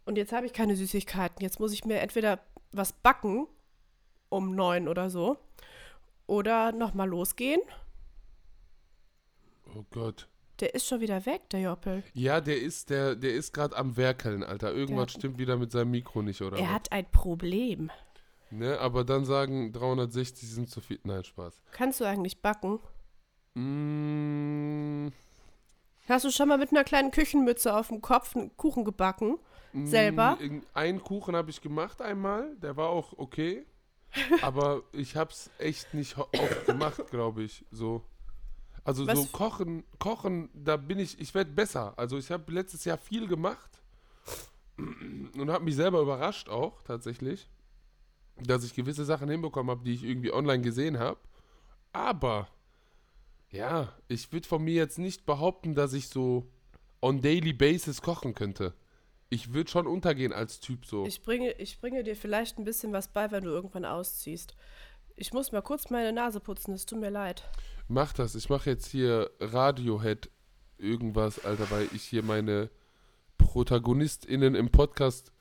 Und 0.05 0.17
jetzt 0.17 0.33
habe 0.33 0.47
ich 0.47 0.53
keine 0.53 0.77
Süßigkeiten. 0.77 1.41
Jetzt 1.43 1.59
muss 1.61 1.73
ich 1.73 1.85
mir 1.85 2.01
entweder 2.01 2.41
was 2.73 2.93
backen 2.93 3.47
um 4.31 4.55
neun 4.55 4.88
oder 4.88 5.11
so. 5.11 5.37
Oder 6.27 6.73
nochmal 6.73 7.09
losgehen. 7.09 7.61
Oh 9.77 9.85
Gott. 9.90 10.29
Der 10.61 10.75
ist 10.75 10.87
schon 10.87 11.01
wieder 11.01 11.25
weg, 11.27 11.49
der 11.51 11.61
Joppel. 11.61 12.03
Ja, 12.12 12.40
der 12.40 12.61
ist, 12.61 12.90
der, 12.90 13.14
der 13.16 13.33
ist 13.35 13.53
gerade 13.55 13.77
am 13.77 13.97
Werkeln, 13.97 14.43
Alter. 14.45 14.73
Irgendwas 14.75 15.12
Der- 15.12 15.19
stimmt 15.21 15.38
wieder 15.38 15.57
mit 15.57 15.71
seinem 15.73 15.90
Mikro 15.93 16.23
nicht, 16.23 16.43
oder? 16.43 16.59
er 16.59 16.64
was? 16.64 16.71
hat 16.71 16.93
ein 16.93 17.11
Problem. 17.11 17.90
Ne, 18.51 18.79
aber 18.79 19.05
dann 19.05 19.25
sagen 19.25 19.73
360 19.73 20.49
sind 20.51 20.69
zu 20.71 20.81
viel. 20.81 20.99
Nein, 21.05 21.23
Spaß. 21.25 21.62
Kannst 21.71 22.01
du 22.01 22.05
eigentlich 22.05 22.43
backen? 22.43 22.81
Mm, 23.54 25.09
Hast 26.09 26.25
du 26.25 26.31
schon 26.31 26.48
mal 26.48 26.59
mit 26.59 26.73
einer 26.73 26.83
kleinen 26.85 27.13
Küchenmütze 27.13 27.75
auf 27.77 27.88
dem 27.88 28.00
Kopf 28.02 28.35
einen 28.37 28.57
Kuchen 28.57 28.85
gebacken? 28.85 29.38
Selber? 29.85 30.37
mm, 30.40 30.63
Einen 30.75 31.00
Kuchen 31.02 31.37
habe 31.37 31.50
ich 31.50 31.61
gemacht 31.61 32.02
einmal, 32.02 32.57
der 32.57 32.77
war 32.77 32.88
auch 32.88 33.13
okay. 33.17 33.65
aber 34.42 34.83
ich 34.92 35.17
habe 35.17 35.31
es 35.31 35.50
echt 35.58 35.94
nicht 35.94 36.17
oft 36.19 36.67
gemacht, 36.67 37.11
glaube 37.11 37.42
ich. 37.42 37.65
So. 37.71 38.04
Also 38.85 39.06
Was 39.06 39.19
so 39.19 39.27
kochen, 39.27 39.85
kochen, 39.98 40.48
da 40.54 40.77
bin 40.77 40.98
ich, 40.98 41.21
ich 41.21 41.35
werde 41.35 41.50
besser. 41.52 41.94
Also 41.98 42.19
ich 42.19 42.31
habe 42.31 42.50
letztes 42.52 42.85
Jahr 42.85 42.98
viel 42.98 43.27
gemacht 43.29 43.71
und 44.77 45.50
habe 45.50 45.65
mich 45.65 45.77
selber 45.77 46.00
überrascht 46.00 46.48
auch 46.48 46.83
tatsächlich, 46.83 47.48
dass 48.37 48.65
ich 48.65 48.75
gewisse 48.75 49.04
Sachen 49.04 49.29
hinbekommen 49.29 49.71
habe, 49.71 49.85
die 49.85 49.94
ich 49.94 50.04
irgendwie 50.04 50.33
online 50.33 50.63
gesehen 50.63 50.98
habe. 50.98 51.19
Aber 51.92 52.48
Ja, 53.50 53.92
ich 54.08 54.33
würde 54.33 54.48
von 54.48 54.63
mir 54.63 54.75
jetzt 54.75 54.98
nicht 54.98 55.27
behaupten, 55.27 55.75
dass 55.75 55.92
ich 55.92 56.08
so 56.08 56.46
on 57.02 57.21
daily 57.21 57.52
basis 57.52 58.02
kochen 58.02 58.35
könnte. 58.35 58.75
Ich 59.31 59.54
würde 59.54 59.70
schon 59.70 59.87
untergehen 59.87 60.33
als 60.33 60.60
Typ 60.60 60.85
so. 60.85 61.06
Ich 61.06 61.22
bringe, 61.22 61.52
ich 61.52 61.81
bringe 61.81 62.02
dir 62.02 62.16
vielleicht 62.16 62.58
ein 62.58 62.64
bisschen 62.64 62.92
was 62.92 63.08
bei, 63.08 63.31
wenn 63.31 63.44
du 63.44 63.50
irgendwann 63.50 63.85
ausziehst. 63.85 64.56
Ich 65.16 65.33
muss 65.33 65.52
mal 65.52 65.62
kurz 65.62 65.90
meine 65.90 66.12
Nase 66.12 66.40
putzen, 66.40 66.74
es 66.74 66.85
tut 66.85 67.00
mir 67.00 67.10
leid. 67.10 67.48
Mach 67.88 68.12
das. 68.12 68.35
Ich 68.35 68.48
mache 68.48 68.70
jetzt 68.70 68.88
hier 68.88 69.31
Radiohead 69.38 70.31
irgendwas, 70.78 71.44
Alter, 71.44 71.70
weil 71.70 71.88
ich 71.94 72.02
hier 72.02 72.22
meine 72.22 72.70
ProtagonistInnen 73.38 74.54
im 74.54 74.70
Podcast 74.70 75.33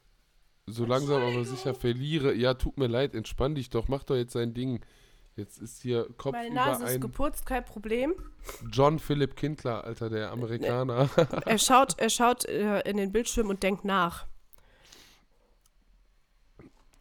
so 0.67 0.85
langsam 0.85 1.21
aber 1.21 1.43
sicher 1.45 1.73
verliere. 1.73 2.33
Ja, 2.33 2.53
tut 2.53 2.77
mir 2.77 2.87
leid, 2.87 3.15
entspann 3.15 3.55
dich 3.55 3.69
doch, 3.69 3.87
mach 3.87 4.03
doch 4.03 4.15
jetzt 4.15 4.33
sein 4.33 4.53
Ding. 4.53 4.81
Jetzt 5.39 5.57
ist 5.59 5.81
hier 5.81 6.05
Kopf 6.17 6.33
Meine 6.33 6.53
Nase 6.53 6.83
ist 6.83 6.99
geputzt, 6.99 7.45
kein 7.45 7.63
Problem. 7.63 8.13
John 8.69 8.99
Philip 8.99 9.37
Kindler, 9.37 9.85
Alter, 9.85 10.09
der 10.09 10.31
Amerikaner. 10.31 11.09
Er 11.45 11.57
schaut, 11.57 11.97
er 11.97 12.09
schaut 12.09 12.43
äh, 12.45 12.81
in 12.81 12.97
den 12.97 13.13
Bildschirm 13.13 13.49
und 13.49 13.63
denkt 13.63 13.85
nach. 13.85 14.27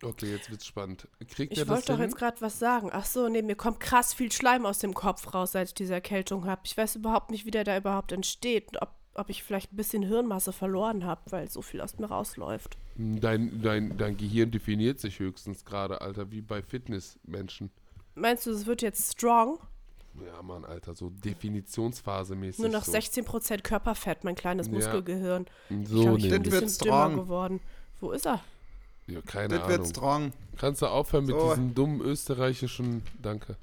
okay, 0.05 0.31
jetzt 0.31 0.51
wird's 0.51 0.67
spannend. 0.67 1.09
Kriegt 1.29 1.53
Ich 1.53 1.67
wollte 1.67 1.93
doch 1.93 1.99
jetzt 1.99 2.17
gerade 2.17 2.41
was 2.41 2.61
sagen. 2.61 2.91
Ach 2.93 3.05
so, 3.05 3.29
nee, 3.29 3.43
mir 3.43 3.57
kommt 3.57 3.81
krass 3.81 4.15
viel 4.15 4.31
Schleim 4.31 4.65
aus 4.67 4.79
dem 4.79 4.95
Kopf 4.95 5.35
raus, 5.35 5.53
seit 5.53 5.69
ich 5.69 5.75
diese 5.75 5.95
Erkältung 5.95 6.47
habe. 6.47 6.63
Ich 6.65 6.77
weiß 6.77 6.95
überhaupt 6.95 7.33
nicht, 7.33 7.45
wie 7.45 7.51
der 7.51 7.65
da 7.65 7.77
überhaupt 7.77 8.13
entsteht 8.13 8.69
und 8.69 8.81
ob, 8.81 8.91
ob 9.15 9.31
ich 9.31 9.43
vielleicht 9.43 9.73
ein 9.73 9.77
bisschen 9.77 10.05
Hirnmasse 10.05 10.53
verloren 10.53 11.05
habe, 11.05 11.23
weil 11.31 11.51
so 11.51 11.61
viel 11.61 11.81
aus 11.81 11.99
mir 11.99 12.07
rausläuft. 12.07 12.79
Dein, 12.95 13.61
dein, 13.63 13.99
dein 13.99 14.17
Gehirn 14.17 14.53
definiert 14.53 15.01
sich 15.01 15.19
höchstens 15.19 15.65
gerade, 15.65 16.01
Alter, 16.01 16.31
wie 16.31 16.41
bei 16.41 16.63
Fitnessmenschen. 16.63 17.73
Meinst 18.19 18.47
du, 18.47 18.51
es 18.51 18.67
wird 18.67 18.83
jetzt 18.83 19.13
strong? 19.13 19.59
Ja, 20.25 20.43
Mann, 20.43 20.65
Alter, 20.65 20.95
so 20.95 21.11
Definitionsphase-mäßig. 21.25 22.61
Nur 22.61 22.71
noch 22.71 22.85
so. 22.85 22.93
16% 22.93 23.63
Körperfett, 23.63 24.25
mein 24.25 24.35
kleines 24.35 24.67
Ja. 24.67 24.73
Muskelgehirn. 24.73 25.47
So 25.69 25.77
ich 25.77 25.89
glaube, 25.89 26.19
ich 26.19 26.25
bin 26.25 26.35
ein 26.35 26.45
wird 26.53 26.65
bisschen 26.65 26.85
dümmer 26.85 26.97
strong. 27.07 27.17
geworden. 27.17 27.61
Wo 28.01 28.11
ist 28.11 28.27
er? 28.27 28.41
Ja, 29.07 29.21
keine 29.23 29.49
Das 29.49 29.69
wird 29.69 29.79
Ahnung. 29.81 29.91
strong. 29.91 30.33
Kannst 30.59 30.83
du 30.83 30.87
aufhören 30.87 31.27
mit 31.27 31.37
So. 31.37 31.49
diesen 31.51 31.75
dummen 31.75 32.01
österreichischen. 32.01 33.03
Danke. 33.23 33.57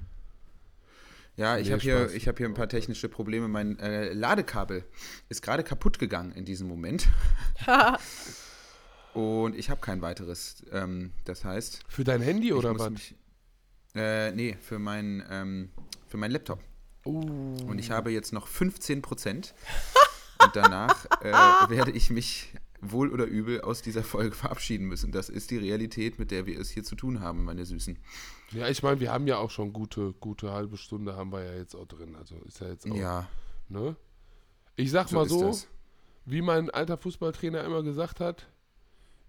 Ja, 1.36 1.58
ich 1.58 1.66
Nee, 1.66 1.72
habe 1.74 1.82
hier, 1.82 2.10
ich 2.14 2.26
hab 2.26 2.38
hier 2.38 2.46
ein 2.46 2.54
paar 2.54 2.68
technische 2.68 3.10
Probleme. 3.10 3.46
Mein 3.48 3.78
äh, 3.78 4.14
Ladekabel 4.14 4.84
ist 5.28 5.42
gerade 5.42 5.62
kaputt 5.62 5.98
gegangen 5.98 6.32
in 6.32 6.46
diesem 6.46 6.66
Moment. 6.66 7.06
Und 9.12 9.54
ich 9.56 9.68
habe 9.70 9.80
kein 9.80 10.00
weiteres. 10.02 10.64
Ähm, 10.72 11.12
das 11.24 11.44
heißt, 11.44 11.80
Für 11.88 12.04
dein 12.04 12.22
Handy 12.22 12.52
oder 12.52 12.78
was? 12.78 12.90
mich. 12.90 13.14
Äh, 13.96 14.32
nee, 14.32 14.56
für 14.60 14.78
meinen 14.78 15.24
ähm, 15.30 15.70
für 16.06 16.16
meinen 16.16 16.32
Laptop. 16.32 16.60
Oh. 17.04 17.12
Und 17.66 17.78
ich 17.78 17.90
habe 17.90 18.10
jetzt 18.10 18.32
noch 18.32 18.46
15 18.46 19.02
Prozent. 19.02 19.54
Und 20.42 20.54
danach 20.54 21.06
äh, 21.22 21.32
werde 21.70 21.90
ich 21.90 22.10
mich 22.10 22.52
wohl 22.80 23.10
oder 23.10 23.24
übel 23.24 23.62
aus 23.62 23.80
dieser 23.80 24.04
Folge 24.04 24.36
verabschieden 24.36 24.86
müssen. 24.86 25.10
Das 25.10 25.30
ist 25.30 25.50
die 25.50 25.56
Realität, 25.56 26.18
mit 26.18 26.30
der 26.30 26.44
wir 26.44 26.60
es 26.60 26.68
hier 26.68 26.84
zu 26.84 26.94
tun 26.94 27.20
haben, 27.20 27.44
meine 27.44 27.64
Süßen. 27.64 27.98
Ja, 28.52 28.68
ich 28.68 28.82
meine, 28.82 29.00
wir 29.00 29.10
haben 29.10 29.26
ja 29.26 29.38
auch 29.38 29.50
schon 29.50 29.72
gute, 29.72 30.12
gute 30.12 30.52
halbe 30.52 30.76
Stunde 30.76 31.16
haben 31.16 31.32
wir 31.32 31.42
ja 31.42 31.54
jetzt 31.54 31.74
auch 31.74 31.86
drin. 31.86 32.14
Also 32.16 32.36
ist 32.44 32.60
ja 32.60 32.68
jetzt 32.68 32.88
auch. 32.88 32.94
Ja, 32.94 33.28
Ne? 33.68 33.96
Ich 34.76 34.90
sag 34.90 35.08
so 35.08 35.16
mal 35.16 35.28
so, 35.28 35.56
wie 36.24 36.42
mein 36.42 36.70
alter 36.70 36.98
Fußballtrainer 36.98 37.64
immer 37.64 37.82
gesagt 37.82 38.20
hat, 38.20 38.48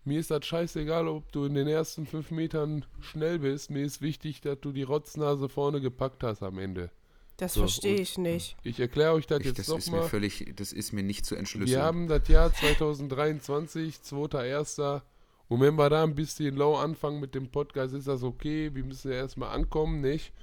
mir 0.08 0.20
ist 0.20 0.32
das 0.32 0.46
scheißegal, 0.46 1.08
ob 1.08 1.32
du 1.32 1.46
in 1.46 1.54
den 1.54 1.68
ersten 1.68 2.06
fünf 2.06 2.32
Metern 2.32 2.86
schnell 3.02 3.40
bist. 3.40 3.70
Mir 3.70 3.84
ist 3.84 4.02
wichtig, 4.02 4.42
dass 4.42 4.60
du 4.62 4.72
die 4.72 4.84
Rotznase 4.84 5.50
vorne 5.50 5.82
gepackt 5.82 6.24
hast 6.24 6.42
am 6.44 6.58
Ende. 6.58 6.90
Das 7.36 7.54
So, 7.54 7.60
verstehe 7.62 8.00
ich 8.00 8.18
nicht. 8.18 8.56
Ich 8.64 8.80
erkläre 8.80 9.14
euch 9.14 9.28
das 9.28 9.42
Ich, 9.42 9.46
jetzt 9.48 9.60
das 9.60 9.68
ist 9.68 9.88
mir 9.92 9.98
nochmal. 9.98 10.10
völlig, 10.10 10.54
das 10.56 10.74
ist 10.74 10.92
mir 10.94 11.04
nicht 11.04 11.26
zu 11.26 11.36
entschlüsseln. 11.36 11.78
Wir 11.78 11.84
haben 11.84 12.08
das 12.08 12.28
Jahr 12.30 12.52
2023, 12.52 13.98
2.1. 13.98 15.02
Und 15.50 15.62
wenn 15.62 15.76
wir 15.76 15.90
da 15.90 16.04
ein 16.04 16.16
bisschen 16.16 16.56
low 16.56 16.76
anfangen 16.76 17.20
mit 17.20 17.36
dem 17.36 17.50
Podcast, 17.52 17.94
ist 17.94 18.08
das 18.08 18.24
okay. 18.24 18.72
Wir 18.74 18.84
müssen 18.84 19.12
ja 19.12 19.18
erstmal 19.18 19.50
ankommen, 19.56 20.02
nicht? 20.02 20.34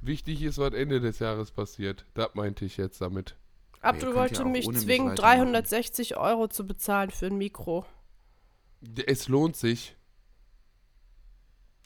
Wichtig 0.00 0.42
ist, 0.42 0.58
was 0.58 0.72
Ende 0.72 1.00
des 1.00 1.18
Jahres 1.18 1.50
passiert. 1.50 2.06
Das 2.14 2.34
meinte 2.34 2.64
ich 2.64 2.76
jetzt 2.76 3.00
damit. 3.00 3.36
Abdul 3.82 4.10
ja 4.10 4.14
wollte 4.14 4.42
auch 4.42 4.48
mich 4.48 4.64
zwingen, 4.64 5.10
weitermachen. 5.10 5.52
360 5.52 6.16
Euro 6.16 6.48
zu 6.48 6.66
bezahlen 6.66 7.10
für 7.10 7.26
ein 7.26 7.36
Mikro. 7.36 7.84
Es 9.06 9.28
lohnt 9.28 9.56
sich. 9.56 9.96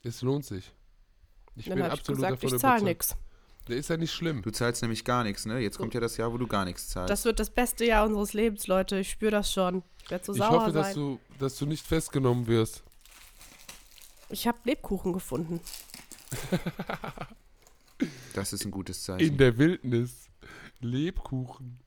Es 0.02 0.22
lohnt 0.22 0.44
sich. 0.44 0.72
Ich 1.56 1.66
Dann 1.66 1.74
bin 1.74 1.84
habe 1.84 1.94
ich 1.94 2.00
absolut 2.00 2.18
gesagt, 2.18 2.42
davon 2.42 2.56
ich 2.56 2.60
zahle 2.60 2.82
nichts. 2.84 3.16
Der 3.68 3.76
ist 3.76 3.90
ja 3.90 3.96
nicht 3.96 4.12
schlimm. 4.12 4.42
Du 4.42 4.50
zahlst 4.50 4.82
nämlich 4.82 5.04
gar 5.04 5.22
nichts, 5.22 5.44
ne? 5.46 5.58
Jetzt 5.58 5.78
kommt 5.78 5.94
ja 5.94 6.00
das 6.00 6.16
Jahr, 6.16 6.32
wo 6.32 6.38
du 6.38 6.46
gar 6.46 6.64
nichts 6.64 6.88
zahlst. 6.88 7.10
Das 7.10 7.24
wird 7.24 7.38
das 7.38 7.50
beste 7.50 7.84
Jahr 7.84 8.06
unseres 8.06 8.32
Lebens, 8.32 8.66
Leute. 8.66 8.98
Ich 8.98 9.10
spüre 9.10 9.30
das 9.30 9.52
schon. 9.52 9.82
Ich 10.02 10.10
werde 10.10 10.24
so 10.24 10.32
Ich 10.32 10.38
sauer 10.38 10.62
hoffe, 10.62 10.72
dass 10.72 10.88
sein. 10.88 10.96
du, 10.96 11.20
dass 11.38 11.58
du 11.58 11.66
nicht 11.66 11.86
festgenommen 11.86 12.46
wirst. 12.46 12.82
Ich 14.30 14.46
habe 14.46 14.58
Lebkuchen 14.64 15.12
gefunden. 15.12 15.60
das 18.34 18.52
ist 18.52 18.64
ein 18.64 18.70
gutes 18.70 18.98
In 18.98 19.04
Zeichen. 19.18 19.36
der 19.38 19.58
Wildnis. 19.58 20.28
Lebkuchen. 20.80 21.78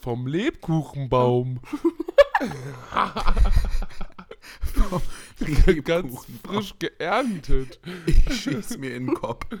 Vom 0.00 0.26
Lebkuchenbaum. 0.26 1.60
Ganz 5.84 6.26
frisch 6.44 6.74
geerntet. 6.78 7.80
Ich 8.06 8.42
schieß 8.42 8.78
mir 8.78 8.94
in 8.94 9.06
den 9.06 9.14
Kopf. 9.14 9.46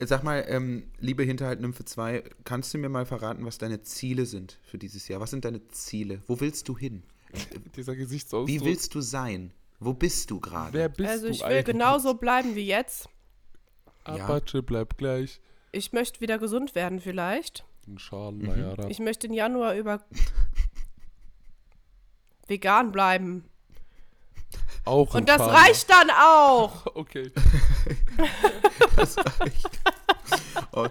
Sag 0.00 0.22
mal, 0.24 0.44
ähm, 0.48 0.90
liebe 0.98 1.22
Hinterhalt 1.22 1.60
Nymphe 1.60 1.84
2, 1.84 2.24
kannst 2.44 2.74
du 2.74 2.78
mir 2.78 2.88
mal 2.88 3.06
verraten, 3.06 3.46
was 3.46 3.58
deine 3.58 3.82
Ziele 3.82 4.26
sind 4.26 4.58
für 4.62 4.76
dieses 4.76 5.08
Jahr? 5.08 5.20
Was 5.20 5.30
sind 5.30 5.44
deine 5.44 5.66
Ziele? 5.68 6.22
Wo 6.26 6.40
willst 6.40 6.68
du 6.68 6.76
hin? 6.76 7.04
Dieser 7.76 7.96
Gesichtsausdruck. 7.96 8.48
Wie 8.48 8.64
willst 8.64 8.94
du 8.94 9.00
sein? 9.00 9.52
Wo 9.80 9.92
bist 9.92 10.30
du 10.30 10.36
Wer 10.36 10.40
gerade? 10.40 10.88
bist 10.90 11.08
also 11.08 11.26
du 11.26 11.32
ich 11.32 11.40
will 11.40 11.46
eigentlich? 11.46 11.64
genauso 11.64 12.14
bleiben 12.14 12.54
wie 12.54 12.66
jetzt. 12.66 13.08
Ja. 14.06 14.14
Apache 14.14 14.62
bleibt 14.62 14.98
gleich. 14.98 15.40
Ich 15.72 15.92
möchte 15.92 16.20
wieder 16.20 16.38
gesund 16.38 16.74
werden 16.74 17.00
vielleicht. 17.00 17.64
Inshallah, 17.86 18.56
ja. 18.56 18.76
da. 18.76 18.88
Ich 18.88 18.98
möchte 18.98 19.26
im 19.26 19.32
Januar 19.32 19.74
über 19.74 20.04
vegan 22.46 22.92
bleiben. 22.92 23.48
Auch 24.84 25.14
Und 25.14 25.28
das 25.28 25.36
Inshallah. 25.40 25.58
reicht 25.60 25.90
dann 25.90 26.10
auch. 26.10 26.86
Okay. 26.94 27.32
Das 28.96 29.16
reicht. 29.40 29.68
Oh, 30.72 30.86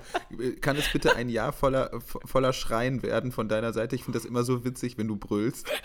kann 0.62 0.76
es 0.76 0.92
bitte 0.92 1.16
ein 1.16 1.30
Jahr 1.30 1.54
voller, 1.54 1.90
voller 2.26 2.52
Schreien 2.54 3.02
werden 3.02 3.32
von 3.32 3.48
deiner 3.48 3.72
Seite? 3.72 3.96
Ich 3.96 4.04
finde 4.04 4.20
das 4.20 4.26
immer 4.26 4.44
so 4.44 4.66
witzig, 4.66 4.98
wenn 4.98 5.08
du 5.08 5.16
brüllst. 5.16 5.70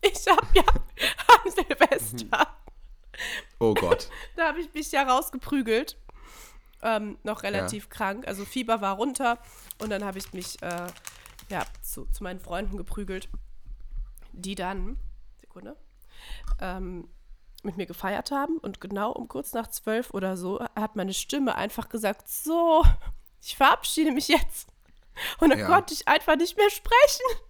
Ich 0.00 0.26
habe 0.28 0.46
ja 0.54 0.62
am 0.64 1.50
Silvester, 1.50 2.46
Oh 3.58 3.72
Gott. 3.74 4.08
da 4.36 4.48
habe 4.48 4.60
ich 4.60 4.72
mich 4.74 4.92
ja 4.92 5.02
rausgeprügelt. 5.02 5.96
Ähm, 6.82 7.18
noch 7.22 7.42
relativ 7.42 7.88
krank. 7.88 8.26
Also 8.28 8.44
Fieber 8.44 8.80
war 8.82 8.96
runter. 8.96 9.38
Und 9.78 9.90
dann 9.90 10.04
habe 10.04 10.18
ich 10.18 10.32
mich 10.34 10.60
äh, 10.62 10.86
ja, 11.48 11.64
zu, 11.82 12.04
zu 12.12 12.22
meinen 12.22 12.38
Freunden 12.40 12.76
geprügelt, 12.76 13.28
die 14.40 14.54
dann, 14.54 14.98
Sekunde, 15.40 15.76
ähm, 16.60 17.08
mit 17.62 17.76
mir 17.76 17.86
gefeiert 17.86 18.30
haben. 18.30 18.58
Und 18.58 18.80
genau 18.80 19.12
um 19.12 19.28
kurz 19.28 19.52
nach 19.52 19.68
zwölf 19.68 20.12
oder 20.12 20.36
so 20.36 20.60
hat 20.76 20.96
meine 20.96 21.14
Stimme 21.14 21.54
einfach 21.56 21.88
gesagt, 21.88 22.28
so, 22.28 22.84
ich 23.40 23.56
verabschiede 23.56 24.10
mich 24.12 24.28
jetzt. 24.28 24.68
Und 25.40 25.50
dann 25.50 25.58
Ja. 25.60 25.66
konnte 25.66 25.94
ich 25.94 26.06
einfach 26.08 26.36
nicht 26.36 26.56
mehr 26.56 26.70
sprechen. 26.70 27.40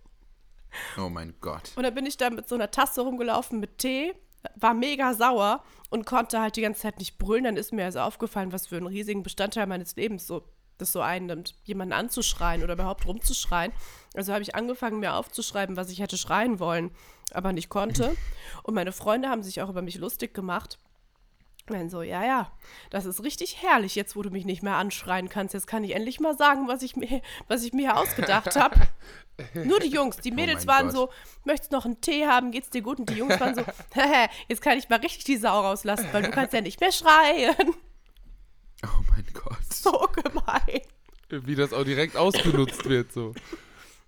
Oh 0.99 1.09
mein 1.09 1.35
Gott. 1.41 1.72
Und 1.76 1.85
dann 1.85 1.95
bin 1.95 2.07
ich 2.07 2.16
da 2.16 2.30
mit 2.30 2.49
so 2.49 2.55
einer 2.57 2.70
Tasse 2.70 3.01
rumgelaufen 3.03 3.61
mit 3.61 3.78
Tee, 3.78 4.14
war 4.57 4.74
mega 4.74 5.14
sauer 5.14 5.62
und 5.91 6.05
konnte 6.05 6.41
halt 6.41 6.57
die 6.57 6.62
ganze 6.62 6.82
Zeit 6.82 6.99
nicht 6.99 7.16
brüllen. 7.18 7.45
Dann 7.45 7.57
ist 7.57 7.72
mir 7.72 7.85
also 7.85 8.01
aufgefallen, 8.01 8.53
was 8.53 8.66
für 8.66 8.76
einen 8.76 8.87
riesigen 8.87 9.22
Bestandteil 9.22 9.66
meines 9.66 9.97
Lebens 9.97 10.26
so, 10.26 10.43
das 10.78 10.93
so 10.93 11.01
einnimmt, 11.01 11.55
jemanden 11.64 11.93
anzuschreien 11.95 12.62
oder 12.62 12.74
überhaupt 12.74 13.07
rumzuschreien. 13.07 13.72
Also 14.15 14.33
habe 14.33 14.43
ich 14.43 14.55
angefangen, 14.55 15.01
mir 15.01 15.15
aufzuschreiben, 15.15 15.77
was 15.77 15.91
ich 15.91 15.99
hätte 16.01 16.17
schreien 16.17 16.61
wollen, 16.61 16.91
aber 17.33 17.53
nicht 17.53 17.69
konnte. 17.69 18.17
Und 18.62 18.75
meine 18.75 18.93
Freunde 18.93 19.29
haben 19.29 19.43
sich 19.43 19.61
auch 19.61 19.69
über 19.69 19.83
mich 19.83 19.97
lustig 19.99 20.33
gemacht. 20.35 20.79
Dann 21.67 21.89
so, 21.89 22.03
ja, 22.03 22.23
ja, 22.25 22.53
das 22.91 23.07
ist 23.07 23.25
richtig 23.25 23.62
herrlich, 23.62 23.95
jetzt 23.95 24.17
wo 24.17 24.23
du 24.23 24.29
mich 24.31 24.45
nicht 24.45 24.62
mehr 24.62 24.75
anschreien 24.77 25.31
kannst. 25.31 25.55
Jetzt 25.55 25.67
kann 25.67 25.83
ich 25.83 25.95
endlich 25.95 26.21
mal 26.21 26.37
sagen, 26.37 26.69
was 26.69 26.83
ich 26.83 26.95
mir, 26.95 27.23
was 27.49 27.65
ich 27.65 27.73
mir 27.73 27.97
ausgedacht 27.97 28.55
habe. 28.57 28.77
Nur 29.65 29.81
die 29.81 29.89
Jungs, 29.89 30.19
die 30.19 30.31
Mädels 30.31 30.65
Oh 30.65 30.69
waren 30.69 30.89
Gott. 30.89 30.95
so, 30.95 31.11
möchtest 31.45 31.73
noch 31.73 31.87
einen 31.87 32.01
Tee 32.03 32.27
haben, 32.27 32.51
geht's 32.51 32.69
dir 32.71 32.83
gut? 32.83 32.99
Und 32.99 33.09
die 33.09 33.15
Jungs 33.15 33.41
waren 33.41 33.55
so, 33.55 33.62
jetzt 34.49 34.61
kann 34.61 34.77
ich 34.79 34.89
mal 34.91 35.01
richtig 35.01 35.25
die 35.25 35.39
Sau 35.39 35.59
rauslassen, 35.61 36.07
weil 36.12 36.23
du 36.23 36.31
kannst 36.31 36.53
ja 36.53 36.61
nicht 36.61 36.81
mehr 36.81 36.93
schreien. 36.93 37.57
Oh 38.85 39.03
mein 39.11 39.27
Gott. 39.33 39.65
So 39.73 40.07
gemein. 40.23 40.83
Wie 41.31 41.55
das 41.55 41.73
auch 41.73 41.85
direkt 41.85 42.17
ausgenutzt 42.17 42.85
wird, 42.89 43.11
so. 43.12 43.33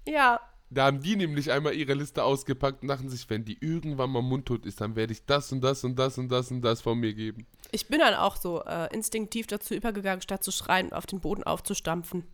Ja, 0.07 0.41
Da 0.71 0.87
haben 0.87 1.01
die 1.01 1.15
nämlich 1.17 1.51
einmal 1.53 1.75
ihre 1.75 1.95
Liste 1.95 2.25
ausgepackt 2.25 2.83
und 2.83 2.89
dachten 2.89 3.09
sich, 3.09 3.29
wenn 3.31 3.45
die 3.45 3.57
irgendwann 3.61 4.11
mal 4.11 4.23
mundtot 4.23 4.67
ist, 4.67 4.81
dann 4.81 4.97
werde 4.97 5.13
ich 5.13 5.25
das 5.25 5.53
und 5.53 5.61
das 5.63 5.85
und 5.85 5.97
das 5.97 6.19
und 6.19 6.29
das 6.29 6.51
und 6.51 6.61
das 6.63 6.81
von 6.81 6.99
mir 6.99 7.15
geben. 7.15 7.47
Ich 7.73 7.87
bin 7.89 8.01
dann 8.01 8.15
auch 8.15 8.37
so 8.37 8.63
äh, 8.65 8.93
instinktiv 8.95 9.47
dazu 9.47 9.75
übergegangen, 9.75 10.23
statt 10.23 10.43
zu 10.43 10.51
schreien, 10.53 10.93
auf 10.93 11.07
den 11.07 11.21
Boden 11.21 11.43
aufzustampfen. 11.45 12.25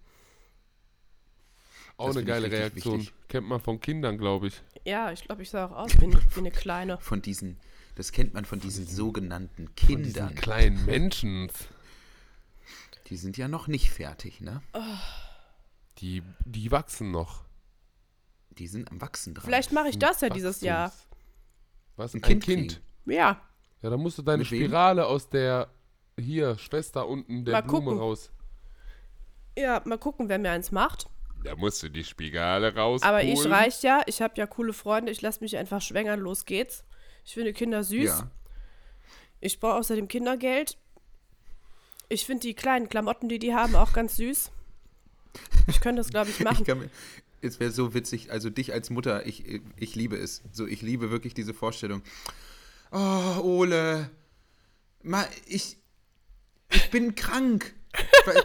Auch 1.99 2.09
Das 2.09 2.16
eine 2.16 2.25
geile 2.27 2.51
Reaktion. 2.51 3.01
wichtig. 3.01 3.14
Kennt 3.29 3.47
man 3.49 3.61
von 3.61 3.81
Kindern, 3.81 4.16
glaube 4.18 4.49
ich. 4.49 4.62
Ja, 4.85 5.12
ich 5.12 5.25
glaube, 5.25 5.43
ich 5.43 5.51
sah 5.51 5.66
auch 5.66 5.73
aus 5.73 5.93
wie, 6.01 6.12
wie 6.12 6.39
eine 6.41 6.51
Kleine. 6.51 6.99
Von 6.99 7.20
diesen, 7.23 7.59
das 7.97 8.12
kennt 8.12 8.33
man 8.35 8.45
von 8.47 8.61
diesen 8.61 8.87
sogenannten 8.87 9.66
Von 9.66 9.75
Kindern. 9.77 10.03
diesen 10.29 10.35
kleinen 10.35 10.85
Menschen. 10.87 11.51
Die 13.09 13.16
sind 13.18 13.37
ja 13.37 13.47
noch 13.47 13.68
nicht 13.68 13.91
fertig, 13.91 14.41
ne? 14.41 14.62
Die, 15.99 16.23
die 16.47 16.70
wachsen 16.70 17.11
noch. 17.11 17.45
Die 18.59 18.66
sind 18.66 18.90
am 18.90 19.00
Wachsen 19.00 19.34
dran. 19.34 19.44
Vielleicht 19.44 19.72
mache 19.72 19.88
ich 19.88 19.98
das 19.98 20.20
ja 20.20 20.28
dieses 20.28 20.57
Wachstums- 20.61 20.64
Jahr. 20.66 20.92
Was? 21.96 22.14
Ein 22.14 22.18
Ein, 22.18 22.28
Kind 22.28 22.44
Kind. 22.44 22.82
Ja, 23.07 23.40
Ja, 23.82 23.90
dann 23.90 24.00
musst 24.00 24.18
du 24.18 24.22
deine 24.22 24.38
Mit 24.42 24.50
wem? 24.50 24.61
Spirale 24.66 25.07
aus 25.07 25.28
der 25.28 25.68
hier, 26.18 26.57
Schwester 26.59 27.09
unten 27.09 27.44
der 27.44 27.55
Mal 27.55 27.62
Blume 27.62 27.84
gucken. 27.86 27.98
raus. 27.98 28.30
ja, 29.57 29.82
mal 29.84 29.98
gucken, 29.98 30.28
wer 30.28 30.38
mir 30.38 30.50
eins 30.50 30.70
macht. 30.72 31.07
Da 31.44 31.57
musst 31.57 31.82
du 31.82 31.88
die 31.88 32.05
Spirale 32.05 32.74
raus. 32.74 33.03
Aber 33.03 33.22
ich 33.24 33.44
reicht 33.46 33.82
ja, 33.82 34.03
ich 34.07 34.22
habe 34.22 34.34
ja 34.36 34.46
coole 34.46 34.72
Freunde, 34.72 35.11
ich 35.11 35.20
lasse 35.22 35.40
mich 35.40 35.57
einfach 35.57 35.82
schwängern, 35.82 36.20
los 36.20 36.44
geht's. 36.44 36.84
Ich 37.24 37.34
finde 37.34 37.53
Kinder 37.53 37.82
süß. 37.82 38.05
Ja. 38.05 38.30
Ich 39.40 39.59
brauche 39.59 39.74
außerdem 39.74 40.07
Kindergeld. 40.07 40.78
Ich 42.09 42.26
finde 42.26 42.42
die 42.42 42.55
kleinen 42.55 42.88
Klamotten, 42.88 43.28
die 43.28 43.38
die 43.40 43.55
haben, 43.55 43.74
auch 43.74 43.92
ganz 43.92 44.16
süß. 44.16 44.53
Ich 45.66 45.80
könnte 45.80 46.00
das, 46.00 46.11
glaube 46.11 46.30
ich, 46.30 46.38
machen. 46.40 46.59
Ich 46.61 46.66
kann 46.66 46.78
mir, 46.78 46.90
es 47.43 47.61
wäre 47.61 47.70
so 47.70 47.95
witzig, 47.95 48.30
also 48.30 48.51
dich 48.51 48.72
als 48.72 48.90
Mutter, 48.90 49.26
ich, 49.26 49.61
ich 49.76 49.95
liebe 49.95 50.16
es. 50.16 50.43
So, 50.53 50.66
ich 50.66 50.82
liebe 50.82 51.11
wirklich 51.11 51.34
diese 51.34 51.55
Vorstellung. 51.55 52.03
Oh, 52.90 53.40
Ole, 53.43 54.11
mal, 55.03 55.26
ich, 55.47 55.76
ich 56.70 56.90
bin 56.90 57.14
krank. 57.14 57.74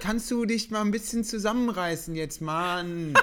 Kannst 0.02 0.30
du 0.32 0.46
dich 0.46 0.72
mal 0.72 0.82
ein 0.82 0.92
bisschen 0.92 1.24
zusammenreißen 1.24 2.16
jetzt, 2.16 2.42
Mann? 2.42 3.14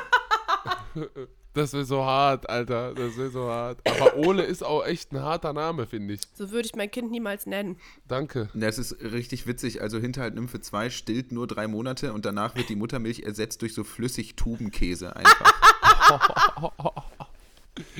Das 1.54 1.72
wäre 1.72 1.84
so 1.84 2.04
hart, 2.04 2.50
Alter. 2.50 2.94
Das 2.94 3.16
wäre 3.16 3.30
so 3.30 3.44
hart. 3.44 3.78
Aber 3.88 4.16
Ole 4.16 4.42
ist 4.42 4.64
auch 4.64 4.84
echt 4.84 5.12
ein 5.12 5.22
harter 5.22 5.52
Name, 5.52 5.86
finde 5.86 6.14
ich. 6.14 6.20
So 6.34 6.50
würde 6.50 6.66
ich 6.66 6.74
mein 6.74 6.90
Kind 6.90 7.12
niemals 7.12 7.46
nennen. 7.46 7.76
Danke. 8.08 8.50
Das 8.54 8.76
ist 8.76 9.00
richtig 9.00 9.46
witzig. 9.46 9.80
Also 9.80 10.00
Hinterhalt 10.00 10.34
Nymphe 10.34 10.60
2 10.60 10.90
stillt 10.90 11.30
nur 11.30 11.46
drei 11.46 11.68
Monate 11.68 12.12
und 12.12 12.24
danach 12.24 12.56
wird 12.56 12.70
die 12.70 12.76
Muttermilch 12.76 13.20
ersetzt 13.20 13.62
durch 13.62 13.72
so 13.72 13.84
flüssig 13.84 14.34
Tubenkäse 14.34 15.14
einfach. 15.14 15.63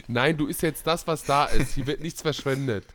Nein, 0.07 0.37
du 0.37 0.47
isst 0.47 0.63
jetzt 0.63 0.87
das, 0.87 1.07
was 1.07 1.25
da 1.25 1.47
ist. 1.47 1.75
Hier 1.75 1.87
wird 1.87 2.01
nichts 2.01 2.23
verschwendet. 2.23 2.87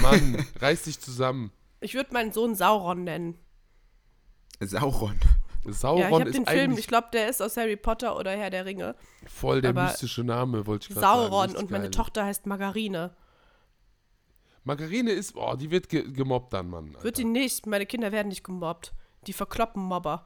Mann, 0.00 0.44
reiß 0.60 0.82
dich 0.84 1.00
zusammen. 1.00 1.52
Ich 1.80 1.94
würde 1.94 2.12
meinen 2.12 2.32
Sohn 2.32 2.54
Sauron 2.54 3.04
nennen. 3.04 3.38
Sauron. 4.60 5.18
Sauron 5.64 6.00
ja, 6.00 6.08
ich 6.08 6.14
habe 6.14 6.28
ist 6.30 6.36
den 6.36 6.46
Film, 6.46 6.78
ich 6.78 6.86
glaube, 6.86 7.08
der 7.12 7.28
ist 7.28 7.42
aus 7.42 7.56
Harry 7.56 7.76
Potter 7.76 8.16
oder 8.16 8.30
Herr 8.32 8.50
der 8.50 8.64
Ringe. 8.64 8.94
voll 9.26 9.60
der 9.60 9.70
aber 9.70 9.84
mystische 9.84 10.22
Name, 10.22 10.66
wollte 10.66 10.88
ich 10.88 10.94
gerade 10.94 11.00
sagen. 11.00 11.30
Sauron 11.30 11.56
und 11.56 11.70
meine 11.70 11.84
geil. 11.84 11.90
Tochter 11.90 12.24
heißt 12.24 12.46
Margarine. 12.46 13.14
Margarine 14.64 15.12
ist, 15.12 15.36
oh, 15.36 15.54
die 15.54 15.70
wird 15.70 15.88
ge 15.88 16.10
gemobbt 16.10 16.52
dann, 16.52 16.68
Mann. 16.70 16.88
Alter. 16.88 17.04
Wird 17.04 17.18
die 17.18 17.24
nicht, 17.24 17.66
meine 17.66 17.86
Kinder 17.86 18.12
werden 18.12 18.28
nicht 18.28 18.44
gemobbt. 18.44 18.92
Die 19.26 19.32
verkloppen 19.32 19.82
Mobber. 19.82 20.24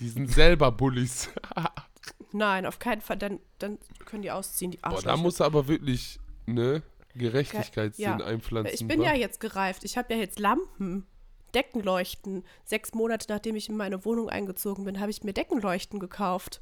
Die 0.00 0.08
sind 0.08 0.30
selber 0.30 0.72
Bullies. 0.72 1.28
Nein, 2.32 2.66
auf 2.66 2.78
keinen 2.78 3.00
Fall. 3.00 3.16
Dann, 3.18 3.40
dann 3.58 3.78
können 4.04 4.22
die 4.22 4.30
ausziehen, 4.30 4.70
die 4.70 4.76
Boah, 4.78 4.88
Arschlöcher. 4.88 5.08
da 5.08 5.16
muss 5.16 5.40
er 5.40 5.46
aber 5.46 5.68
wirklich, 5.68 6.18
ne, 6.46 6.82
Gerechtigkeitssinn 7.14 8.04
Ja. 8.04 8.16
einpflanzen. 8.24 8.74
Ich 8.74 8.86
bin 8.86 9.00
wa? 9.00 9.04
ja 9.06 9.14
jetzt 9.14 9.40
gereift. 9.40 9.84
Ich 9.84 9.96
habe 9.98 10.14
ja 10.14 10.20
jetzt 10.20 10.38
Lampen, 10.38 11.06
Deckenleuchten. 11.54 12.44
Sechs 12.64 12.94
Monate 12.94 13.26
nachdem 13.28 13.56
ich 13.56 13.68
in 13.68 13.76
meine 13.76 14.04
Wohnung 14.04 14.28
eingezogen 14.30 14.84
bin, 14.84 15.00
habe 15.00 15.10
ich 15.10 15.24
mir 15.24 15.32
Deckenleuchten 15.32 15.98
gekauft. 15.98 16.60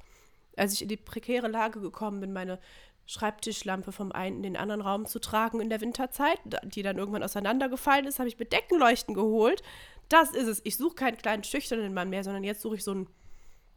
Als 0.57 0.73
ich 0.73 0.83
in 0.83 0.89
die 0.89 0.97
prekäre 0.97 1.49
Lage 1.49 1.81
gekommen 1.81 2.21
bin, 2.21 2.33
meine 2.33 2.59
Schreibtischlampe 3.07 3.93
vom 3.93 4.13
einen 4.13 4.37
in 4.39 4.43
den 4.43 4.57
anderen 4.57 4.81
Raum 4.81 5.07
zu 5.07 5.19
tragen 5.19 5.61
in 5.61 5.71
der 5.71 5.81
Winterzeit, 5.81 6.39
die 6.65 6.83
dann 6.83 6.99
irgendwann 6.99 7.23
auseinandergefallen 7.23 8.07
ist, 8.07 8.19
habe 8.19 8.29
ich 8.29 8.39
mir 8.39 8.45
Deckenleuchten 8.47 9.15
geholt. 9.15 9.63
Das 10.09 10.31
ist 10.31 10.47
es. 10.47 10.61
Ich 10.65 10.77
suche 10.77 10.95
keinen 10.95 11.17
kleinen 11.17 11.45
schüchternen 11.45 11.95
Mann 11.95 12.11
mehr, 12.11 12.25
sondern 12.25 12.45
jetzt 12.45 12.61
suche 12.63 12.77
ich 12.77 12.85
so 12.85 12.91
einen, 12.93 13.07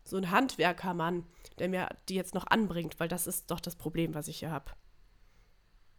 so 0.04 0.18
einen 0.18 0.32
Handwerkermann, 0.32 1.26
der 1.60 1.70
mir 1.70 1.90
die 2.10 2.16
jetzt 2.16 2.34
noch 2.34 2.48
anbringt, 2.48 3.00
weil 3.00 3.08
das 3.08 3.28
ist 3.28 3.52
doch 3.52 3.60
das 3.60 3.76
Problem, 3.76 4.14
was 4.14 4.28
ich 4.28 4.40
hier 4.40 4.52
habe. 4.52 4.72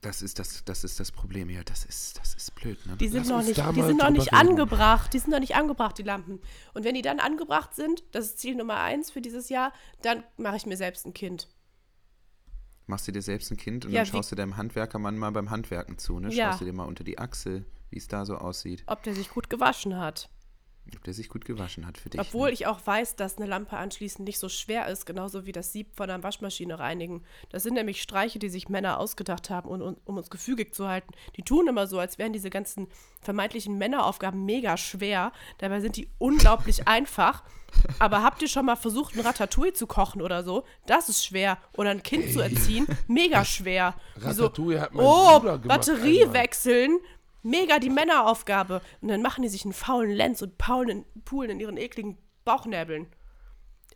Das 0.03 0.21
ist 0.21 0.41
das, 0.41 0.65
das 0.65 0.83
ist 0.83 0.99
das 0.99 1.13
Problem, 1.13 1.49
ja. 1.49 1.63
Das 1.63 1.85
ist, 1.85 2.19
das 2.19 2.35
ist 2.35 2.53
blöd, 2.57 2.85
ne? 2.87 2.97
Die 2.97 3.07
sind 3.07 3.19
Lass 3.21 3.29
noch 3.29 3.43
nicht, 3.45 3.57
die 3.77 3.83
sind 3.83 3.99
noch 3.99 4.11
nicht 4.11 4.33
reden. 4.33 4.49
angebracht. 4.49 5.15
Die 5.15 5.19
sind 5.21 5.31
noch 5.31 5.39
nicht 5.39 5.55
angebracht, 5.55 5.97
die 5.97 6.03
Lampen. 6.03 6.41
Und 6.75 6.83
wenn 6.83 6.97
die 6.97 7.03
dann 7.03 7.21
angebracht 7.21 7.75
sind, 7.77 8.03
das 8.11 8.25
ist 8.25 8.41
Ziel 8.41 8.57
Nummer 8.57 8.81
eins 8.81 9.13
für 9.13 9.21
dieses 9.21 9.49
Jahr, 9.49 9.73
dann 10.03 10.25
mache 10.37 10.57
ich 10.57 10.67
mir 10.67 10.77
selbst 10.77 11.07
ein 11.07 11.15
Kind. 11.15 11.47
Machst 12.89 13.07
du 13.07 13.13
dir 13.13 13.23
selbst 13.23 13.53
ein 13.53 13.57
Kind 13.57 13.85
und 13.85 13.93
Ja, 13.93 14.03
dann 14.03 14.07
schaust 14.11 14.33
du 14.33 14.35
deinem 14.35 14.57
Handwerkermann 14.57 15.17
mal 15.17 15.31
beim 15.31 15.51
Handwerken 15.51 15.99
zu, 15.99 16.19
ne? 16.19 16.33
Ja. 16.33 16.49
Schaust 16.49 16.63
du 16.63 16.65
dir 16.65 16.73
mal 16.73 16.85
unter 16.85 17.05
die 17.05 17.19
Achsel, 17.21 17.65
wie 17.91 17.99
es 17.99 18.09
da 18.09 18.25
so 18.25 18.37
aussieht. 18.37 18.83
Ob 18.87 19.05
der 19.05 19.15
sich 19.15 19.31
gut 19.31 19.51
gewaschen 19.51 19.97
hat. 19.99 20.31
Ob 20.97 21.05
der 21.05 21.15
sich 21.15 21.29
gut 21.29 21.45
gewaschen 21.45 21.87
hat 21.87 21.99
für 21.99 22.11
dich. 22.11 22.21
Obwohl 22.21 22.49
ne? 22.49 22.55
ich 22.55 22.67
auch 22.67 22.81
weiß, 22.85 23.17
dass 23.17 23.39
eine 23.39 23.47
Lampe 23.47 23.77
anschließend 23.77 24.27
nicht 24.27 24.39
so 24.39 24.49
schwer 24.49 24.87
ist, 24.89 25.07
genauso 25.07 25.47
wie 25.47 25.53
das 25.53 25.73
Sieb 25.73 25.95
von 25.95 26.11
einer 26.11 26.23
Waschmaschine 26.23 26.79
reinigen. 26.79 27.25
Das 27.51 27.63
sind 27.63 27.75
nämlich 27.75 28.03
Streiche, 28.03 28.39
die 28.39 28.49
sich 28.49 28.69
Männer 28.69 28.99
ausgedacht 28.99 29.51
haben, 29.51 29.69
um, 29.69 29.97
um, 30.05 30.17
uns 30.17 30.31
gefügig 30.31 30.75
zu 30.75 30.89
halten. 30.89 31.13
Die 31.37 31.43
tun 31.43 31.67
immer 31.69 31.87
so, 31.87 31.99
als 31.99 32.19
wären 32.19 32.33
diese 32.33 32.51
ganzen 32.51 32.89
vermeintlichen 33.21 33.79
Männeraufgaben 33.79 34.45
mega 34.45 34.77
schwer. 34.77 35.33
Dabei 35.59 35.81
sind 35.81 35.97
die 35.97 36.09
unglaublich 36.19 36.87
einfach. 36.89 37.43
Aber 37.99 38.23
habt 38.23 38.43
ihr 38.43 38.49
schon 38.49 38.67
mal 38.67 38.77
versucht, 38.77 39.15
ein 39.17 39.21
Ratatouille 39.21 39.73
zu 39.73 39.87
kochen 39.87 40.21
oder 40.21 40.45
so? 40.45 40.65
Das 40.87 41.09
ist 41.09 41.25
schwer. 41.25 41.59
Oder 41.77 41.91
ein 41.91 42.03
Kind 42.03 42.31
zu 42.33 42.41
erziehen? 42.41 42.87
Mega 43.09 43.45
schwer. 43.45 43.95
Ratatouille 44.21 44.81
hat 44.81 44.93
mein 44.93 45.05
Oh, 45.07 45.41
Batterie 45.41 46.23
einmal. 46.25 46.43
wechseln. 46.43 46.99
Mega 47.43 47.79
die 47.79 47.91
Männeraufgabe. 47.91 48.81
Und 49.01 49.09
dann 49.09 49.23
machen 49.23 49.43
die 49.43 49.49
sich 49.49 49.65
einen 49.65 49.73
faulen 49.75 50.11
Lenz 50.13 50.43
und 50.43 50.59
paulen 50.59 50.89
in, 51.15 51.23
poolen 51.25 51.51
in 51.51 51.61
ihren 51.61 51.77
ekligen 51.77 52.19
Bauchnäbeln. 52.45 53.07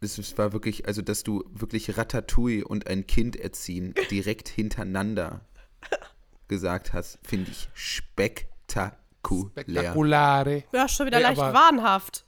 Es 0.01 0.18
es 0.18 0.36
war 0.36 0.53
wirklich, 0.53 0.86
also 0.86 1.01
dass 1.03 1.22
du 1.22 1.44
wirklich 1.53 1.97
Ratatouille 1.97 2.64
und 2.66 2.86
ein 2.86 3.07
Kind 3.07 3.36
erziehen 3.36 3.94
direkt 4.11 4.49
hintereinander 4.49 5.40
gesagt 6.49 6.92
hast, 6.92 7.18
finde 7.26 7.51
ich 7.51 7.68
spektakulär. 7.74 9.51
Spektakulare. 9.51 10.64
Ja, 10.72 10.88
schon 10.88 11.07
wieder 11.07 11.18
Nee, 11.18 11.24
leicht 11.24 11.38
wahnhaft. 11.38 12.24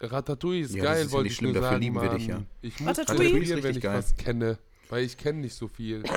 Ratatouille 0.00 0.60
ist 0.64 0.74
Ja, 0.74 0.84
das 0.84 0.92
geil, 0.92 1.04
ist 1.06 1.12
wollte 1.12 1.22
nicht 1.24 1.32
ich 1.32 1.38
schlimm, 1.38 1.52
nur 1.52 1.60
dafür 1.60 1.70
sagen, 1.74 1.82
lieben 1.82 2.00
wir 2.00 2.08
dich 2.10 2.26
ja. 2.28 2.42
Ich 2.60 2.78
muss 2.80 2.88
Ratatouille? 2.98 3.20
Ratatouille, 3.30 3.42
Ist 3.42 3.50
wenn 3.50 3.56
richtig 3.56 3.76
ich 3.76 3.82
geil. 3.82 3.98
was 3.98 4.16
kenne, 4.16 4.58
weil 4.90 5.04
ich 5.04 5.16
kenne 5.16 5.38
nicht 5.40 5.54
so 5.54 5.66
viel. 5.68 6.02
Das, 6.02 6.12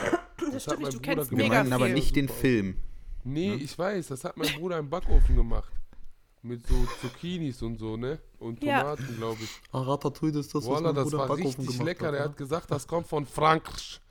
Das 0.54 0.64
stimmt 0.64 0.80
nicht, 0.82 0.94
du 0.94 1.00
kennst 1.00 1.32
Wir 1.32 1.38
mega 1.38 1.56
meinen 1.56 1.74
aber 1.74 1.90
nicht 1.90 2.16
den 2.16 2.30
Film. 2.30 2.78
Nee, 3.24 3.54
ich 3.56 3.78
weiß, 3.78 4.08
das 4.08 4.24
hat 4.24 4.38
mein 4.38 4.54
Bruder 4.56 4.78
im 4.80 4.90
Backofen 4.90 5.36
gemacht. 5.36 5.72
Mit 6.44 6.66
so 6.66 6.88
Zucchinis 7.00 7.62
und 7.62 7.78
so, 7.78 7.98
ne? 7.98 8.20
Und 8.40 8.64
Ja. 8.64 8.82
Tomaten, 8.82 9.18
glaube 9.18 9.44
ich. 9.44 9.50
Ah, 9.72 9.82
Ratatouille, 9.82 10.34
das 10.34 10.48
ist 10.48 10.56
das, 10.56 10.66
Voila, 10.66 10.92
das 10.92 11.12
war 11.12 11.36
richtig 11.38 11.78
lecker. 11.80 12.12
Der 12.12 12.24
hat 12.24 12.36
gesagt, 12.36 12.72
das 12.72 12.88
kommt 12.88 13.08
von 13.08 13.26
Frankreich. 13.28 14.02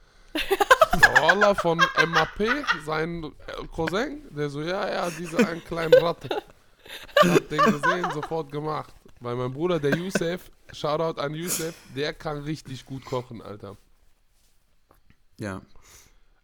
Voila, 0.93 1.55
von 1.55 1.79
MAP, 1.79 2.65
sein 2.85 3.25
äh, 3.25 3.67
Cousin. 3.75 4.23
Der 4.31 4.49
so, 4.49 4.63
ja, 4.63 4.89
ja, 4.89 5.11
diese 5.11 5.39
einen 5.47 5.65
kleinen 5.65 5.95
Ratte. 5.95 6.29
Ich 7.23 7.31
hab 7.31 7.49
den 7.49 7.59
gesehen, 7.59 8.11
sofort 8.13 8.51
gemacht. 8.53 8.95
Weil 9.21 9.37
mein 9.37 9.53
Bruder, 9.53 9.79
der 9.79 9.97
Youssef, 9.97 10.51
Shoutout 10.73 11.21
an 11.21 11.35
Youssef, 11.35 11.75
der 11.95 12.15
kann 12.15 12.39
richtig 12.39 12.87
gut 12.87 13.05
kochen, 13.05 13.43
Alter. 13.43 13.77
Ja. 15.39 15.63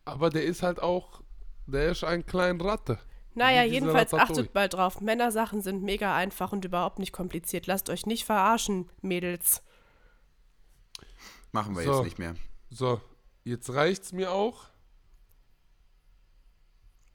Aber 0.04 0.30
der 0.30 0.44
ist 0.44 0.62
halt 0.62 0.80
auch, 0.80 1.20
der 1.66 1.90
ist 1.90 2.04
ein 2.04 2.24
kleiner 2.26 2.64
Ratte. 2.64 2.98
Naja, 3.34 3.64
jedenfalls 3.64 4.12
Ratatouille. 4.12 4.40
achtet 4.40 4.54
mal 4.54 4.68
drauf. 4.68 5.00
Männersachen 5.00 5.60
sind 5.60 5.82
mega 5.82 6.16
einfach 6.16 6.52
und 6.52 6.64
überhaupt 6.64 6.98
nicht 6.98 7.12
kompliziert. 7.12 7.66
Lasst 7.66 7.90
euch 7.90 8.06
nicht 8.06 8.24
verarschen, 8.24 8.88
Mädels. 9.02 9.62
Machen 11.52 11.76
wir 11.76 11.82
So. 11.84 11.96
jetzt 11.96 12.04
nicht 12.04 12.18
mehr. 12.18 12.34
So, 12.70 13.00
jetzt 13.44 13.72
reicht's 13.74 14.12
mir 14.12 14.32
auch. 14.32 14.64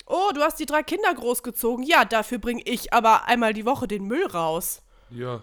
Oh, 0.06 0.32
du 0.34 0.42
hast 0.42 0.60
die 0.60 0.66
drei 0.66 0.84
Kinder 0.84 1.14
großgezogen. 1.14 1.84
Ja, 1.86 2.06
dafür 2.06 2.38
bringe 2.38 2.62
ich 2.66 2.94
aber 2.94 3.26
einmal 3.26 3.54
die 3.54 3.66
Woche 3.66 3.88
den 3.88 4.06
Müll 4.06 4.26
raus. 4.28 4.82
Ja, 5.10 5.42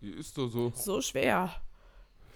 hier 0.00 0.16
ist 0.16 0.36
doch 0.38 0.48
so. 0.48 0.72
So 0.74 1.00
schwer. 1.00 1.54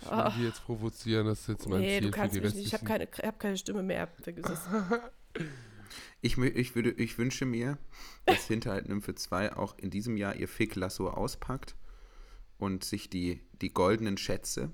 Ich 0.00 0.10
will 0.10 0.32
die 0.36 0.44
jetzt 0.44 0.64
provozieren, 0.64 1.26
das 1.26 1.40
ist 1.40 1.48
jetzt 1.48 1.68
mein. 1.68 1.80
Nee, 1.80 1.98
Ziel 1.98 2.10
du 2.10 2.16
kannst 2.16 2.34
für 2.34 2.40
die 2.40 2.46
mich 2.46 2.54
nicht. 2.54 2.66
Ich 2.66 2.74
habe 2.74 2.84
keine, 2.84 3.08
ich 3.12 3.24
hab 3.24 3.40
keine 3.40 3.56
Stimme 3.56 3.82
mehr. 3.82 4.08
Vergiss 4.22 4.46
es. 4.46 4.60
Ich, 6.20 6.36
ich, 6.38 6.74
würde, 6.74 6.90
ich 6.90 7.16
wünsche 7.18 7.46
mir, 7.46 7.78
dass 8.26 8.46
Hinterhalt 8.46 8.88
Nymphe 8.88 9.14
2 9.14 9.56
auch 9.56 9.78
in 9.78 9.90
diesem 9.90 10.16
Jahr 10.16 10.34
ihr 10.34 10.48
Fick-Lasso 10.48 11.08
auspackt 11.08 11.76
und 12.58 12.84
sich 12.84 13.08
die, 13.08 13.40
die 13.62 13.72
goldenen 13.72 14.18
Schätze 14.18 14.70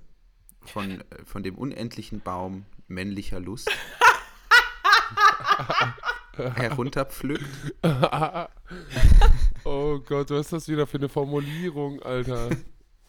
von, 0.65 1.01
äh, 1.01 1.05
von 1.25 1.43
dem 1.43 1.57
unendlichen 1.57 2.21
Baum 2.21 2.65
männlicher 2.89 3.41
Lust 3.41 3.71
herunterpflückt. 6.37 7.45
Oh 9.67 9.99
Gott, 9.99 10.29
was 10.29 10.41
ist 10.47 10.53
das 10.53 10.69
wieder 10.69 10.87
für 10.87 10.99
eine 10.99 11.09
Formulierung, 11.09 12.03
Alter? 12.03 12.51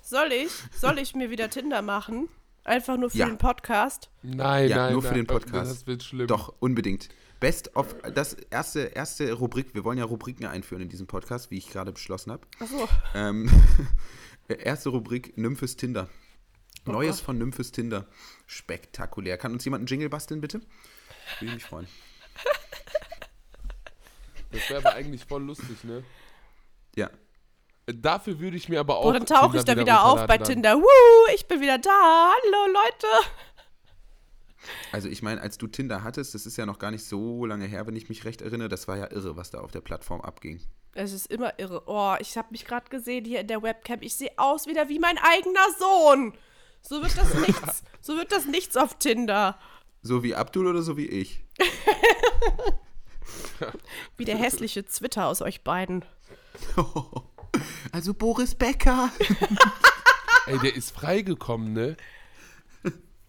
Soll 0.02 0.32
ich? 0.32 0.50
Soll 0.72 1.00
ich 1.00 1.14
mir 1.14 1.30
wieder 1.30 1.50
Tinder 1.50 1.82
machen? 1.82 2.30
Einfach 2.64 2.96
nur 2.96 3.10
für 3.10 3.18
Ja. 3.18 3.26
den 3.26 3.38
Podcast? 3.38 4.10
Nein, 4.22 4.70
Ja, 4.70 4.78
nein, 4.78 4.94
nur 4.94 5.02
für 5.02 5.10
nein, 5.10 5.18
den 5.18 5.28
Podcast. 5.28 5.70
Das 5.70 5.88
wird 5.88 6.04
schlimm. 6.04 6.28
Doch, 6.28 6.54
unbedingt. 6.60 7.10
Best 7.40 7.76
of, 7.76 7.96
das 8.14 8.34
erste, 8.34 8.82
erste 8.82 9.34
Rubrik, 9.34 9.76
wir 9.76 9.84
wollen 9.84 9.98
ja 9.98 10.06
Rubriken 10.06 10.46
einführen 10.46 10.82
in 10.82 10.90
diesem 10.90 11.08
Podcast, 11.08 11.52
wie 11.52 11.58
ich 11.58 11.70
gerade 11.70 11.92
beschlossen 11.92 12.32
habe. 12.32 12.48
Achso. 12.60 12.88
Ähm, 13.14 13.50
erste 14.48 14.90
Rubrik, 14.90 15.38
Nymphes 15.38 15.76
Tinder. 15.76 16.10
Neues 16.86 17.20
von 17.20 17.38
Nymphes 17.38 17.72
Tinder. 17.72 18.06
Spektakulär. 18.46 19.38
Kann 19.38 19.54
uns 19.54 19.66
jemand 19.66 19.82
einen 19.82 19.88
Jingle 19.88 20.10
basteln, 20.10 20.40
bitte? 20.40 20.60
Würde 21.40 21.48
ich 21.48 21.54
mich 21.54 21.64
freuen. 21.64 21.88
Das 24.52 24.70
wäre 24.70 24.80
aber 24.80 24.94
eigentlich 24.96 25.26
voll 25.26 25.44
lustig, 25.44 25.84
ne? 25.84 26.04
Ja. 26.96 27.10
Dafür 27.88 28.40
würde 28.40 28.58
ich 28.58 28.70
mir 28.70 28.80
aber 28.80 28.98
auch. 28.98 29.04
Boah, 29.04 29.14
dann 29.14 29.26
tauche 29.26 29.58
ich 29.58 29.64
da 29.64 29.74
Tinder 29.74 29.82
wieder 29.82 30.04
auf 30.06 30.26
bei 30.26 30.38
Tinder. 30.38 30.78
Woo, 30.78 31.34
ich 31.36 31.46
bin 31.46 31.62
wieder 31.62 31.78
da. 31.78 31.92
Hallo, 31.92 32.74
Leute. 32.74 33.08
Also 34.92 35.08
ich 35.10 35.22
meine, 35.22 35.42
als 35.42 35.58
du 35.58 35.68
Tinder 35.68 36.04
hattest, 36.04 36.34
das 36.34 36.46
ist 36.46 36.58
ja 36.58 36.66
noch 36.66 36.80
gar 36.80 36.92
nicht 36.92 37.06
so 37.06 37.46
lange 37.46 37.66
her, 37.66 37.88
wenn 37.88 37.96
ich 37.96 38.10
mich 38.10 38.26
recht 38.26 38.42
erinnere, 38.42 38.70
das 38.70 38.88
war 38.88 38.98
ja 38.98 39.12
irre, 39.12 39.36
was 39.36 39.52
da 39.52 39.60
auf 39.60 39.72
der 39.72 39.82
Plattform 39.82 40.22
abging. 40.22 40.62
Es 40.94 41.12
ist 41.12 41.28
immer 41.28 41.60
irre. 41.60 41.84
Oh, 41.88 42.16
ich 42.20 42.38
habe 42.38 42.48
mich 42.52 42.66
gerade 42.66 42.90
gesehen 42.90 43.26
hier 43.26 43.42
in 43.42 43.48
der 43.48 43.62
Webcam. 43.62 44.02
Ich 44.02 44.16
sehe 44.16 44.32
aus 44.38 44.66
wieder 44.66 44.88
wie 44.88 45.00
mein 45.00 45.18
eigener 45.18 45.68
Sohn. 45.78 46.34
So 46.82 47.02
wird 47.02 47.18
das 47.18 47.34
nichts. 47.36 47.84
So 48.06 48.16
wird 48.18 48.32
das 48.32 48.46
nichts 48.46 48.78
auf 48.78 49.00
Tinder. 49.00 49.58
So 50.04 50.22
wie 50.22 50.36
Abdul 50.36 50.68
oder 50.68 50.84
so 50.84 50.96
wie 50.96 51.08
ich? 51.08 51.44
Wie 54.18 54.26
der 54.26 54.38
hässliche 54.38 54.86
Zwitter 54.86 55.26
aus 55.26 55.42
euch 55.42 55.64
beiden. 55.64 56.06
Also 57.94 58.14
Boris 58.14 58.54
Becker. 58.54 59.10
Ey, 60.46 60.60
der 60.60 60.76
ist 60.76 60.92
freigekommen, 60.92 61.72
ne? 61.72 61.96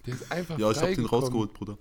Der 0.07 0.15
ist 0.15 0.33
einfach 0.33 0.59
Ja, 0.59 0.71
ich 0.71 0.81
hab 0.81 0.95
den 0.95 1.07
rausgeholt, 1.07 1.53
Bruder. 1.53 1.79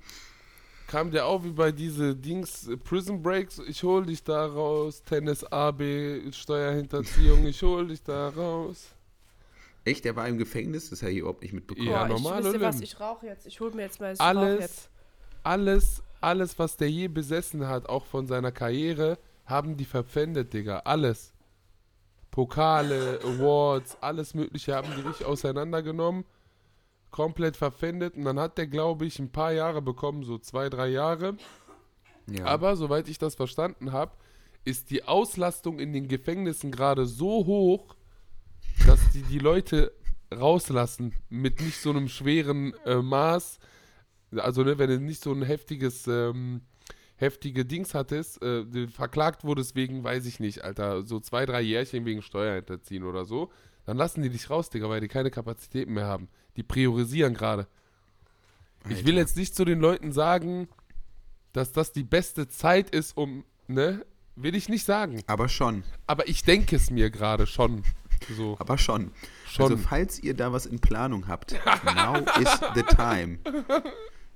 Kam 0.88 1.10
der 1.12 1.26
auch 1.26 1.44
wie 1.44 1.52
bei 1.52 1.72
diese 1.72 2.16
Dings 2.16 2.68
äh, 2.68 2.78
Prison 2.78 3.22
Breaks? 3.22 3.60
Ich 3.68 3.82
hol 3.84 4.06
dich 4.06 4.24
da 4.24 4.46
raus. 4.46 5.02
Tennis 5.04 5.44
AB, 5.44 5.82
Steuerhinterziehung, 6.32 7.46
ich 7.48 7.62
hol 7.64 7.88
dich 7.88 8.04
da 8.04 8.30
raus. 8.30 8.90
Echt, 9.84 10.06
der 10.06 10.16
war 10.16 10.28
im 10.28 10.38
Gefängnis? 10.38 10.90
Das 10.90 11.02
habe 11.02 11.12
ich 11.12 11.20
überhaupt 11.20 11.42
nicht 11.42 11.54
mitbekommen. 11.54 11.88
Ja, 11.90 12.06
Boah, 12.06 12.14
normal, 12.16 12.40
ich, 12.40 12.46
wisst 12.46 12.54
ihr 12.56 12.60
oder? 12.60 12.68
was? 12.70 12.82
Ich 12.82 13.00
rauche 13.00 13.26
jetzt. 13.28 13.46
Ich 13.46 13.60
hole 13.60 13.72
mir 13.72 13.84
jetzt 13.84 14.00
mal 14.00 14.12
das 14.12 14.20
Alles, 14.20 14.60
jetzt. 14.60 14.90
alles, 15.44 16.04
alles, 16.22 16.60
was 16.60 16.78
der 16.78 16.90
je 16.90 17.08
besessen 17.08 17.68
hat, 17.68 17.88
auch 17.88 18.06
von 18.06 18.26
seiner 18.28 18.52
Karriere, 18.52 19.18
haben 19.46 19.78
die 19.78 19.86
verpfändet, 19.86 20.54
Digga. 20.54 20.80
Alles. 20.86 21.34
Pokale, 22.32 23.20
Awards, 23.24 23.98
alles 24.02 24.34
Mögliche 24.34 24.76
haben 24.76 24.90
die 24.96 25.02
richtig 25.02 25.26
auseinandergenommen. 25.26 26.26
Komplett 27.16 27.56
verpfändet. 27.56 28.16
Und 28.18 28.26
dann 28.26 28.38
hat 28.38 28.58
der, 28.58 28.68
glaube 28.68 29.06
ich, 29.06 29.20
ein 29.20 29.32
paar 29.32 29.54
Jahre 29.54 29.82
bekommen, 29.82 30.24
so 30.24 30.38
zwei, 30.38 30.70
drei 30.70 30.90
Jahre. 30.90 31.38
Ja. 32.30 32.44
Aber 32.44 32.76
soweit 32.76 33.08
ich 33.08 33.18
das 33.18 33.36
verstanden 33.36 33.94
habe, 33.94 34.12
ist 34.66 34.92
die 34.92 35.06
Auslastung 35.06 35.80
in 35.80 35.94
den 35.94 36.10
Gefängnissen 36.10 36.72
gerade 36.72 37.06
so 37.06 37.46
hoch, 37.46 37.96
dass 38.86 39.00
die 39.14 39.22
die 39.22 39.40
Leute 39.40 39.94
rauslassen 40.38 41.14
mit 41.30 41.62
nicht 41.62 41.80
so 41.80 41.92
einem 41.92 42.10
schweren 42.10 42.74
äh, 42.86 42.98
Maß. 42.98 43.60
Also 44.36 44.64
ne, 44.64 44.78
wenn 44.78 44.90
du 44.90 45.00
nicht 45.00 45.24
so 45.24 45.32
ein 45.32 45.44
heftiges, 45.44 46.08
ähm, 46.08 46.64
heftige 47.16 47.64
Dings 47.64 47.94
hattest, 47.94 48.44
äh, 48.44 48.90
verklagt 48.90 49.46
wurdest 49.46 49.78
wegen, 49.78 50.04
weiß 50.04 50.26
ich 50.26 50.42
nicht, 50.42 50.66
Alter, 50.66 51.04
so 51.04 51.22
zwei, 51.22 51.46
drei 51.46 51.62
Jährchen 51.62 52.04
wegen 52.04 52.22
Steuerhinterziehen 52.22 53.06
oder 53.06 53.24
so, 53.24 53.54
dann 53.86 53.98
lassen 53.98 54.22
die 54.22 54.30
dich 54.30 54.50
raus, 54.50 54.70
Digga, 54.70 54.90
weil 54.90 55.02
die 55.02 55.08
keine 55.08 55.32
Kapazitäten 55.32 55.94
mehr 55.94 56.06
haben. 56.08 56.28
Die 56.58 56.64
priorisieren 56.64 57.34
gerade. 57.34 57.68
Ich 58.90 59.06
will 59.06 59.16
jetzt 59.16 59.36
nicht 59.36 59.56
zu 59.56 59.66
den 59.66 59.80
Leuten 59.80 60.12
sagen, 60.12 60.68
dass 61.54 61.72
das 61.72 61.92
die 61.92 62.04
beste 62.04 62.48
Zeit 62.48 62.90
ist, 62.90 63.18
um, 63.18 63.46
ne? 63.68 64.06
Will 64.36 64.54
ich 64.54 64.68
nicht 64.68 64.86
sagen. 64.86 65.24
Aber 65.28 65.48
schon. 65.48 65.84
Aber 66.08 66.28
ich 66.28 66.44
denke 66.44 66.76
es 66.76 66.92
mir 66.92 67.10
gerade 67.10 67.48
schon. 67.48 67.84
So. 68.36 68.58
Aber 68.60 68.78
schon. 68.78 69.12
Schon. 69.48 69.72
Also 69.72 69.78
falls 69.78 70.20
ihr 70.20 70.34
da 70.34 70.52
was 70.52 70.66
in 70.66 70.80
Planung 70.80 71.28
habt, 71.28 71.54
now 71.96 72.18
is 72.42 72.60
the 72.74 72.84
time. 72.84 73.40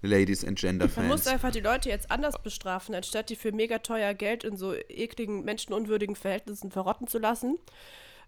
Ladies 0.02 0.46
and 0.46 0.58
Gender 0.58 0.90
Man 0.96 1.08
muss 1.08 1.24
Fans. 1.24 1.34
einfach 1.34 1.52
die 1.52 1.60
Leute 1.60 1.90
jetzt 1.90 2.10
anders 2.10 2.42
bestrafen, 2.42 2.96
anstatt 2.96 3.30
die 3.30 3.36
für 3.36 3.52
mega 3.52 3.80
teuer 3.80 4.14
Geld 4.14 4.46
in 4.46 4.56
so 4.56 4.74
ekligen, 4.74 5.44
menschenunwürdigen 5.44 6.16
Verhältnissen 6.16 6.72
verrotten 6.72 7.08
zu 7.08 7.20
lassen. 7.20 7.58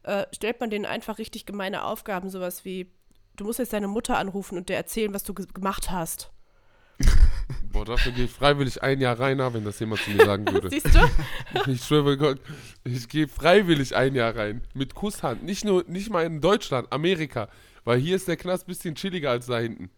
Äh, 0.04 0.26
stellt 0.34 0.60
man 0.60 0.70
denen 0.70 0.86
einfach 0.86 1.18
richtig 1.18 1.46
gemeine 1.46 1.84
Aufgaben, 1.84 2.30
sowas 2.30 2.66
wie, 2.66 2.92
du 3.36 3.46
musst 3.46 3.60
jetzt 3.60 3.74
deine 3.74 3.88
Mutter 3.88 4.18
anrufen 4.18 4.58
und 4.58 4.70
dir 4.70 4.76
erzählen, 4.76 5.14
was 5.14 5.24
du 5.24 5.34
ge 5.34 5.46
gemacht 5.54 5.92
hast. 5.92 6.32
Boah, 7.72 7.86
dafür 7.86 8.12
gehe 8.12 8.26
ich 8.26 8.32
freiwillig 8.32 8.82
ein 8.82 9.00
Jahr 9.00 9.20
rein, 9.20 9.40
wenn 9.40 9.64
das 9.64 9.80
jemand 9.80 10.02
zu 10.02 10.12
mir 10.12 10.26
sagen 10.26 10.46
würde. 10.52 10.70
Siehst 10.72 10.94
du? 10.94 11.10
Ich 11.72 11.84
schwöre 11.84 12.04
bei 12.04 12.16
Gott, 12.16 12.42
ich 12.84 13.08
gehe 13.08 13.28
freiwillig 13.28 13.96
ein 13.96 14.16
Jahr 14.16 14.36
rein. 14.36 14.62
Mit 14.74 14.96
Kusshand. 14.96 15.44
Nicht 15.44 15.66
nur, 15.66 15.84
nicht 15.88 16.10
mal 16.10 16.26
in 16.26 16.42
Deutschland, 16.42 16.92
Amerika. 16.92 17.50
Weil 17.84 18.00
hier 18.00 18.16
ist 18.16 18.28
der 18.28 18.38
Knast 18.38 18.64
ein 18.64 18.68
bisschen 18.68 18.96
chilliger 18.96 19.32
als 19.32 19.48
da 19.48 19.60
hinten. 19.60 19.90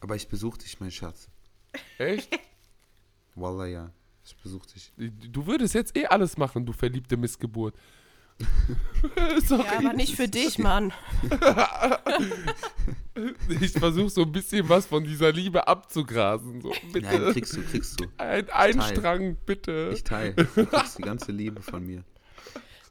Aber 0.00 0.16
ich 0.16 0.28
besuche 0.28 0.58
dich, 0.58 0.80
mein 0.80 0.90
Schatz. 0.90 1.28
Echt? 1.98 2.28
Wallah, 3.34 3.66
ja. 3.66 3.92
Ich 4.24 4.36
besuche 4.36 4.66
dich. 4.68 4.92
Du 4.96 5.46
würdest 5.46 5.74
jetzt 5.74 5.96
eh 5.96 6.06
alles 6.06 6.36
machen, 6.36 6.64
du 6.66 6.72
verliebte 6.72 7.16
Missgeburt. 7.16 7.74
Sorry. 9.44 9.64
Ja, 9.64 9.78
aber 9.78 9.92
nicht 9.92 10.16
für 10.16 10.28
dich, 10.28 10.58
Mann. 10.58 10.92
Ich 13.60 13.72
versuche 13.72 14.08
so 14.08 14.22
ein 14.22 14.32
bisschen 14.32 14.68
was 14.70 14.86
von 14.86 15.04
dieser 15.04 15.32
Liebe 15.32 15.66
abzugrasen. 15.68 16.62
So, 16.62 16.72
bitte. 16.92 17.06
Nein, 17.06 17.32
kriegst 17.32 17.54
du, 17.54 17.62
kriegst 17.62 18.00
du. 18.00 18.06
ein, 18.16 18.48
ein. 18.50 18.80
Strang, 18.80 19.36
bitte. 19.44 19.90
Ich 19.92 20.02
teile. 20.02 20.34
Du 20.54 20.64
kriegst 20.64 20.98
die 20.98 21.02
ganze 21.02 21.30
Liebe 21.30 21.60
von 21.60 21.84
mir. 21.84 22.04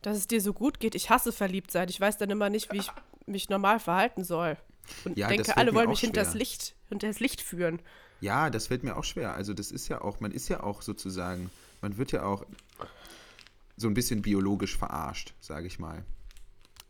Dass 0.03 0.17
es 0.17 0.27
dir 0.27 0.39
so 0.39 0.53
gut 0.53 0.79
geht. 0.79 0.93
Ich 0.93 1.09
hasse 1.09 1.31
verliebt 1.31 1.71
sein. 1.71 1.89
Ich 1.89 1.99
weiß 1.99 2.17
dann 2.19 2.29
immer 2.29 2.49
nicht, 2.49 2.71
wie 2.71 2.77
ich 2.77 2.91
mich 3.25 3.49
normal 3.49 3.79
verhalten 3.79 4.23
soll. 4.23 4.57
Und 5.05 5.17
Ja, 5.17 5.27
das 5.27 5.37
denke, 5.37 5.57
alle 5.57 5.73
wollen 5.73 5.89
mich 5.89 6.01
hinters 6.01 6.29
schwer. 6.29 6.39
Licht, 6.39 6.75
hinters 6.89 7.19
Licht 7.19 7.41
führen. 7.41 7.81
Ja, 8.19 8.51
das 8.51 8.67
fällt 8.67 8.83
mir 8.83 8.97
auch 8.97 9.03
schwer. 9.03 9.33
Also 9.33 9.53
das 9.53 9.71
ist 9.71 9.87
ja 9.87 10.01
auch, 10.01 10.19
man 10.19 10.31
ist 10.31 10.49
ja 10.49 10.61
auch 10.61 10.83
sozusagen, 10.83 11.49
man 11.81 11.97
wird 11.97 12.11
ja 12.11 12.23
auch 12.23 12.45
so 13.77 13.87
ein 13.87 13.93
bisschen 13.93 14.21
biologisch 14.21 14.77
verarscht, 14.77 15.33
sage 15.39 15.67
ich 15.67 15.79
mal. 15.79 16.03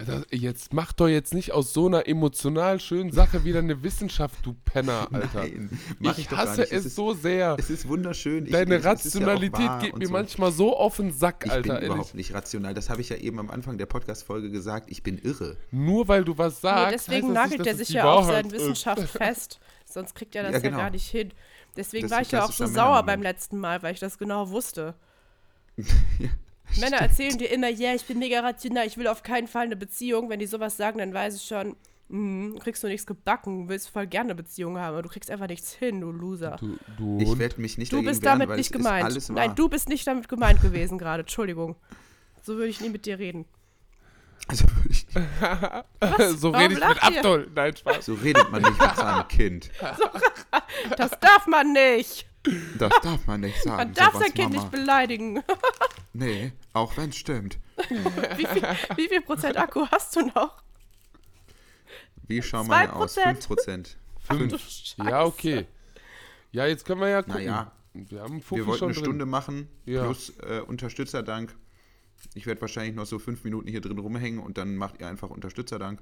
Das, 0.04 0.26
jetzt 0.32 0.74
mach 0.74 0.94
doch 0.94 1.08
jetzt 1.08 1.32
nicht 1.36 1.52
aus 1.52 1.74
so 1.74 1.86
einer 1.86 2.08
emotional 2.08 2.80
schönen 2.80 3.12
Sache 3.12 3.46
wieder 3.46 3.60
eine 3.60 3.84
Wissenschaft, 3.84 4.44
du 4.44 4.56
Penner, 4.66 5.08
Alter. 5.14 5.42
Nein, 5.42 5.80
mach 6.00 6.18
ich 6.18 6.28
doch 6.28 6.38
gar 6.38 6.48
hasse 6.48 6.62
nicht. 6.62 6.72
es 6.74 6.86
ist, 6.88 6.96
so 6.96 7.14
sehr. 7.14 7.56
Es 7.60 7.70
ist 7.70 7.88
wunderschön. 7.88 8.48
Ich- 8.48 8.52
Deine 8.52 8.78
es 8.78 8.84
ja 8.84 8.90
auch 8.90 8.96
Rationalität 8.96 9.60
wahr 9.68 9.80
geht 9.80 9.96
mir 10.00 10.08
so. 10.08 10.12
manchmal 10.12 10.52
so 10.52 10.76
auf 10.76 10.96
den 10.98 11.12
Sack, 11.14 11.44
Ich 11.46 11.52
Alter. 11.52 11.62
bin 11.62 11.72
ehrlich. 11.74 11.86
überhaupt 11.90 12.16
nicht 12.16 12.34
rational. 12.34 12.74
Das 12.74 12.90
habe 12.90 13.00
ich 13.02 13.10
ja 13.10 13.18
eben 13.18 13.38
am 13.38 13.52
Anfang 13.52 13.78
der 13.78 13.86
Podcast-Folge 13.86 14.50
gesagt. 14.50 14.90
Ich 14.90 15.04
bin 15.04 15.20
irre. 15.20 15.58
Nur 15.70 16.08
weil 16.08 16.24
du 16.26 16.36
was 16.36 16.56
Nee, 16.56 16.70
sagst. 16.70 16.94
deswegen 16.96 17.28
heißt 17.28 17.36
das 17.38 17.44
nagelt 17.44 17.60
nicht, 17.60 17.68
er 17.68 17.76
sich 17.76 17.90
es 17.90 17.94
ja 17.94 18.04
auf 18.12 18.26
Wahrheit 18.28 18.46
seine. 18.50 18.54
Wissenschaft 18.54 19.02
fest. 19.08 19.60
Sonst 19.86 20.16
kriegt 20.16 20.36
er 20.36 20.42
das 20.42 20.54
Ja, 20.54 20.58
ja, 20.58 20.64
genau. 20.64 20.78
gar 20.78 20.90
nicht 20.90 21.06
hin. 21.08 21.32
Deswegen 21.78 22.08
Das 22.08 22.12
war 22.12 22.22
ich 22.24 22.32
ja 22.32 22.44
auch 22.44 22.52
so 22.52 22.66
sauer 22.66 23.04
beim 23.04 23.22
letzten 23.22 23.60
Mal, 23.60 23.84
weil 23.84 23.94
ich 23.94 24.00
das 24.00 24.18
genau 24.18 24.50
wusste. 24.50 24.96
Männer 26.80 26.98
erzählen 26.98 27.38
dir 27.38 27.52
immer, 27.52 27.70
ja, 27.70 27.94
ich 27.94 28.06
bin 28.06 28.20
mega 28.20 28.40
rational, 28.40 28.88
ich 28.88 28.98
will 28.98 29.08
auf 29.08 29.24
keinen 29.24 29.48
Fall 29.48 29.66
eine 29.66 29.76
Beziehung. 29.76 30.30
Wenn 30.30 30.40
die 30.40 30.46
sowas 30.46 30.78
sagen, 30.78 31.00
dann 31.00 31.14
weiß 31.14 31.36
ich 31.36 31.44
schon, 31.44 31.76
mm, 32.10 32.58
kriegst 32.60 32.84
du 32.84 32.88
nichts 32.88 33.06
gebacken, 33.06 33.70
willst 33.70 33.90
voll 33.90 34.08
gerne 34.08 34.32
eine 34.32 34.36
Beziehung 34.36 34.78
haben, 34.78 34.94
aber 34.94 35.02
du 35.04 35.10
kriegst 35.10 35.30
einfach 35.30 35.48
nichts 35.48 35.74
hin, 35.74 36.02
du 36.02 36.12
Loser. 36.12 36.58
Du, 36.60 36.78
du 36.98 37.20
Ich 37.20 37.40
werde 37.40 37.60
mich 37.62 37.78
nicht 37.78 37.92
Du 37.92 38.02
bist 38.04 38.24
wehren, 38.24 38.40
damit 38.40 38.50
weil 38.50 38.58
nicht 38.58 38.72
gemeint. 38.72 39.30
Nein, 39.30 39.56
du 39.56 39.70
bist 39.70 39.90
nicht 39.90 40.08
damit 40.08 40.30
gemeint 40.30 40.62
gewesen 40.62 40.98
gerade, 40.98 41.22
Entschuldigung. 41.22 41.76
So 42.42 42.56
würde 42.56 42.70
ich 42.70 42.82
nie 42.82 42.90
mit 42.90 43.06
dir 43.06 43.20
reden. 43.20 43.46
Also 44.48 44.66
würde 44.66 44.90
ich, 44.90 45.06
so 46.40 46.50
rede 46.50 46.74
ich 46.74 46.80
mit? 46.80 47.04
Abdul. 47.04 47.50
Nein, 47.54 47.76
Spaß. 47.76 48.06
so 48.06 48.16
redet 48.16 48.52
man 48.52 48.62
nicht 48.62 48.80
mit 48.80 48.96
seinem 48.96 49.28
Kind. 49.28 49.70
Das 50.98 51.12
darf 51.20 51.48
man 51.48 51.74
nicht. 51.74 52.28
Das 52.80 52.92
darf 53.04 53.28
man 53.28 53.42
nicht 53.42 53.62
sagen. 53.62 53.78
Man 53.78 53.94
darf 53.94 54.14
sein 54.14 54.34
Kind 54.34 54.54
Mama. 54.54 54.62
nicht 54.64 54.72
beleidigen. 54.72 55.44
Nee, 56.14 56.52
auch 56.74 56.98
wenn 56.98 57.10
es 57.12 57.16
stimmt. 57.16 57.58
Wie 58.36 58.46
viel, 58.46 58.62
wie 58.98 59.08
viel 59.08 59.22
Prozent 59.22 59.56
Akku 59.56 59.86
hast 59.90 60.14
du 60.18 60.26
noch? 60.36 60.62
Wie 62.28 62.42
schauen 62.42 62.68
wir 62.68 62.94
aus? 62.94 63.16
Prozent. 63.16 63.38
5 63.38 63.48
Prozent. 63.48 63.98
Du 64.30 64.36
Fünf. 64.38 64.62
Scheiße. 64.62 65.10
Ja, 65.10 65.24
okay. 65.24 65.66
Ja, 66.52 66.66
jetzt 66.66 66.84
können 66.84 67.00
wir 67.00 67.08
ja 67.08 67.22
gucken. 67.22 67.46
Naja, 67.46 67.72
Wir 67.94 68.22
haben 68.22 68.42
wir 68.50 68.66
wollten 68.68 68.78
schon 68.80 68.88
eine 68.90 68.94
drin. 68.96 69.06
Stunde 69.06 69.26
machen, 69.26 69.70
Ja. 69.86 70.04
plus 70.04 70.32
äh, 70.42 70.60
Unterstützerdank. 70.68 71.56
Ich 72.34 72.46
werde 72.46 72.60
wahrscheinlich 72.60 72.94
noch 72.96 73.06
so 73.06 73.18
fünf 73.18 73.46
Minuten 73.46 73.70
hier 73.70 73.80
drin 73.80 73.98
rumhängen 73.98 74.40
und 74.42 74.58
dann 74.58 74.76
macht 74.76 75.00
ihr 75.00 75.08
einfach 75.08 75.30
Unterstützerdank. 75.30 76.02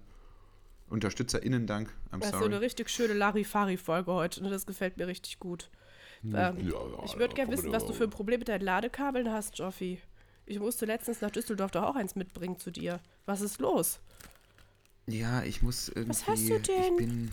UnterstützerInnen-Dank. 0.90 1.88
I'm 2.12 2.20
Das 2.20 2.32
ist 2.32 2.40
so 2.40 2.46
eine 2.46 2.62
richtig 2.62 2.90
schöne 2.90 3.14
Larifari-Folge 3.14 4.12
heute 4.12 4.42
und 4.42 4.50
das 4.50 4.66
gefällt 4.66 4.98
mir 4.98 5.06
richtig 5.08 5.40
gut. 5.40 5.70
Ähm, 6.24 6.34
Ja, 6.34 6.52
ja, 6.52 7.04
ich 7.06 7.18
würde 7.18 7.34
gerne 7.34 7.52
wissen, 7.52 7.72
was 7.72 7.86
du 7.86 7.94
für 7.94 8.04
ein 8.06 8.10
Problem 8.10 8.40
mit 8.40 8.50
deinen 8.50 8.62
Ladekabeln 8.62 9.32
hast, 9.32 9.58
Joffi. 9.58 10.00
Ich 10.46 10.60
musste 10.60 10.86
letztens 10.86 11.22
nach 11.22 11.32
Düsseldorf 11.32 11.72
doch 11.72 11.84
auch 11.84 11.96
eins 11.96 12.16
mitbringen 12.16 12.58
zu 12.58 12.72
dir. 12.72 13.00
Was 13.26 13.42
ist 13.42 13.60
los? 13.60 14.00
Ja, 15.08 15.44
ich 15.44 15.62
muss 15.62 15.90
irgendwie. 15.90 16.10
Was 16.10 16.28
hast 16.28 16.50
du 16.50 16.60
denn? 16.60 16.94
Ich 16.94 16.98
bin, 16.98 17.32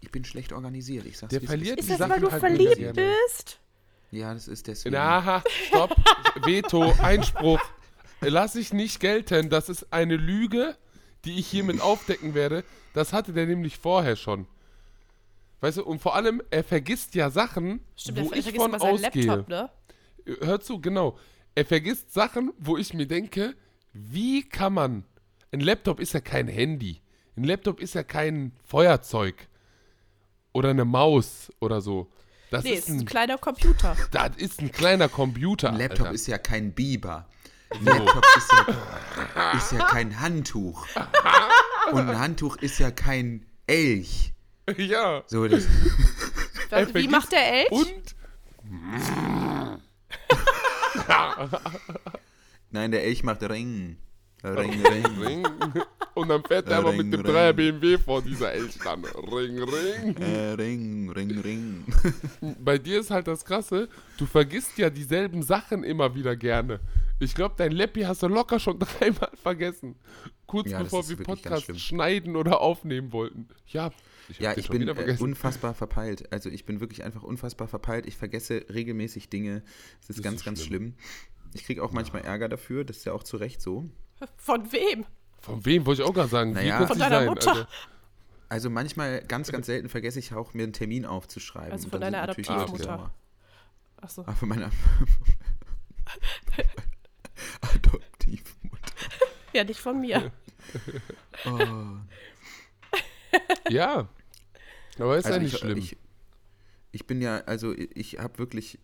ich 0.00 0.10
bin 0.10 0.24
schlecht 0.24 0.52
organisiert. 0.52 1.06
Ich 1.06 1.18
sag's 1.18 1.30
Der 1.30 1.40
verliert 1.40 1.78
Ist 1.78 1.88
die 1.88 1.96
das, 1.96 2.08
weil 2.08 2.20
du 2.20 2.30
halt 2.30 2.40
verliebt 2.40 2.94
bist? 2.94 3.60
Ja, 4.10 4.34
das 4.34 4.48
ist 4.48 4.66
deswegen. 4.66 4.96
Aha, 4.96 5.42
stopp. 5.68 5.94
Veto, 6.44 6.92
Einspruch. 7.00 7.60
Lass 8.20 8.56
ich 8.56 8.72
nicht 8.72 9.00
gelten. 9.00 9.50
Das 9.50 9.68
ist 9.68 9.92
eine 9.92 10.16
Lüge, 10.16 10.76
die 11.24 11.38
ich 11.38 11.46
hiermit 11.46 11.80
aufdecken 11.80 12.34
werde. 12.34 12.64
Das 12.92 13.12
hatte 13.12 13.32
der 13.32 13.46
nämlich 13.46 13.78
vorher 13.78 14.16
schon. 14.16 14.46
Weißt 15.60 15.78
du, 15.78 15.84
und 15.84 16.00
vor 16.00 16.14
allem, 16.14 16.42
er 16.50 16.64
vergisst 16.64 17.14
ja 17.14 17.30
Sachen, 17.30 17.80
Stimmt, 17.96 18.18
wo 18.20 18.28
der 18.30 18.38
ich 18.38 18.44
vergisst 18.44 18.64
von 18.64 18.74
ausgehe. 18.74 19.26
Laptop, 19.26 19.48
ne? 19.48 19.70
Hör 20.40 20.60
zu, 20.60 20.80
genau. 20.80 21.18
Er 21.54 21.66
vergisst 21.66 22.12
Sachen, 22.12 22.52
wo 22.58 22.76
ich 22.76 22.94
mir 22.94 23.06
denke, 23.06 23.54
wie 23.92 24.48
kann 24.48 24.72
man. 24.72 25.04
Ein 25.52 25.60
Laptop 25.60 26.00
ist 26.00 26.12
ja 26.14 26.20
kein 26.20 26.48
Handy. 26.48 27.00
Ein 27.36 27.44
Laptop 27.44 27.80
ist 27.80 27.94
ja 27.94 28.02
kein 28.02 28.52
Feuerzeug. 28.64 29.48
Oder 30.52 30.70
eine 30.70 30.84
Maus 30.84 31.52
oder 31.60 31.80
so. 31.80 32.10
Das 32.50 32.64
Nee, 32.64 32.72
ist 32.72 32.78
es 32.80 32.84
ist 32.88 32.94
ein 32.94 33.00
ein, 33.00 33.06
kleiner 33.06 33.38
Computer. 33.38 33.96
das 34.10 34.36
ist 34.36 34.60
ein 34.60 34.72
kleiner 34.72 35.08
Computer. 35.08 35.68
Ein 35.70 35.76
Laptop 35.78 36.06
Alter. 36.06 36.14
ist 36.14 36.26
ja 36.26 36.38
kein 36.38 36.72
Biber. 36.72 37.28
Ein 37.70 37.84
Laptop 37.84 38.24
ist 38.36 38.50
ja, 38.52 39.52
ist 39.52 39.72
ja 39.72 39.78
kein 39.86 40.20
Handtuch. 40.20 40.86
Und 41.92 42.08
ein 42.08 42.18
Handtuch 42.18 42.56
ist 42.56 42.78
ja 42.80 42.90
kein 42.90 43.46
Elch. 43.66 44.32
Ja. 44.78 45.22
So, 45.26 45.46
das, 45.48 45.66
Was, 46.70 46.94
wie 46.94 47.08
macht 47.08 47.32
der 47.32 47.52
Elch? 47.60 47.70
Und 47.70 48.16
nein, 52.70 52.90
der 52.90 53.04
Elch 53.04 53.22
macht 53.22 53.42
Ring. 53.42 53.96
Ring, 54.42 54.86
Ring. 54.86 55.06
Ring. 55.22 55.46
Und 56.14 56.28
dann 56.28 56.42
fährt 56.42 56.68
er 56.68 56.78
aber 56.78 56.92
mit 56.92 57.12
dem 57.12 57.20
Ring. 57.20 57.34
3er 57.34 57.52
BMW 57.52 57.98
vor 57.98 58.22
dieser 58.22 58.52
Elch 58.52 58.78
dann. 58.82 59.04
Ring, 59.04 59.62
ring. 59.62 60.16
Äh, 60.16 60.52
Ring, 60.52 61.10
Ring, 61.10 61.40
Ring. 61.40 61.84
Bei 62.58 62.78
dir 62.78 63.00
ist 63.00 63.10
halt 63.10 63.26
das 63.26 63.44
Krasse, 63.44 63.88
du 64.16 64.26
vergisst 64.26 64.78
ja 64.78 64.88
dieselben 64.88 65.42
Sachen 65.42 65.84
immer 65.84 66.14
wieder 66.14 66.36
gerne. 66.36 66.80
Ich 67.18 67.34
glaube, 67.34 67.54
dein 67.58 67.72
Leppi 67.72 68.02
hast 68.02 68.22
du 68.22 68.28
locker 68.28 68.58
schon 68.58 68.78
dreimal 68.78 69.30
vergessen. 69.42 69.96
Kurz 70.46 70.70
Ja, 70.70 70.82
bevor 70.82 71.06
wir 71.06 71.16
Podcast 71.18 71.78
schneiden 71.78 72.34
oder 72.34 72.60
aufnehmen 72.60 73.12
wollten. 73.12 73.48
Ja, 73.66 73.90
ich 74.30 74.38
Ja, 74.38 74.56
ich 74.56 74.68
bin 74.68 74.86
äh, 74.88 75.16
unfassbar 75.18 75.74
verpeilt. 75.74 76.32
Also 76.32 76.48
ich 76.48 76.64
bin 76.64 76.80
wirklich 76.80 77.04
einfach 77.04 77.22
unfassbar 77.22 77.68
verpeilt. 77.68 78.06
Ich 78.06 78.16
vergesse 78.16 78.64
regelmäßig 78.72 79.28
Dinge. 79.30 79.62
Es 80.00 80.10
ist 80.10 80.18
Das 80.18 80.24
ganz, 80.24 80.40
ist 80.40 80.44
ganz 80.44 80.64
schlimm. 80.64 80.94
Ich 81.52 81.64
kriege 81.64 81.82
auch 81.82 81.92
manchmal 81.92 82.22
Ärger 82.22 82.48
dafür. 82.48 82.84
Das 82.84 82.98
ist 82.98 83.04
ja 83.06 83.12
auch 83.12 83.24
zu 83.24 83.36
Recht 83.36 83.60
so. 83.60 83.88
Von 84.36 84.70
wem? 84.72 85.06
Von 85.40 85.64
wem 85.64 85.86
wollte 85.86 86.02
ich 86.02 86.08
auch 86.08 86.14
gerade 86.14 86.28
sagen? 86.28 86.52
Naja. 86.52 86.86
Von 86.86 86.98
deiner 86.98 87.18
sein, 87.20 87.26
Mutter. 87.26 87.52
Alter? 87.52 87.68
Also 88.48 88.68
manchmal, 88.68 89.22
ganz, 89.22 89.52
ganz 89.52 89.66
selten 89.66 89.88
vergesse 89.88 90.18
ich 90.18 90.34
auch, 90.34 90.54
mir 90.54 90.64
einen 90.64 90.72
Termin 90.72 91.06
aufzuschreiben. 91.06 91.70
Also 91.70 91.88
von 91.88 92.00
deiner 92.00 92.22
Adoptivmutter. 92.22 93.12
Achso. 94.00 94.24
Ah, 94.26 94.32
von 94.32 94.48
meiner 94.48 94.70
Adoptivmutter. 97.60 98.94
Ja, 99.52 99.62
nicht 99.64 99.80
von 99.80 100.00
mir. 100.00 100.32
Oh. 101.46 101.58
Ja. 103.68 104.08
Aber 104.98 105.16
ist 105.16 105.24
ja 105.24 105.30
Also 105.32 105.42
nicht 105.42 105.54
ich, 105.54 105.60
schlimm. 105.60 105.78
Ich, 105.78 105.96
ich 106.92 107.06
bin 107.06 107.20
ja, 107.22 107.38
also 107.46 107.72
ich- 107.72 108.18
habe 108.18 108.38
wirklich, 108.38 108.78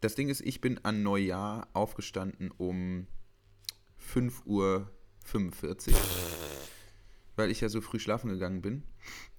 das 0.00 0.14
Ding 0.14 0.28
ist, 0.28 0.40
ich 0.40 0.60
bin 0.60 0.78
an 0.84 1.02
Neujahr 1.02 1.68
aufgestanden 1.72 2.50
um 2.56 3.06
5.45 4.12 4.44
Uhr, 4.46 4.90
weil 7.36 7.50
ich 7.50 7.60
ja 7.60 7.68
so 7.68 7.80
früh 7.80 7.98
schlafen 7.98 8.30
gegangen 8.30 8.62
bin. 8.62 8.82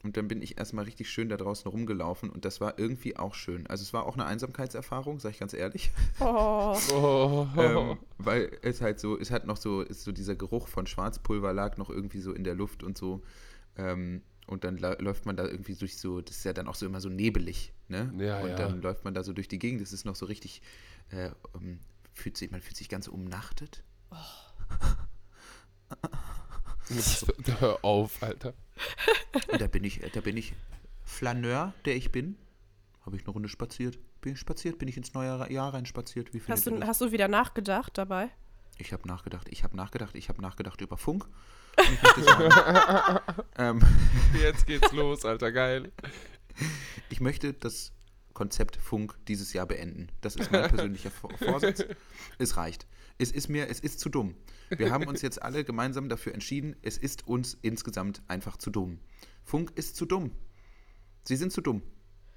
Und 0.03 0.17
dann 0.17 0.27
bin 0.27 0.41
ich 0.41 0.59
erstmal 0.59 0.85
richtig 0.85 1.09
schön 1.09 1.29
da 1.29 1.37
draußen 1.37 1.69
rumgelaufen 1.69 2.29
und 2.29 2.45
das 2.45 2.61
war 2.61 2.77
irgendwie 2.77 3.17
auch 3.17 3.33
schön. 3.33 3.65
Also 3.67 3.81
es 3.81 3.93
war 3.93 4.05
auch 4.05 4.13
eine 4.13 4.25
Einsamkeitserfahrung, 4.25 5.19
sag 5.19 5.31
ich 5.31 5.39
ganz 5.39 5.53
ehrlich. 5.53 5.91
Oh. 6.19 6.77
oh. 6.93 7.47
ähm, 7.57 7.97
weil 8.19 8.55
es 8.61 8.81
halt 8.81 8.99
so, 8.99 9.17
es 9.17 9.31
hat 9.31 9.47
noch 9.47 9.57
so, 9.57 9.81
ist 9.81 10.03
so 10.03 10.11
dieser 10.11 10.35
Geruch 10.35 10.67
von 10.67 10.85
Schwarzpulver 10.85 11.53
lag 11.53 11.77
noch 11.77 11.89
irgendwie 11.89 12.19
so 12.19 12.33
in 12.33 12.43
der 12.43 12.53
Luft 12.53 12.83
und 12.83 12.97
so. 12.97 13.23
Ähm, 13.77 14.21
und 14.47 14.63
dann 14.63 14.77
läuft 14.77 15.25
man 15.25 15.35
da 15.35 15.45
irgendwie 15.45 15.75
durch 15.75 15.97
so, 15.97 16.21
das 16.21 16.37
ist 16.37 16.43
ja 16.43 16.53
dann 16.53 16.67
auch 16.67 16.75
so 16.75 16.85
immer 16.85 17.01
so 17.01 17.09
nebelig, 17.09 17.73
ne? 17.87 18.13
Ja, 18.17 18.41
und 18.41 18.49
ja. 18.49 18.55
dann 18.55 18.81
läuft 18.81 19.03
man 19.03 19.13
da 19.13 19.23
so 19.23 19.33
durch 19.33 19.47
die 19.47 19.59
Gegend, 19.59 19.81
das 19.81 19.93
ist 19.93 20.05
noch 20.05 20.15
so 20.15 20.25
richtig, 20.25 20.61
äh, 21.09 21.29
ähm, 21.55 21.79
fühlt 22.13 22.37
sich, 22.37 22.51
man 22.51 22.61
fühlt 22.61 22.77
sich 22.77 22.89
ganz 22.89 23.07
umnachtet. 23.07 23.83
Hör 27.59 27.83
auf, 27.83 28.21
Alter. 28.21 28.53
Und 29.47 29.59
da 29.59 29.67
bin 29.67 29.83
ich, 29.83 30.01
da 30.13 30.21
bin 30.21 30.37
ich 30.37 30.53
Flaneur, 31.03 31.73
der 31.85 31.95
ich 31.95 32.11
bin. 32.11 32.37
Habe 33.05 33.17
ich 33.17 33.23
eine 33.23 33.33
Runde 33.33 33.49
spaziert. 33.49 33.97
Bin 34.21 34.33
ich 34.33 34.39
spaziert, 34.39 34.77
bin 34.77 34.87
ich 34.87 34.97
ins 34.97 35.13
neue 35.13 35.51
Jahr 35.51 35.73
rein 35.73 35.85
spaziert. 35.85 36.33
Wie 36.33 36.41
Hast 36.47 36.67
du, 36.67 36.81
hast 36.81 37.01
du 37.01 37.11
wieder 37.11 37.27
nachgedacht 37.27 37.97
dabei? 37.97 38.29
Ich 38.77 38.93
habe 38.93 39.07
nachgedacht, 39.07 39.47
ich 39.49 39.63
habe 39.63 39.75
nachgedacht, 39.75 40.15
ich 40.15 40.29
habe 40.29 40.41
nachgedacht 40.41 40.81
über 40.81 40.97
Funk. 40.97 41.27
Ähm, 43.57 43.82
Jetzt 44.41 44.65
geht's 44.67 44.91
los, 44.91 45.26
Alter, 45.26 45.51
geil. 45.51 45.91
ich 47.09 47.19
möchte 47.21 47.53
das 47.53 47.91
Konzept 48.34 48.76
Funk 48.78 49.15
dieses 49.28 49.53
Jahr 49.53 49.65
beenden. 49.65 50.09
Das 50.21 50.36
ist 50.36 50.51
mein 50.51 50.67
persönlicher 50.69 51.09
Vor- 51.11 51.32
Vorsatz. 51.38 51.86
Es 52.38 52.57
reicht. 52.57 52.86
Es 53.17 53.32
ist 53.32 53.47
mir, 53.47 53.69
es 53.69 53.80
ist 53.80 53.99
zu 54.01 54.09
dumm. 54.09 54.36
Wir 54.69 54.91
haben 54.91 55.07
uns 55.07 55.21
jetzt 55.21 55.41
alle 55.41 55.63
gemeinsam 55.63 56.09
dafür 56.09 56.34
entschieden, 56.34 56.76
es 56.82 56.97
ist 56.97 57.26
uns 57.28 57.57
insgesamt 57.61 58.21
einfach 58.28 58.57
zu 58.57 58.69
dumm. 58.71 58.99
Funk 59.43 59.71
ist 59.76 59.95
zu 59.95 60.05
dumm. 60.05 60.32
Sie 61.23 61.38
sind 61.38 61.53
zu 61.53 61.61
dumm. 61.61 61.82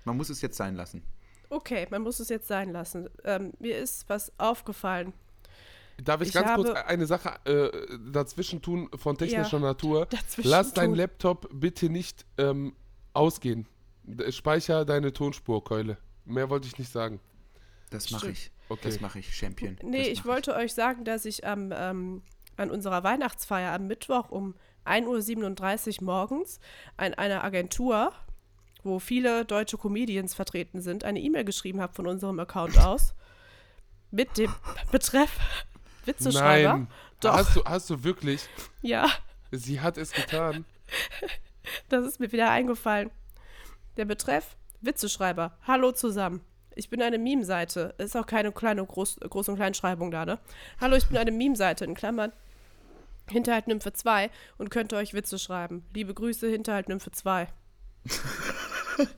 Man 0.04 0.16
muss 0.16 0.30
es 0.30 0.40
jetzt 0.40 0.56
sein 0.56 0.76
lassen. 0.76 1.02
Okay, 1.50 1.86
man 1.90 2.02
muss 2.02 2.20
es 2.20 2.28
jetzt 2.28 2.46
sein 2.46 2.70
lassen. 2.70 3.08
Ähm, 3.24 3.52
mir 3.58 3.76
ist 3.78 4.08
was 4.08 4.32
aufgefallen. 4.38 5.12
Darf 6.02 6.20
ich, 6.20 6.28
Ich 6.28 6.34
ganz 6.34 6.54
kurz 6.54 6.70
eine 6.70 7.06
Sache 7.06 7.34
äh, 7.44 7.98
dazwischen 8.12 8.62
tun 8.62 8.88
von 8.96 9.18
technischer 9.18 9.58
Ja, 9.58 9.64
Natur? 9.64 10.06
Lass 10.36 10.72
dein 10.72 10.90
tun. 10.90 10.98
Laptop 10.98 11.48
bitte 11.52 11.90
nicht 11.90 12.24
ähm, 12.38 12.74
ausgehen. 13.14 13.66
Speicher 14.30 14.84
deine 14.84 15.12
Tonspurkeule. 15.12 15.98
Mehr 16.24 16.50
wollte 16.50 16.68
ich 16.68 16.78
nicht 16.78 16.92
sagen. 16.92 17.20
Das 17.90 18.10
mache 18.10 18.30
ich. 18.30 18.50
Okay. 18.68 18.88
Das 18.88 19.00
mache 19.00 19.18
ich, 19.18 19.34
Champion. 19.34 19.76
Nee, 19.82 20.08
ich 20.08 20.24
wollte 20.24 20.54
euch 20.54 20.74
sagen, 20.74 21.04
dass 21.04 21.24
ich 21.24 21.46
am, 21.46 21.72
ähm, 21.74 22.22
an 22.56 22.70
unserer 22.70 23.02
Weihnachtsfeier 23.02 23.72
am 23.72 23.86
Mittwoch 23.86 24.30
um 24.30 24.54
1.37 24.84 25.98
Uhr 26.00 26.04
morgens 26.04 26.60
an 26.96 27.14
einer 27.14 27.44
Agentur, 27.44 28.12
wo 28.82 28.98
viele 28.98 29.44
deutsche 29.44 29.78
Comedians 29.78 30.34
vertreten 30.34 30.80
sind, 30.80 31.04
eine 31.04 31.20
E-Mail 31.20 31.44
geschrieben 31.44 31.80
habe 31.80 31.94
von 31.94 32.06
unserem 32.06 32.38
Account 32.38 32.78
aus. 32.78 33.14
Mit 34.10 34.38
dem 34.38 34.54
Betreff 34.90 35.38
Witzeschreiber. 36.08 36.72
Nein. 36.72 36.88
Doch. 37.20 37.34
Hast 37.34 37.56
du, 37.56 37.64
hast 37.64 37.90
du 37.90 38.02
wirklich? 38.04 38.48
Ja, 38.82 39.08
Sie 39.50 39.80
hat 39.80 39.96
es 39.96 40.12
getan. 40.12 40.64
das 41.88 42.04
ist 42.04 42.20
mir 42.20 42.32
wieder 42.32 42.50
eingefallen. 42.50 43.10
Der 43.96 44.04
Betreff 44.04 44.56
Witzeschreiber. 44.80 45.56
Hallo 45.66 45.92
zusammen. 45.92 46.40
Ich 46.74 46.90
bin 46.90 47.02
eine 47.02 47.18
Meme-Seite. 47.18 47.94
Ist 47.98 48.16
auch 48.16 48.26
keine 48.26 48.52
kleine 48.52 48.82
Groß-, 48.82 49.26
Groß 49.26 49.48
und 49.48 49.56
Kleinschreibung 49.56 50.10
da, 50.10 50.24
ne? 50.24 50.38
Hallo, 50.80 50.96
ich 50.96 51.06
bin 51.06 51.16
eine 51.16 51.32
Meme-Seite, 51.32 51.84
in 51.84 51.94
Klammern. 51.94 52.32
Hinterhalt 53.28 53.66
Nymphe 53.66 53.92
2 53.92 54.30
und 54.58 54.70
könnt 54.70 54.92
euch 54.92 55.12
Witze 55.12 55.38
schreiben. 55.38 55.84
Liebe 55.92 56.14
Grüße, 56.14 56.48
Hinterhalt 56.48 56.88
Nymphe 56.88 57.10
2. 57.10 57.48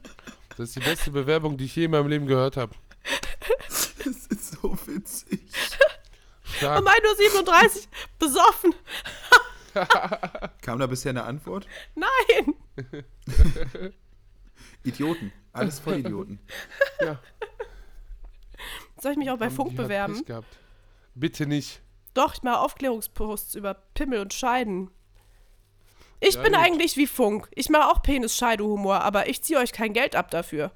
Das 0.56 0.68
ist 0.68 0.76
die 0.76 0.80
beste 0.80 1.10
Bewerbung, 1.10 1.56
die 1.56 1.64
ich 1.64 1.74
je 1.74 1.86
in 1.86 1.90
meinem 1.92 2.08
Leben 2.08 2.26
gehört 2.26 2.58
habe. 2.58 2.74
Das 4.04 4.26
ist 4.26 4.60
so 4.60 4.76
witzig. 4.86 5.40
Um 6.62 6.86
1.37 6.86 7.36
Uhr 7.36 7.82
besoffen. 8.18 8.74
Kam 10.62 10.78
da 10.78 10.86
bisher 10.86 11.10
eine 11.10 11.24
Antwort? 11.24 11.66
Nein! 11.94 12.54
Idioten. 14.84 15.32
Alles 15.52 15.78
voll 15.78 15.98
Idioten. 15.98 16.38
Ja. 17.00 17.18
Soll 19.00 19.12
ich 19.12 19.18
mich 19.18 19.30
auch 19.30 19.38
bei 19.38 19.46
Haben 19.46 19.54
Funk 19.54 19.68
halt 19.70 19.76
bewerben? 19.78 20.24
Gehabt. 20.24 20.58
Bitte 21.14 21.46
nicht. 21.46 21.80
Doch, 22.14 22.34
ich 22.34 22.42
mache 22.42 22.58
Aufklärungsposts 22.60 23.54
über 23.54 23.74
Pimmel 23.74 24.20
und 24.20 24.34
Scheiden. 24.34 24.90
Ich 26.20 26.34
Ja, 26.34 26.42
bin 26.42 26.52
gut. 26.52 26.60
eigentlich 26.62 26.96
wie 26.96 27.06
Funk. 27.06 27.48
Ich 27.54 27.68
mache 27.70 27.88
auch 27.90 28.02
Penis-Scheidehumor, 28.02 29.00
aber 29.00 29.28
ich 29.28 29.42
ziehe 29.42 29.58
euch 29.58 29.72
kein 29.72 29.92
Geld 29.92 30.16
ab 30.16 30.30
dafür. 30.30 30.72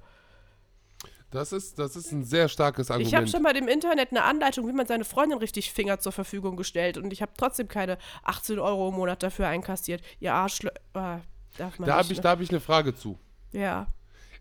Das 1.34 1.52
ist, 1.52 1.80
das 1.80 1.96
ist 1.96 2.12
ein 2.12 2.22
sehr 2.22 2.48
starkes 2.48 2.92
Argument. 2.92 3.08
Ich 3.08 3.16
habe 3.16 3.26
schon 3.26 3.42
mal 3.42 3.56
im 3.56 3.66
Internet 3.66 4.12
eine 4.12 4.22
Anleitung, 4.22 4.68
wie 4.68 4.72
man 4.72 4.86
seine 4.86 5.04
Freundin 5.04 5.38
richtig 5.38 5.72
fingert, 5.72 6.00
zur 6.00 6.12
Verfügung 6.12 6.54
gestellt 6.56 6.96
und 6.96 7.12
ich 7.12 7.22
habe 7.22 7.32
trotzdem 7.36 7.66
keine 7.66 7.98
18 8.22 8.60
Euro 8.60 8.90
im 8.90 8.94
Monat 8.94 9.24
dafür 9.24 9.48
einkassiert. 9.48 10.00
Ihr 10.20 10.32
Arschlö... 10.32 10.68
Äh, 10.68 11.18
darf 11.58 11.78
man 11.80 11.88
da 11.88 11.96
habe 11.96 12.12
ich, 12.12 12.18
ne? 12.18 12.22
da 12.22 12.30
hab 12.30 12.40
ich 12.40 12.50
eine 12.50 12.60
Frage 12.60 12.94
zu. 12.94 13.18
Ja. 13.50 13.88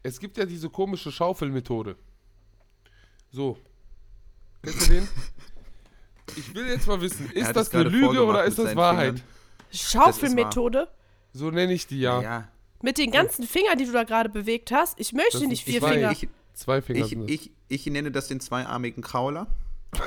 Es 0.03 0.19
gibt 0.19 0.37
ja 0.37 0.45
diese 0.45 0.69
komische 0.69 1.11
Schaufelmethode. 1.11 1.95
So. 3.31 3.57
Kennst 4.61 4.87
du 4.87 4.93
den? 4.93 5.07
Ich 6.35 6.55
will 6.55 6.67
jetzt 6.67 6.87
mal 6.87 7.01
wissen, 7.01 7.29
ist 7.31 7.47
hat 7.47 7.55
das 7.55 7.67
es 7.67 7.73
eine 7.73 7.83
Lüge 7.89 8.23
oder 8.23 8.45
ist 8.45 8.57
das 8.57 8.75
Wahrheit? 8.75 9.15
Fingern. 9.15 9.27
Schaufelmethode? 9.71 10.87
So 11.33 11.51
nenne 11.51 11.73
ich 11.73 11.85
die 11.85 11.99
ja. 11.99 12.21
Ja. 12.21 12.47
Mit 12.81 12.97
den 12.97 13.11
ganzen 13.11 13.45
Fingern, 13.45 13.77
die 13.77 13.85
du 13.85 13.91
da 13.91 14.03
gerade 14.03 14.29
bewegt 14.29 14.71
hast. 14.71 14.99
Ich 14.99 15.11
möchte 15.11 15.39
Das 15.39 15.47
nicht 15.47 15.63
vier. 15.65 15.81
Finger. 15.81 16.11
Ich, 16.11 16.29
Zwei 16.53 16.81
Finger 16.81 17.05
ich, 17.05 17.17
ich, 17.27 17.51
ich 17.67 17.85
nenne 17.87 18.11
das 18.11 18.27
den 18.27 18.39
zweiarmigen 18.39 19.03
Krauler. 19.03 19.47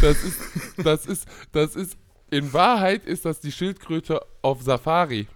Das 0.00 0.24
ist, 0.24 0.40
das 0.78 1.06
ist, 1.06 1.28
das 1.52 1.76
ist, 1.76 1.98
in 2.30 2.52
Wahrheit 2.54 3.04
ist 3.04 3.26
das 3.26 3.40
die 3.40 3.52
Schildkröte 3.52 4.20
auf 4.40 4.62
Safari. 4.62 5.26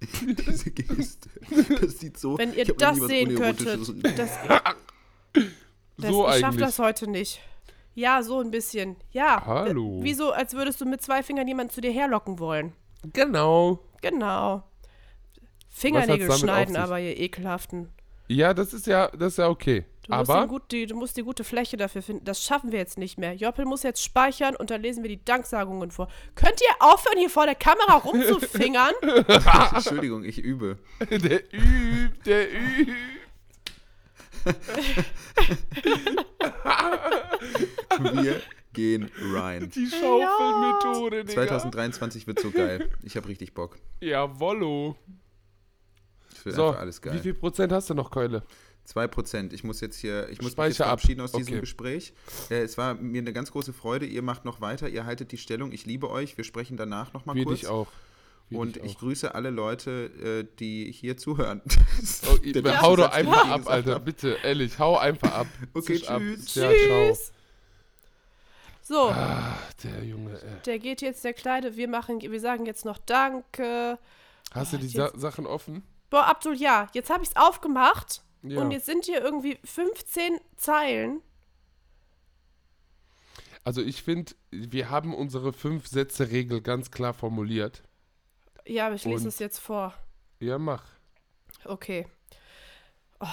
Diese 0.20 0.70
Geste. 0.70 1.30
Das 1.80 1.98
sieht 1.98 2.18
so. 2.18 2.36
Wenn 2.36 2.52
ihr 2.52 2.66
das 2.66 2.98
sehen 2.98 3.34
könntet. 3.36 3.80
Das, 4.18 4.30
das, 5.96 6.10
So 6.10 6.28
ich 6.28 6.40
schaff 6.40 6.56
das 6.56 6.78
heute 6.78 7.08
nicht. 7.10 7.40
Ja, 7.94 8.22
so 8.22 8.40
ein 8.40 8.50
bisschen. 8.50 8.96
Ja. 9.12 9.42
Hallo. 9.46 10.00
Äh, 10.00 10.04
Wieso, 10.04 10.32
als 10.32 10.52
würdest 10.52 10.80
du 10.80 10.84
mit 10.84 11.00
zwei 11.00 11.22
Fingern 11.22 11.48
jemanden 11.48 11.72
zu 11.72 11.80
dir 11.80 11.92
herlocken 11.92 12.38
wollen. 12.38 12.72
Genau. 13.12 13.78
Genau. 14.02 14.64
Fingernägel 15.70 16.30
schneiden, 16.32 16.76
aber 16.76 17.00
ihr 17.00 17.18
ekelhaften. 17.18 17.88
Ja, 18.28 18.54
das 18.54 18.72
ist 18.72 18.86
ja, 18.86 19.08
das 19.08 19.34
ist 19.34 19.38
ja 19.38 19.48
okay. 19.48 19.84
Du 20.06 20.14
musst, 20.14 20.30
Aber 20.30 20.46
gut, 20.46 20.70
die, 20.70 20.86
du 20.86 20.96
musst 20.96 21.16
die 21.16 21.22
gute 21.22 21.44
Fläche 21.44 21.76
dafür 21.76 22.02
finden. 22.02 22.24
Das 22.24 22.42
schaffen 22.42 22.72
wir 22.72 22.78
jetzt 22.78 22.98
nicht 22.98 23.18
mehr. 23.18 23.34
Joppel 23.34 23.64
muss 23.64 23.82
jetzt 23.82 24.02
speichern 24.04 24.54
und 24.54 24.70
dann 24.70 24.82
lesen 24.82 25.02
wir 25.02 25.08
die 25.08 25.24
Danksagungen 25.24 25.90
vor. 25.90 26.08
Könnt 26.34 26.60
ihr 26.60 26.74
aufhören, 26.80 27.18
hier 27.18 27.30
vor 27.30 27.46
der 27.46 27.54
Kamera 27.54 27.96
rumzufingern? 27.96 28.92
Entschuldigung, 29.74 30.24
ich 30.24 30.38
übe. 30.38 30.78
der 31.10 31.42
übt, 31.52 32.20
der 32.26 32.52
übt. 32.52 32.92
Wir 38.12 38.40
gehen 38.74 39.10
rein. 39.32 39.70
Die 39.74 39.86
Schaufelmethode, 39.86 41.24
Digga. 41.24 41.46
2023 41.46 42.26
wird 42.26 42.40
so 42.40 42.50
geil. 42.50 42.90
Ich 43.02 43.16
habe 43.16 43.28
richtig 43.28 43.54
Bock. 43.54 43.78
Jawollo. 44.00 44.96
Es 46.44 46.46
wird 46.46 46.56
So, 46.56 46.66
einfach 46.68 46.80
alles 46.80 46.98
wie 47.02 47.08
geil. 47.08 47.18
viel 47.20 47.34
Prozent 47.34 47.72
hast 47.72 47.88
du 47.88 47.94
noch, 47.94 48.10
Keule? 48.10 48.42
2%. 48.86 49.54
Ich 49.54 49.64
muss 49.64 49.80
jetzt 49.80 49.96
hier, 49.96 50.24
ich 50.28 50.38
muss 50.38 50.38
mich 50.38 50.44
jetzt 50.44 50.52
Speicher 50.52 50.84
ab. 50.84 50.88
verabschieden 51.00 51.22
aus 51.22 51.32
diesem 51.32 51.54
Okay. 51.54 51.60
Gespräch. 51.60 52.12
Äh, 52.50 52.60
es 52.62 52.76
war 52.76 52.92
mir 52.94 53.20
eine 53.22 53.32
ganz 53.32 53.50
große 53.50 53.72
Freude. 53.72 54.04
Ihr 54.04 54.20
macht 54.20 54.44
noch 54.44 54.60
weiter, 54.60 54.88
ihr 54.90 55.06
haltet 55.06 55.32
die 55.32 55.38
Stellung. 55.38 55.72
Ich 55.72 55.86
liebe 55.86 56.10
euch. 56.10 56.36
Wir 56.36 56.44
sprechen 56.44 56.76
danach 56.76 57.14
nochmal 57.14 57.42
kurz. 57.42 57.60
dich 57.60 57.68
auch. 57.68 57.86
Wir 58.50 58.58
Und 58.58 58.76
ich 58.76 58.96
auch. 58.96 58.98
grüße 59.00 59.34
alle 59.34 59.48
Leute, 59.48 60.44
äh, 60.44 60.56
die 60.58 60.92
hier 60.92 61.16
zuhören. 61.16 61.62
Oh, 62.30 62.36
Der 62.44 62.82
hau 62.82 62.94
doch 62.96 63.10
einfach 63.10 63.46
ich 63.46 63.50
ab, 63.52 63.70
Alter. 63.70 63.94
hab. 63.94 64.04
Bitte, 64.04 64.36
ehrlich, 64.42 64.78
hau 64.78 64.98
einfach 64.98 65.32
ab. 65.32 65.46
Okay, 65.72 65.94
Zisch 65.96 66.08
ab. 66.08 66.20
tschüss. 66.20 66.44
Tschüss. 66.52 67.32
So, 68.82 69.08
Ach, 69.14 69.72
der 69.82 70.04
Junge, 70.04 70.34
ey. 70.34 70.62
der 70.66 70.78
geht 70.78 71.00
jetzt, 71.00 71.24
der 71.24 71.32
Kleine. 71.32 71.74
Wir 71.76 71.88
machen, 71.88 72.20
wir 72.20 72.40
sagen 72.40 72.66
jetzt 72.66 72.84
noch 72.84 72.98
Danke. 72.98 73.98
Hast 74.52 74.74
du 74.74 74.76
die 74.76 74.88
jetzt- 74.88 74.94
Sa 74.96 75.10
Sachen 75.18 75.46
offen? 75.46 75.82
Boah, 76.14 76.26
Abdul, 76.28 76.54
ja, 76.54 76.86
jetzt 76.92 77.10
habe 77.10 77.24
ich 77.24 77.30
es 77.30 77.34
aufgemacht. 77.36 78.22
Ja. 78.42 78.60
Und 78.60 78.70
jetzt 78.70 78.86
sind 78.86 79.04
hier 79.04 79.20
irgendwie 79.20 79.58
15 79.64 80.38
Zeilen. 80.56 81.20
Also 83.64 83.82
ich 83.82 84.04
finde, 84.04 84.32
wir 84.52 84.90
haben 84.90 85.12
unsere 85.12 85.52
Fünf-Sätze-Regel 85.52 86.60
ganz 86.60 86.92
klar 86.92 87.14
formuliert. 87.14 87.82
Ja, 88.64 88.86
aber 88.86 88.94
ich 88.94 89.04
lese 89.04 89.22
Und- 89.22 89.26
es 89.26 89.40
jetzt 89.40 89.58
vor. 89.58 89.92
Ja, 90.38 90.56
mach. 90.56 90.84
Okay. 91.64 92.06
Oh. 93.18 93.26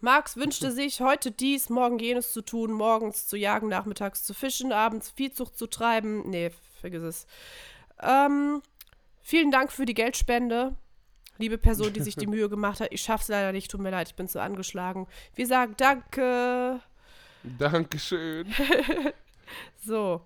Max 0.00 0.38
wünschte 0.38 0.72
sich, 0.72 1.02
heute 1.02 1.32
dies, 1.32 1.68
morgen 1.68 1.98
jenes 1.98 2.32
zu 2.32 2.40
tun, 2.40 2.72
morgens 2.72 3.26
zu 3.26 3.36
jagen, 3.36 3.68
nachmittags 3.68 4.24
zu 4.24 4.32
fischen, 4.32 4.72
abends 4.72 5.10
Viehzucht 5.10 5.58
zu 5.58 5.66
treiben. 5.66 6.30
Nee, 6.30 6.50
vergiss 6.80 7.02
es. 7.02 7.26
Ähm, 8.00 8.62
vielen 9.20 9.50
Dank 9.50 9.70
für 9.70 9.84
die 9.84 9.92
Geldspende. 9.92 10.76
Liebe 11.38 11.58
Person, 11.58 11.92
die 11.92 12.00
sich 12.00 12.16
die 12.16 12.26
Mühe 12.26 12.48
gemacht 12.48 12.80
hat. 12.80 12.88
Ich 12.92 13.02
schaff's 13.02 13.28
leider 13.28 13.52
nicht, 13.52 13.70
tut 13.70 13.80
mir 13.80 13.90
leid, 13.90 14.08
ich 14.08 14.14
bin 14.14 14.28
zu 14.28 14.40
angeschlagen. 14.40 15.06
Wir 15.34 15.46
sagen 15.46 15.74
Danke. 15.76 16.80
Dankeschön. 17.58 18.46
So. 19.84 20.22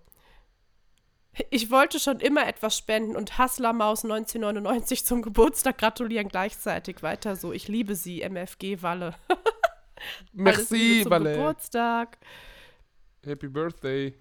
Ich 1.51 1.71
wollte 1.71 1.99
schon 1.99 2.21
immer 2.21 2.47
etwas 2.47 2.79
spenden 2.79 3.17
und 3.17 3.39
Hasslermaus 3.39 4.05
1999 4.05 5.05
zum 5.05 5.21
Geburtstag 5.21 5.79
gratulieren 5.79 6.29
gleichzeitig. 6.29 7.03
Weiter 7.03 7.37
so. 7.37 7.53
Ich 7.53 7.69
liebe 7.69 7.95
sie, 7.95 8.23
MFG 8.23 8.83
Walle. 8.83 9.15
Merci, 10.33 11.05
Valet. 11.07 11.37
Geburtstag. 11.37 12.19
Happy 13.25 13.49
Birthday. 13.49 14.15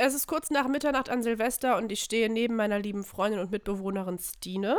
Es 0.00 0.14
ist 0.14 0.28
kurz 0.28 0.50
nach 0.50 0.68
Mitternacht 0.68 1.08
an 1.10 1.24
Silvester 1.24 1.76
und 1.76 1.90
ich 1.90 2.00
stehe 2.04 2.28
neben 2.30 2.54
meiner 2.54 2.78
lieben 2.78 3.02
Freundin 3.02 3.40
und 3.40 3.50
Mitbewohnerin 3.50 4.20
Stine. 4.20 4.78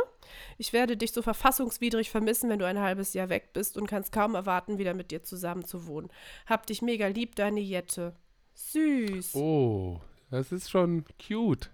Ich 0.56 0.72
werde 0.72 0.96
dich 0.96 1.12
so 1.12 1.20
verfassungswidrig 1.20 2.10
vermissen, 2.10 2.48
wenn 2.48 2.58
du 2.58 2.64
ein 2.66 2.78
halbes 2.80 3.12
Jahr 3.12 3.28
weg 3.28 3.52
bist 3.52 3.76
und 3.76 3.86
kannst 3.86 4.12
kaum 4.12 4.34
erwarten, 4.34 4.78
wieder 4.78 4.94
mit 4.94 5.10
dir 5.10 5.22
zusammen 5.22 5.62
zu 5.66 5.86
wohnen. 5.86 6.08
Hab 6.46 6.66
dich 6.66 6.80
mega 6.80 7.06
lieb, 7.08 7.36
deine 7.36 7.60
Jette. 7.60 8.14
Süß. 8.54 9.34
Oh, 9.34 10.00
das 10.30 10.52
ist 10.52 10.70
schon 10.70 11.04
cute. 11.28 11.68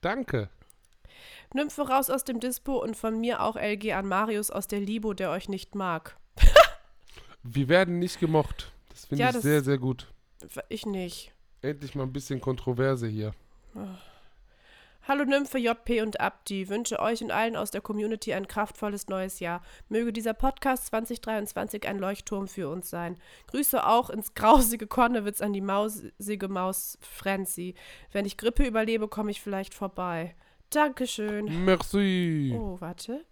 Danke. 0.00 0.48
Nymphe 1.54 1.82
raus 1.88 2.10
aus 2.10 2.24
dem 2.24 2.40
Dispo 2.40 2.82
und 2.82 2.96
von 2.96 3.20
mir 3.20 3.40
auch 3.42 3.54
LG 3.56 3.92
an 3.92 4.08
Marius 4.08 4.50
aus 4.50 4.66
der 4.66 4.80
Libo, 4.80 5.14
der 5.14 5.30
euch 5.30 5.48
nicht 5.48 5.76
mag. 5.76 6.16
Wir 7.44 7.68
werden 7.68 8.00
nicht 8.00 8.18
gemocht. 8.18 8.72
Das 8.88 9.04
finde 9.06 9.22
Ja, 9.22 9.28
ich 9.28 9.34
das- 9.34 9.42
sehr, 9.44 9.62
sehr 9.62 9.78
gut. 9.78 10.12
Ich 10.68 10.86
nicht. 10.86 11.32
Endlich 11.62 11.94
mal 11.94 12.04
ein 12.04 12.12
bisschen 12.12 12.40
Kontroverse 12.40 13.06
hier. 13.06 13.34
Hallo 15.06 15.24
Nymphe, 15.24 15.58
JP 15.58 16.02
und 16.02 16.20
Abdi. 16.20 16.68
Wünsche 16.68 17.00
euch 17.00 17.22
und 17.22 17.30
allen 17.30 17.56
aus 17.56 17.70
der 17.70 17.80
Community 17.80 18.32
ein 18.32 18.46
kraftvolles 18.46 19.08
neues 19.08 19.40
Jahr. 19.40 19.62
Möge 19.88 20.12
dieser 20.12 20.34
Podcast 20.34 20.86
2023 20.86 21.86
ein 21.86 21.98
Leuchtturm 21.98 22.48
für 22.48 22.68
uns 22.68 22.88
sein. 22.88 23.18
Grüße 23.48 23.86
auch 23.86 24.08
ins 24.08 24.34
grausige 24.34 24.86
Konnewitz 24.86 25.40
an 25.40 25.52
die 25.52 25.60
mausige 25.60 26.48
Maus 26.48 26.96
Frenzy. 27.02 27.74
Wenn 28.12 28.24
ich 28.24 28.36
Grippe 28.36 28.64
überlebe, 28.64 29.08
komme 29.08 29.30
ich 29.30 29.40
vielleicht 29.40 29.74
vorbei. 29.74 30.34
Dankeschön. 30.70 31.64
Merci. 31.64 32.54
Oh, 32.56 32.76
warte. 32.80 33.24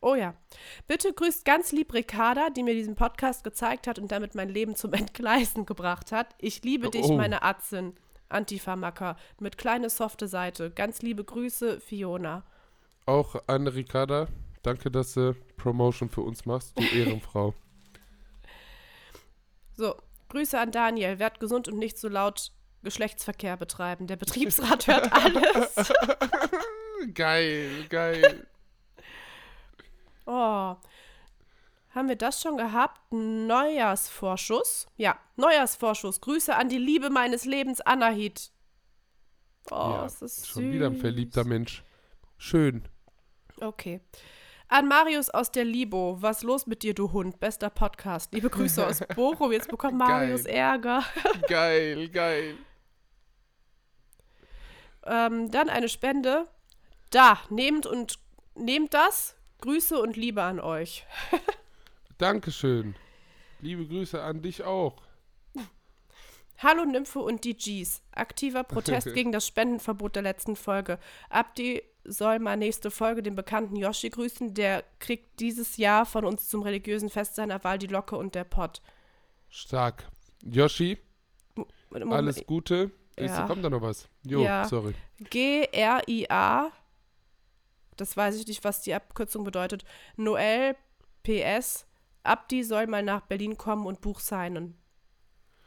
Oh 0.00 0.14
ja. 0.14 0.34
Bitte 0.86 1.12
grüßt 1.12 1.44
ganz 1.44 1.72
lieb 1.72 1.92
Ricarda, 1.92 2.50
die 2.50 2.62
mir 2.62 2.74
diesen 2.74 2.94
Podcast 2.94 3.42
gezeigt 3.42 3.86
hat 3.86 3.98
und 3.98 4.12
damit 4.12 4.34
mein 4.34 4.48
Leben 4.48 4.76
zum 4.76 4.92
Entgleisen 4.94 5.66
gebracht 5.66 6.12
hat. 6.12 6.34
Ich 6.38 6.62
liebe 6.62 6.90
dich, 6.90 7.06
Oh. 7.06 7.16
meine 7.16 7.42
Atzin. 7.42 7.94
Antifa-Macker. 8.30 9.16
Mit 9.40 9.56
kleine 9.58 9.88
softe 9.90 10.28
Seite. 10.28 10.70
Ganz 10.70 11.00
liebe 11.02 11.24
Grüße, 11.24 11.80
Fiona. 11.80 12.44
Auch 13.06 13.36
an 13.46 13.66
Ricarda. 13.66 14.28
Danke, 14.62 14.90
dass 14.90 15.14
du 15.14 15.34
Promotion 15.56 16.10
für 16.10 16.20
uns 16.20 16.44
machst, 16.44 16.78
du 16.78 16.82
Ehrenfrau. 16.84 17.54
So, 19.76 19.94
Grüße 20.28 20.58
an 20.58 20.72
Daniel. 20.72 21.18
Werd 21.18 21.40
gesund 21.40 21.68
und 21.68 21.78
nicht 21.78 21.98
so 21.98 22.08
laut 22.08 22.50
Geschlechtsverkehr 22.82 23.56
betreiben. 23.56 24.06
Der 24.08 24.16
Betriebsrat 24.16 24.86
hört 24.88 25.12
alles. 25.12 25.92
geil, 27.14 27.86
geil. 27.88 28.46
Oh. 30.28 30.76
Haben 31.94 32.08
wir 32.08 32.16
das 32.16 32.42
schon 32.42 32.58
gehabt? 32.58 33.00
Neujahrsvorschuss? 33.10 34.86
Ja, 34.98 35.18
Neujahrsvorschuss. 35.36 36.20
Grüße 36.20 36.54
an 36.54 36.68
die 36.68 36.76
Liebe 36.76 37.08
meines 37.08 37.46
Lebens, 37.46 37.80
Anahit. 37.80 38.52
Oh, 39.70 39.74
ja, 39.74 40.04
ist 40.04 40.46
schon 40.46 40.64
süß. 40.64 40.72
wieder 40.72 40.86
ein 40.88 40.96
verliebter 40.96 41.44
Mensch. 41.44 41.82
Schön. 42.36 42.86
Okay. 43.58 44.02
An 44.68 44.86
Marius 44.86 45.30
aus 45.30 45.50
der 45.50 45.64
Libo. 45.64 46.18
Was 46.20 46.42
los 46.42 46.66
mit 46.66 46.82
dir, 46.82 46.92
du 46.92 47.10
Hund? 47.12 47.40
Bester 47.40 47.70
Podcast. 47.70 48.34
Liebe 48.34 48.50
Grüße 48.50 48.86
aus 48.86 49.00
Bochum. 49.16 49.50
Jetzt 49.50 49.70
bekommt 49.70 49.96
Marius 49.96 50.44
Geil. 50.44 50.54
Ärger. 50.54 51.04
Geil, 51.48 52.10
geil. 52.10 52.58
Ähm, 55.06 55.50
dann 55.50 55.70
eine 55.70 55.88
Spende. 55.88 56.46
Da, 57.08 57.38
nehmt 57.48 57.86
und 57.86 58.18
nehmt 58.54 58.92
das. 58.92 59.37
Grüße 59.60 60.00
und 60.00 60.16
Liebe 60.16 60.42
an 60.42 60.60
euch. 60.60 61.04
Dankeschön. 62.18 62.94
Liebe 63.60 63.86
Grüße 63.86 64.22
an 64.22 64.42
dich 64.42 64.62
auch. 64.64 65.02
Hallo 66.58 66.84
Nymphe 66.84 67.20
und 67.20 67.44
die 67.44 67.56
Gs. 67.56 68.02
Aktiver 68.12 68.64
Protest 68.64 69.14
gegen 69.14 69.30
das 69.32 69.46
Spendenverbot 69.46 70.16
der 70.16 70.22
letzten 70.22 70.56
Folge. 70.56 70.98
Abdi 71.30 71.82
soll 72.04 72.38
mal 72.40 72.56
nächste 72.56 72.90
Folge 72.90 73.22
den 73.22 73.36
bekannten 73.36 73.76
Yoshi 73.76 74.10
grüßen. 74.10 74.54
Der 74.54 74.82
kriegt 74.98 75.38
dieses 75.40 75.76
Jahr 75.76 76.04
von 76.06 76.24
uns 76.24 76.48
zum 76.48 76.62
religiösen 76.62 77.10
Fest 77.10 77.34
seiner 77.36 77.62
Wahl 77.64 77.78
die 77.78 77.86
Locke 77.86 78.16
und 78.16 78.34
der 78.34 78.44
Pott. 78.44 78.80
Stark. 79.50 80.08
Yoshi, 80.44 80.98
Moment, 81.90 82.12
alles 82.12 82.44
Gute. 82.46 82.90
Ja. 83.18 83.46
kommt 83.46 83.64
da 83.64 83.70
noch 83.70 83.82
was? 83.82 84.08
Jo, 84.24 84.42
Ja. 84.42 84.64
sorry. 84.64 84.94
G-R-I-A. 85.18 86.70
Das 88.00 88.16
weiß 88.16 88.36
ich 88.36 88.46
nicht, 88.46 88.64
was 88.64 88.80
die 88.80 88.94
Abkürzung 88.94 89.44
bedeutet. 89.44 89.84
Noel 90.16 90.76
PS. 91.22 91.86
Abdi 92.22 92.62
soll 92.62 92.86
mal 92.86 93.02
nach 93.02 93.22
Berlin 93.22 93.56
kommen 93.56 93.86
und 93.86 94.00
Buch 94.00 94.20
signen. 94.20 94.76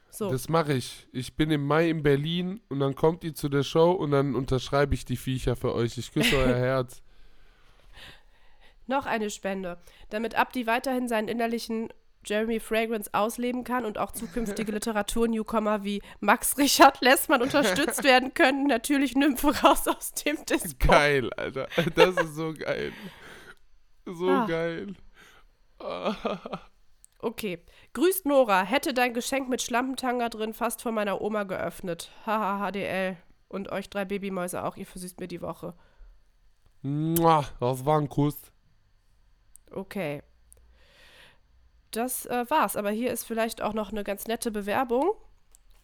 So. 0.10 0.30
Das 0.30 0.50
mache 0.50 0.74
ich. 0.74 1.08
Ich 1.14 1.36
bin 1.36 1.52
im 1.52 1.66
Mai 1.66 1.90
in 1.90 2.04
Berlin 2.04 2.60
und 2.70 2.80
dann 2.80 2.96
kommt 2.96 3.24
ihr 3.24 3.34
zu 3.34 3.48
der 3.48 3.64
Show 3.64 3.92
und 3.92 4.12
dann 4.12 4.36
unterschreibe 4.36 4.94
ich 4.94 5.06
die 5.06 5.16
Viecher 5.16 5.56
für 5.56 5.74
euch. 5.74 5.98
Ich 5.98 6.12
küsse 6.12 6.36
euer 6.38 6.56
Herz. 6.58 7.02
Noch 8.88 9.06
eine 9.06 9.30
Spende. 9.30 9.78
Damit 10.10 10.36
Abdi 10.36 10.68
weiterhin 10.68 11.08
seinen 11.08 11.30
innerlichen 11.30 11.90
Jeremy 12.26 12.60
Fragrance 12.60 13.10
ausleben 13.14 13.64
kann 13.64 13.86
und 13.86 13.98
auch 13.98 14.12
zukünftige 14.12 14.72
Literatur-Newcomer 14.74 15.84
wie 15.84 16.02
Max 16.20 16.58
Richard 16.58 17.02
Lessmann 17.02 17.42
unterstützt 17.42 18.04
werden 18.04 18.34
können, 18.34 18.68
natürlich 18.68 19.16
Nymphe 19.16 19.48
raus 19.64 19.88
aus 19.88 20.12
dem 20.14 20.44
Dispo. 20.46 20.88
Geil, 20.88 21.32
Alter. 21.34 21.68
Das 21.96 22.16
ist 22.16 22.36
so 22.36 22.54
geil. 22.54 22.92
So 24.06 24.30
Ah. 24.30 24.46
geil. 24.46 24.94
Okay. 27.24 27.64
Grüßt 27.94 28.26
Nora. 28.26 28.64
Hätte 28.64 28.96
dein 28.96 29.14
Geschenk 29.14 29.48
mit 29.48 29.62
Schlampentanga 29.62 30.30
drin 30.30 30.56
fast 30.56 30.82
von 30.82 30.96
meiner 30.96 31.22
Oma 31.22 31.44
geöffnet. 31.44 32.10
Haha, 32.26 32.68
HDL. 32.72 33.16
Und 33.48 33.72
euch 33.72 33.92
drei 33.92 34.06
Babymäuse 34.06 34.64
auch. 34.64 34.76
Ihr 34.76 34.88
versüßt 34.88 35.20
mir 35.20 35.28
die 35.28 35.42
Woche. 35.44 35.76
Das 36.82 37.86
war 37.86 38.00
ein 38.00 38.10
Kuss. 38.10 38.52
Okay. 39.70 40.24
Das 41.92 42.26
äh, 42.26 42.46
war's. 42.50 42.76
Aber 42.76 42.92
hier 42.92 43.12
ist 43.12 43.26
vielleicht 43.26 43.62
auch 43.62 43.74
noch 43.74 43.92
eine 43.92 44.04
ganz 44.04 44.26
nette 44.28 44.52
Bewerbung 44.52 45.12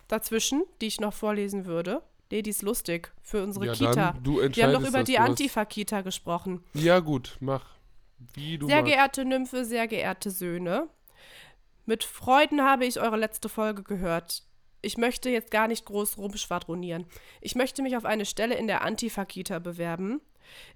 dazwischen, 0.08 0.64
die 0.82 0.88
ich 0.88 1.00
noch 1.00 1.14
vorlesen 1.14 1.66
würde. 1.66 2.02
Nee, 2.32 2.42
die 2.42 2.50
ist 2.50 2.62
lustig 2.62 3.14
für 3.22 3.44
unsere 3.44 3.68
Ja, 3.68 3.74
Kita. 3.74 4.12
dann, 4.14 4.24
du 4.24 4.42
Wir 4.42 4.64
haben 4.66 4.74
doch 4.74 4.88
über 4.88 5.04
die 5.04 5.18
Antifa-Kita 5.20 6.02
gesprochen. 6.02 6.64
Ja, 6.74 7.00
gut, 7.00 7.38
mach. 7.40 7.66
Wie 8.34 8.58
du 8.58 8.68
Sehr 8.68 8.78
magst. 8.78 8.92
geehrte 8.92 9.26
Nymphe, 9.26 9.64
sehr 9.64 9.88
geehrte 9.88 10.32
Söhne, 10.32 10.90
mit 11.86 12.04
Freuden 12.04 12.64
habe 12.64 12.86
ich 12.86 13.00
eure 13.00 13.16
letzte 13.16 13.48
Folge 13.48 13.82
gehört. 13.84 14.44
Ich 14.82 14.98
möchte 14.98 15.30
jetzt 15.30 15.52
gar 15.52 15.68
nicht 15.70 15.86
groß 15.86 16.18
rumschwadronieren. 16.18 17.06
Ich 17.40 17.56
möchte 17.56 17.82
mich 17.82 17.96
auf 17.96 18.04
eine 18.06 18.26
Stelle 18.26 18.56
in 18.56 18.68
der 18.68 18.82
Antifa-Kita 18.84 19.60
bewerben. 19.60 20.20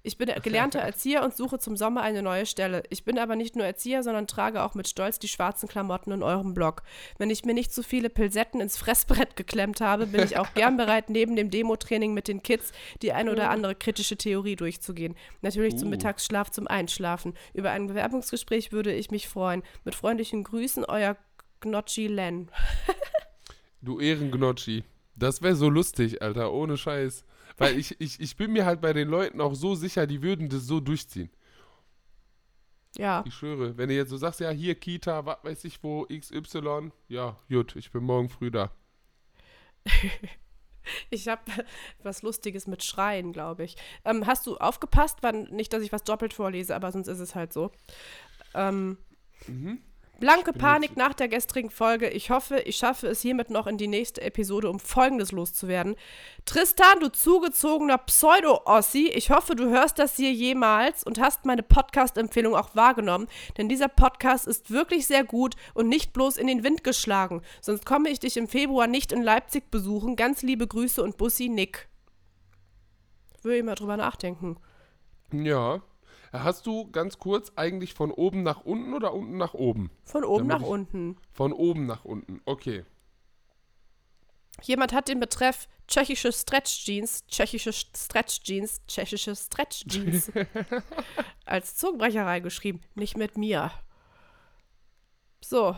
Ich 0.02 0.18
bin 0.18 0.30
gelernter 0.42 0.80
Erzieher 0.80 1.22
und 1.22 1.34
suche 1.34 1.58
zum 1.58 1.76
Sommer 1.76 2.02
eine 2.02 2.22
neue 2.22 2.46
Stelle. 2.46 2.82
Ich 2.90 3.04
bin 3.04 3.18
aber 3.18 3.36
nicht 3.36 3.56
nur 3.56 3.64
Erzieher, 3.64 4.02
sondern 4.02 4.26
trage 4.26 4.62
auch 4.62 4.74
mit 4.74 4.88
Stolz 4.88 5.18
die 5.18 5.28
schwarzen 5.28 5.68
Klamotten 5.68 6.12
in 6.12 6.22
eurem 6.22 6.54
Blog. 6.54 6.82
Wenn 7.18 7.30
ich 7.30 7.44
mir 7.44 7.54
nicht 7.54 7.72
zu 7.72 7.82
viele 7.82 8.10
Pilsetten 8.10 8.60
ins 8.60 8.76
Fressbrett 8.76 9.36
geklemmt 9.36 9.80
habe, 9.80 10.06
bin 10.06 10.22
ich 10.22 10.38
auch 10.38 10.48
gern 10.54 10.76
bereit, 10.76 11.10
neben 11.10 11.36
dem 11.36 11.50
Demo-Training 11.50 12.14
mit 12.14 12.28
den 12.28 12.42
Kids 12.42 12.72
die 13.02 13.12
ein 13.12 13.28
oder 13.28 13.50
andere 13.50 13.74
kritische 13.74 14.16
Theorie 14.16 14.56
durchzugehen. 14.56 15.16
Natürlich 15.40 15.76
zum 15.76 15.88
Uh. 15.88 15.90
Mittagsschlaf, 15.92 16.50
zum 16.50 16.66
Einschlafen. 16.66 17.34
Über 17.54 17.70
ein 17.70 17.86
Bewerbungsgespräch 17.86 18.72
würde 18.72 18.92
ich 18.92 19.10
mich 19.10 19.28
freuen. 19.28 19.62
Mit 19.84 19.94
freundlichen 19.94 20.44
Grüßen, 20.44 20.84
euer 20.84 21.16
Gnocchi 21.60 22.06
Len. 22.06 22.50
Du 23.84 23.98
Ehrengnocchi. 23.98 24.84
Das 25.16 25.42
wäre 25.42 25.56
so 25.56 25.68
lustig, 25.68 26.22
Alter, 26.22 26.52
ohne 26.52 26.76
Scheiß. 26.76 27.24
Weil 27.58 27.78
ich, 27.78 28.00
ich, 28.00 28.20
ich 28.20 28.36
bin 28.36 28.52
mir 28.52 28.64
halt 28.64 28.80
bei 28.80 28.92
den 28.92 29.08
Leuten 29.08 29.40
auch 29.40 29.54
so 29.54 29.74
sicher, 29.74 30.06
die 30.06 30.22
würden 30.22 30.48
das 30.48 30.66
so 30.66 30.80
durchziehen. 30.80 31.30
Ja. 32.96 33.24
Ich 33.26 33.34
schwöre. 33.34 33.76
Wenn 33.76 33.88
du 33.88 33.94
jetzt 33.94 34.10
so 34.10 34.16
sagst, 34.16 34.40
ja, 34.40 34.50
hier 34.50 34.74
Kita, 34.74 35.24
was 35.24 35.38
weiß 35.42 35.64
ich 35.64 35.82
wo, 35.82 36.06
XY, 36.06 36.92
ja, 37.08 37.36
gut, 37.48 37.76
ich 37.76 37.90
bin 37.90 38.04
morgen 38.04 38.28
früh 38.28 38.50
da. 38.50 38.70
Ich 41.10 41.28
habe 41.28 41.42
was 42.02 42.22
Lustiges 42.22 42.66
mit 42.66 42.82
Schreien, 42.82 43.32
glaube 43.32 43.62
ich. 43.62 43.76
Ähm, 44.04 44.26
hast 44.26 44.46
du 44.48 44.56
aufgepasst? 44.56 45.18
Wann, 45.20 45.44
nicht, 45.44 45.72
dass 45.72 45.82
ich 45.82 45.92
was 45.92 46.02
doppelt 46.02 46.34
vorlese, 46.34 46.74
aber 46.74 46.90
sonst 46.90 47.06
ist 47.06 47.20
es 47.20 47.36
halt 47.36 47.52
so. 47.52 47.70
Ähm, 48.54 48.98
Blanke 50.22 50.52
Panik 50.52 50.96
nach 50.96 51.14
der 51.14 51.26
gestrigen 51.26 51.68
Folge. 51.68 52.08
Ich 52.08 52.30
hoffe, 52.30 52.60
ich 52.60 52.76
schaffe 52.76 53.08
es 53.08 53.22
hiermit 53.22 53.50
noch 53.50 53.66
in 53.66 53.76
die 53.76 53.88
nächste 53.88 54.22
Episode, 54.22 54.70
um 54.70 54.78
Folgendes 54.78 55.32
loszuwerden. 55.32 55.96
Tristan, 56.44 57.00
du 57.00 57.10
zugezogener 57.10 57.98
Pseudo-Ossi, 57.98 59.08
ich 59.08 59.30
hoffe, 59.30 59.56
du 59.56 59.68
hörst 59.68 59.98
das 59.98 60.14
hier 60.14 60.32
jemals 60.32 61.02
und 61.02 61.20
hast 61.20 61.44
meine 61.44 61.64
Podcast-Empfehlung 61.64 62.54
auch 62.54 62.76
wahrgenommen, 62.76 63.26
denn 63.56 63.68
dieser 63.68 63.88
Podcast 63.88 64.46
ist 64.46 64.70
wirklich 64.70 65.08
sehr 65.08 65.24
gut 65.24 65.56
und 65.74 65.88
nicht 65.88 66.12
bloß 66.12 66.36
in 66.36 66.46
den 66.46 66.62
Wind 66.62 66.84
geschlagen. 66.84 67.42
Sonst 67.60 67.84
komme 67.84 68.08
ich 68.08 68.20
dich 68.20 68.36
im 68.36 68.46
Februar 68.46 68.86
nicht 68.86 69.10
in 69.10 69.22
Leipzig 69.22 69.72
besuchen. 69.72 70.14
Ganz 70.14 70.42
liebe 70.42 70.68
Grüße 70.68 71.02
und 71.02 71.16
Bussi 71.16 71.48
Nick. 71.48 71.88
Würde 73.42 73.58
ich 73.58 73.64
mal 73.64 73.74
drüber 73.74 73.96
nachdenken. 73.96 74.56
Ja. 75.32 75.82
Hast 76.32 76.66
du 76.66 76.90
ganz 76.90 77.18
kurz 77.18 77.52
eigentlich 77.56 77.92
von 77.92 78.10
oben 78.10 78.42
nach 78.42 78.64
unten 78.64 78.94
oder 78.94 79.12
unten 79.12 79.36
nach 79.36 79.52
oben? 79.52 79.90
Von 80.02 80.24
oben 80.24 80.48
Damit 80.48 80.62
nach 80.62 80.68
unten. 80.68 81.16
Von 81.30 81.52
oben 81.52 81.84
nach 81.84 82.06
unten. 82.06 82.40
Okay. 82.46 82.84
Jemand 84.62 84.94
hat 84.94 85.08
den 85.08 85.20
Betreff 85.20 85.68
tschechische 85.88 86.32
Stretch 86.32 86.84
Jeans, 86.84 87.26
tschechische 87.26 87.72
Stretch 87.72 88.42
Jeans, 88.42 88.80
tschechische 88.86 89.36
Stretch 89.36 89.84
Jeans 89.86 90.32
als 91.44 91.76
Zungenbrecher 91.76 92.24
reingeschrieben. 92.24 92.80
Nicht 92.94 93.18
mit 93.18 93.36
mir. 93.36 93.70
So. 95.44 95.76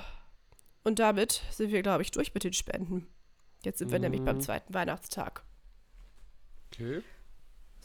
Und 0.85 0.99
damit 1.01 1.43
sind 1.51 1.73
wir, 1.73 1.83
glaube 1.83 2.03
ich, 2.03 2.13
durch 2.13 2.33
mit 2.33 2.45
den 2.45 2.53
Spenden. 2.53 3.09
Jetzt 3.65 3.79
sind 3.79 3.91
wir 3.91 3.99
nämlich 3.99 4.23
beim 4.23 4.41
zweiten 4.41 4.73
Weihnachtstag. 4.75 5.43
Okay. 6.67 7.03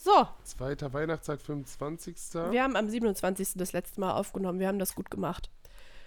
So, 0.02 0.26
Zweiter 0.44 0.94
Weihnachtstag, 0.94 1.42
25. 1.42 2.16
wir 2.52 2.64
haben 2.64 2.78
am 2.78 2.88
27. 2.88 3.50
das 3.56 3.74
letzte 3.74 4.00
Mal 4.00 4.14
aufgenommen. 4.14 4.58
Wir 4.60 4.70
haben 4.70 4.80
das 4.80 4.96
gut 4.96 5.12
gemacht. 5.12 5.50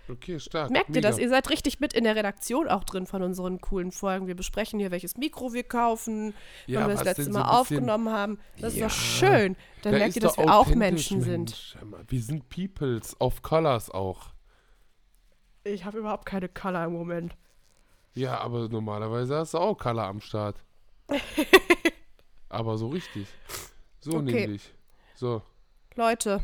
Okay, 0.09 0.41
stark. 0.41 0.71
Merkt 0.71 0.89
ihr 0.89 0.95
Mega. 0.97 1.09
das? 1.11 1.19
Ihr 1.19 1.29
seid 1.29 1.51
richtig 1.51 1.79
mit 1.79 1.93
in 1.93 2.05
der 2.05 2.17
Redaktion 2.17 2.69
auch 2.69 2.85
drin 2.85 3.07
von 3.07 3.23
unseren 3.23 3.61
coolen 3.61 3.93
Folgen. 3.93 4.27
Wir 4.27 4.35
besprechen 4.35 4.81
hier, 4.81 4.91
welches 4.91 5.19
Mikro 5.19 5.53
wir 5.53 5.63
kaufen, 5.63 6.33
Ja, 6.67 6.81
wann 6.81 6.89
wir 6.89 6.95
das 6.95 7.05
letzte 7.05 7.31
Mal 7.31 7.41
so 7.41 7.65
bisschen- 7.65 7.77
aufgenommen 7.83 8.09
haben. 8.11 8.39
Das 8.59 8.75
Ja. 8.75 8.87
ist 8.87 8.97
doch 8.97 8.99
schön. 8.99 9.57
Dann 9.83 9.93
Da 9.93 9.99
merkt 9.99 10.17
ihr, 10.17 10.23
dass 10.23 10.39
wir 10.39 10.53
auch 10.53 10.69
Menschen 10.75 11.21
sind. 11.21 11.51
Mensch. 11.51 11.77
Mal, 11.85 12.03
Wir 12.09 12.23
sind 12.23 12.49
Peoples 12.49 13.15
of 13.21 13.43
Colors 13.43 13.91
auch. 13.91 14.31
Ich 15.65 15.85
habe 15.85 15.99
überhaupt 15.99 16.25
keine 16.25 16.49
Color 16.49 16.87
im 16.87 16.95
Moment. 16.95 17.37
Ja, 18.15 18.41
aber 18.41 18.69
normalerweise 18.71 19.37
hast 19.37 19.53
du 19.55 19.59
auch 19.59 19.77
Color 19.77 20.05
am 20.05 20.21
Start. 20.23 20.57
aber 22.49 22.79
so 22.79 22.89
richtig. 22.89 23.29
So 24.03 24.13
Okay. 24.19 24.43
nämlich. 24.43 24.75
So. 25.15 25.43
Leute, 25.95 26.43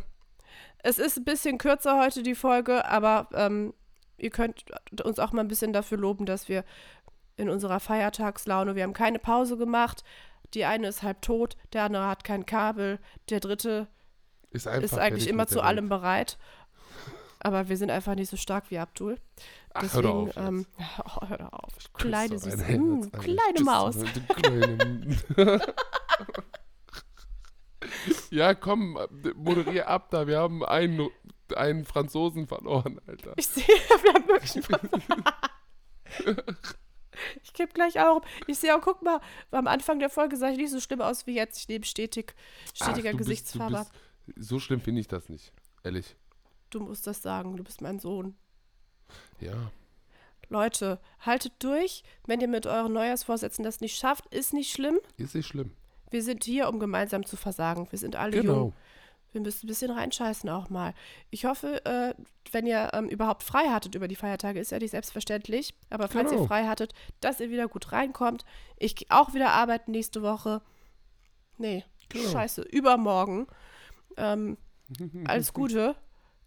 es 0.82 0.98
ist 0.98 1.18
ein 1.18 1.24
bisschen 1.24 1.59
kürzer 1.59 2.00
heute 2.00 2.22
die 2.22 2.34
Folge, 2.34 2.84
aber 2.86 3.28
ähm, 3.34 3.74
ihr 4.16 4.30
könnt 4.30 4.64
uns 5.02 5.18
auch 5.18 5.32
mal 5.32 5.40
ein 5.42 5.48
bisschen 5.48 5.72
dafür 5.72 5.98
loben, 5.98 6.24
dass 6.24 6.48
wir 6.48 6.64
in 7.36 7.48
unserer 7.50 7.80
Feiertagslaune, 7.80 8.74
wir 8.74 8.82
haben 8.84 8.92
keine 8.92 9.18
Pause 9.18 9.56
gemacht. 9.56 10.04
Die 10.54 10.64
eine 10.64 10.88
ist 10.88 11.02
halb 11.02 11.20
tot, 11.22 11.56
der 11.72 11.84
andere 11.84 12.06
hat 12.09 12.24
kein 12.24 12.46
Kabel, 12.46 12.98
der 13.28 13.40
dritte 13.40 13.86
Ist 14.50 14.66
ist 14.66 14.98
eigentlich 14.98 15.28
immer 15.28 15.46
zu 15.46 15.61
allem 15.61 15.88
bereit. 15.88 16.38
Aber 17.40 17.68
wir 17.68 17.76
sind 17.76 17.90
einfach 17.90 18.14
nicht 18.16 18.30
so 18.30 18.36
stark 18.36 18.70
wie 18.70 18.78
Abdul. 18.78 19.18
Ach, 19.74 19.82
Deswegen, 19.82 20.02
hör 20.09 20.12
doch 20.12 20.36
auf. 20.36 20.36
ähm, 20.48 20.66
oh, 21.04 21.28
hör 21.28 21.54
auf. 21.54 21.72
Kleine, 21.94 22.38
süße, 22.38 22.78
mm, 22.78 23.02
Alter. 23.12 23.18
kleine 23.18 23.61
Maus. 23.62 23.96
ja, 28.30 28.55
komm, 28.55 28.99
moderier 29.36 29.88
ab 29.88 30.11
da. 30.11 30.26
Wir 30.26 30.38
haben 30.38 30.64
einen, 30.64 31.09
einen 31.55 31.84
Franzosen 31.84 32.46
verloren, 32.46 33.01
Alter. 33.07 33.32
Ich 33.36 33.46
sehe, 33.46 33.64
wir 33.66 34.14
haben 34.14 34.28
wirklich 34.28 34.57
einen 34.57 35.24
Ich 37.42 37.53
kipp 37.53 37.74
gleich 37.74 37.99
auch. 38.01 38.22
Ich 38.46 38.59
sehe 38.59 38.76
auch, 38.76 38.80
guck 38.80 39.03
mal, 39.03 39.20
am 39.51 39.66
Anfang 39.66 39.99
der 39.99 40.09
Folge 40.11 40.36
sah 40.36 40.51
ich 40.51 40.57
nicht 40.57 40.70
so 40.70 40.80
schlimm 40.80 41.01
aus 41.01 41.26
wie 41.26 41.34
jetzt. 41.34 41.59
Ich 41.59 41.68
nehme 41.68 41.84
stetig, 41.84 42.34
stetiger 42.74 43.11
Ach, 43.11 43.16
bist- 43.16 43.28
Gesichtsfarbe. 43.28 43.86
Du 44.26 44.32
bist, 44.34 44.49
so 44.49 44.59
schlimm 44.61 44.80
finde 44.80 45.01
ich 45.01 45.09
das 45.09 45.28
nicht. 45.28 45.53
Ehrlich. 45.82 46.16
du 46.70 46.80
musst 46.80 47.07
das 47.07 47.22
sagen, 47.22 47.57
du 47.57 47.64
bist 47.64 47.80
mein 47.80 47.99
Sohn. 47.99 48.36
Ja. 49.40 49.70
Leute, 50.49 51.01
haltet 51.20 51.53
durch. 51.61 52.03
Wenn 52.26 52.40
ihr 52.40 52.49
mit 52.49 52.66
euren 52.66 52.92
Neujahrsvorsätzen 52.92 53.64
das 53.64 53.80
nicht 53.80 53.96
schafft, 53.99 54.26
ist 54.32 54.53
nicht 54.55 54.72
schlimm. 54.72 54.99
Ist 55.16 55.34
nicht 55.34 55.46
schlimm. 55.46 55.72
Wir 56.11 56.22
sind 56.22 56.44
hier, 56.44 56.68
um 56.68 56.78
gemeinsam 56.80 57.24
zu 57.24 57.36
versagen. 57.36 57.86
Wir 57.90 57.98
sind 57.98 58.16
alle 58.16 58.32
Genau. 58.40 58.54
jung. 58.54 58.72
Wir 59.32 59.42
müssen 59.42 59.66
ein 59.66 59.68
bisschen 59.68 59.90
reinscheißen 59.90 60.48
auch 60.48 60.70
mal. 60.70 60.94
Ich 61.30 61.44
hoffe, 61.44 61.84
äh, 61.84 62.14
wenn 62.50 62.66
ihr 62.66 62.90
ähm, 62.94 63.09
überhaupt 63.11 63.42
frei 63.42 63.68
hattet 63.68 63.94
über 63.94 64.09
die 64.09 64.16
Feiertage, 64.16 64.59
ist 64.59 64.72
ja 64.72 64.78
nicht 64.78 64.92
selbstverständlich. 64.92 65.74
Aber 65.90 66.09
falls 66.09 66.30
Genau. 66.30 66.42
ihr 66.42 66.48
frei 66.48 66.66
hattet, 66.66 66.94
dass 67.20 67.38
ihr 67.40 67.50
wieder 67.50 67.68
gut 67.68 67.92
reinkommt. 67.92 68.46
Ich 68.78 68.96
gehe 68.96 69.06
auch 69.11 69.34
wieder 69.34 69.50
arbeiten 69.50 69.90
nächste 69.90 70.22
Woche. 70.22 70.62
Nee, 71.59 71.84
Genau. 72.09 72.30
Scheiße, 72.30 72.62
übermorgen. 72.62 73.46
Ähm, 74.16 74.56
alles 75.26 75.52
Gute. 75.52 75.94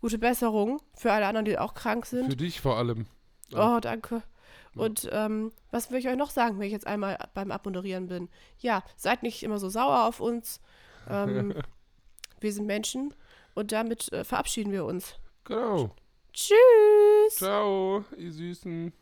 Gute 0.02 0.18
Besserung 0.18 0.82
für 0.96 1.12
alle 1.14 1.28
anderen, 1.28 1.46
die 1.46 1.60
auch 1.60 1.76
krank 1.76 2.08
Für 2.08 2.16
sind. 2.16 2.42
dich 2.42 2.60
vor 2.62 2.78
allem. 2.78 3.06
Oh, 3.54 3.78
danke. 3.80 4.24
Und 4.76 5.10
ähm, 5.12 5.52
was 5.70 5.92
will 5.92 6.00
ich 6.00 6.08
euch 6.08 6.16
noch 6.16 6.30
sagen, 6.30 6.58
wenn 6.58 6.68
ich 6.68 6.72
jetzt 6.72 6.88
einmal 6.88 7.18
beim 7.34 7.52
Abmoderieren 7.52 8.08
bin? 8.08 8.30
Ja, 8.60 8.84
seid 8.96 9.24
nicht 9.24 9.44
immer 9.44 9.58
so 9.58 9.70
sauer 9.70 10.06
auf 10.06 10.20
uns. 10.20 10.62
Ähm, 11.10 11.54
wir 12.40 12.54
sind 12.54 12.68
Menschen 12.68 13.14
und 13.54 13.72
damit 13.72 14.12
äh, 14.14 14.24
verabschieden 14.24 14.72
wir 14.72 14.86
uns. 14.86 15.16
Genau. 15.44 15.94
Tschüss. 16.34 17.36
Ciao, 17.36 18.06
ihr 18.18 18.32
Süßen. 18.32 18.94